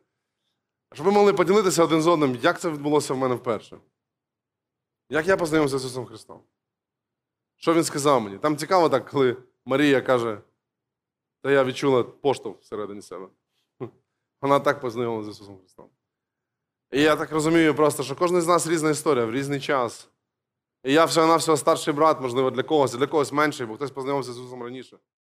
А 0.90 0.94
Щоб 0.94 1.06
ми 1.06 1.12
могли 1.12 1.32
поділитися 1.32 1.84
один 1.84 2.02
з 2.02 2.06
одним, 2.06 2.34
як 2.34 2.60
це 2.60 2.70
відбулося 2.70 3.14
в 3.14 3.18
мене 3.18 3.34
вперше. 3.34 3.78
Як 5.08 5.26
я 5.26 5.36
познайомився 5.36 5.78
з 5.78 5.80
Ісусом 5.84 6.06
Христом? 6.06 6.40
Що 7.56 7.74
Він 7.74 7.84
сказав 7.84 8.20
мені? 8.20 8.38
Там 8.38 8.56
цікаво 8.56 8.88
так, 8.88 9.10
коли 9.10 9.36
Марія 9.64 10.00
каже, 10.00 10.40
та 11.46 11.52
я 11.52 11.64
відчула 11.64 12.02
поштовх 12.02 12.60
всередині 12.60 13.02
себе. 13.02 13.26
Вона 14.42 14.60
так 14.60 14.80
познайомилася 14.80 15.32
з 15.32 15.34
Ісусом 15.34 15.58
Христом. 15.58 15.86
І 16.90 17.02
я 17.02 17.16
так 17.16 17.32
розумію 17.32 17.74
просто, 17.74 18.02
що 18.02 18.16
кожен 18.16 18.40
з 18.40 18.46
нас 18.46 18.66
різна 18.66 18.90
історія 18.90 19.24
в 19.24 19.30
різний 19.30 19.60
час. 19.60 20.08
І 20.84 20.92
я 20.92 21.04
всього-навсього 21.04 21.56
старший 21.56 21.94
брат, 21.94 22.20
можливо, 22.20 22.50
для 22.50 22.62
когось, 22.62 22.92
для 22.92 23.06
когось 23.06 23.32
менший, 23.32 23.66
бо 23.66 23.74
хтось 23.74 23.90
познайомився 23.90 24.32
з 24.32 24.36
Ісусом 24.38 24.62
раніше. 24.62 24.98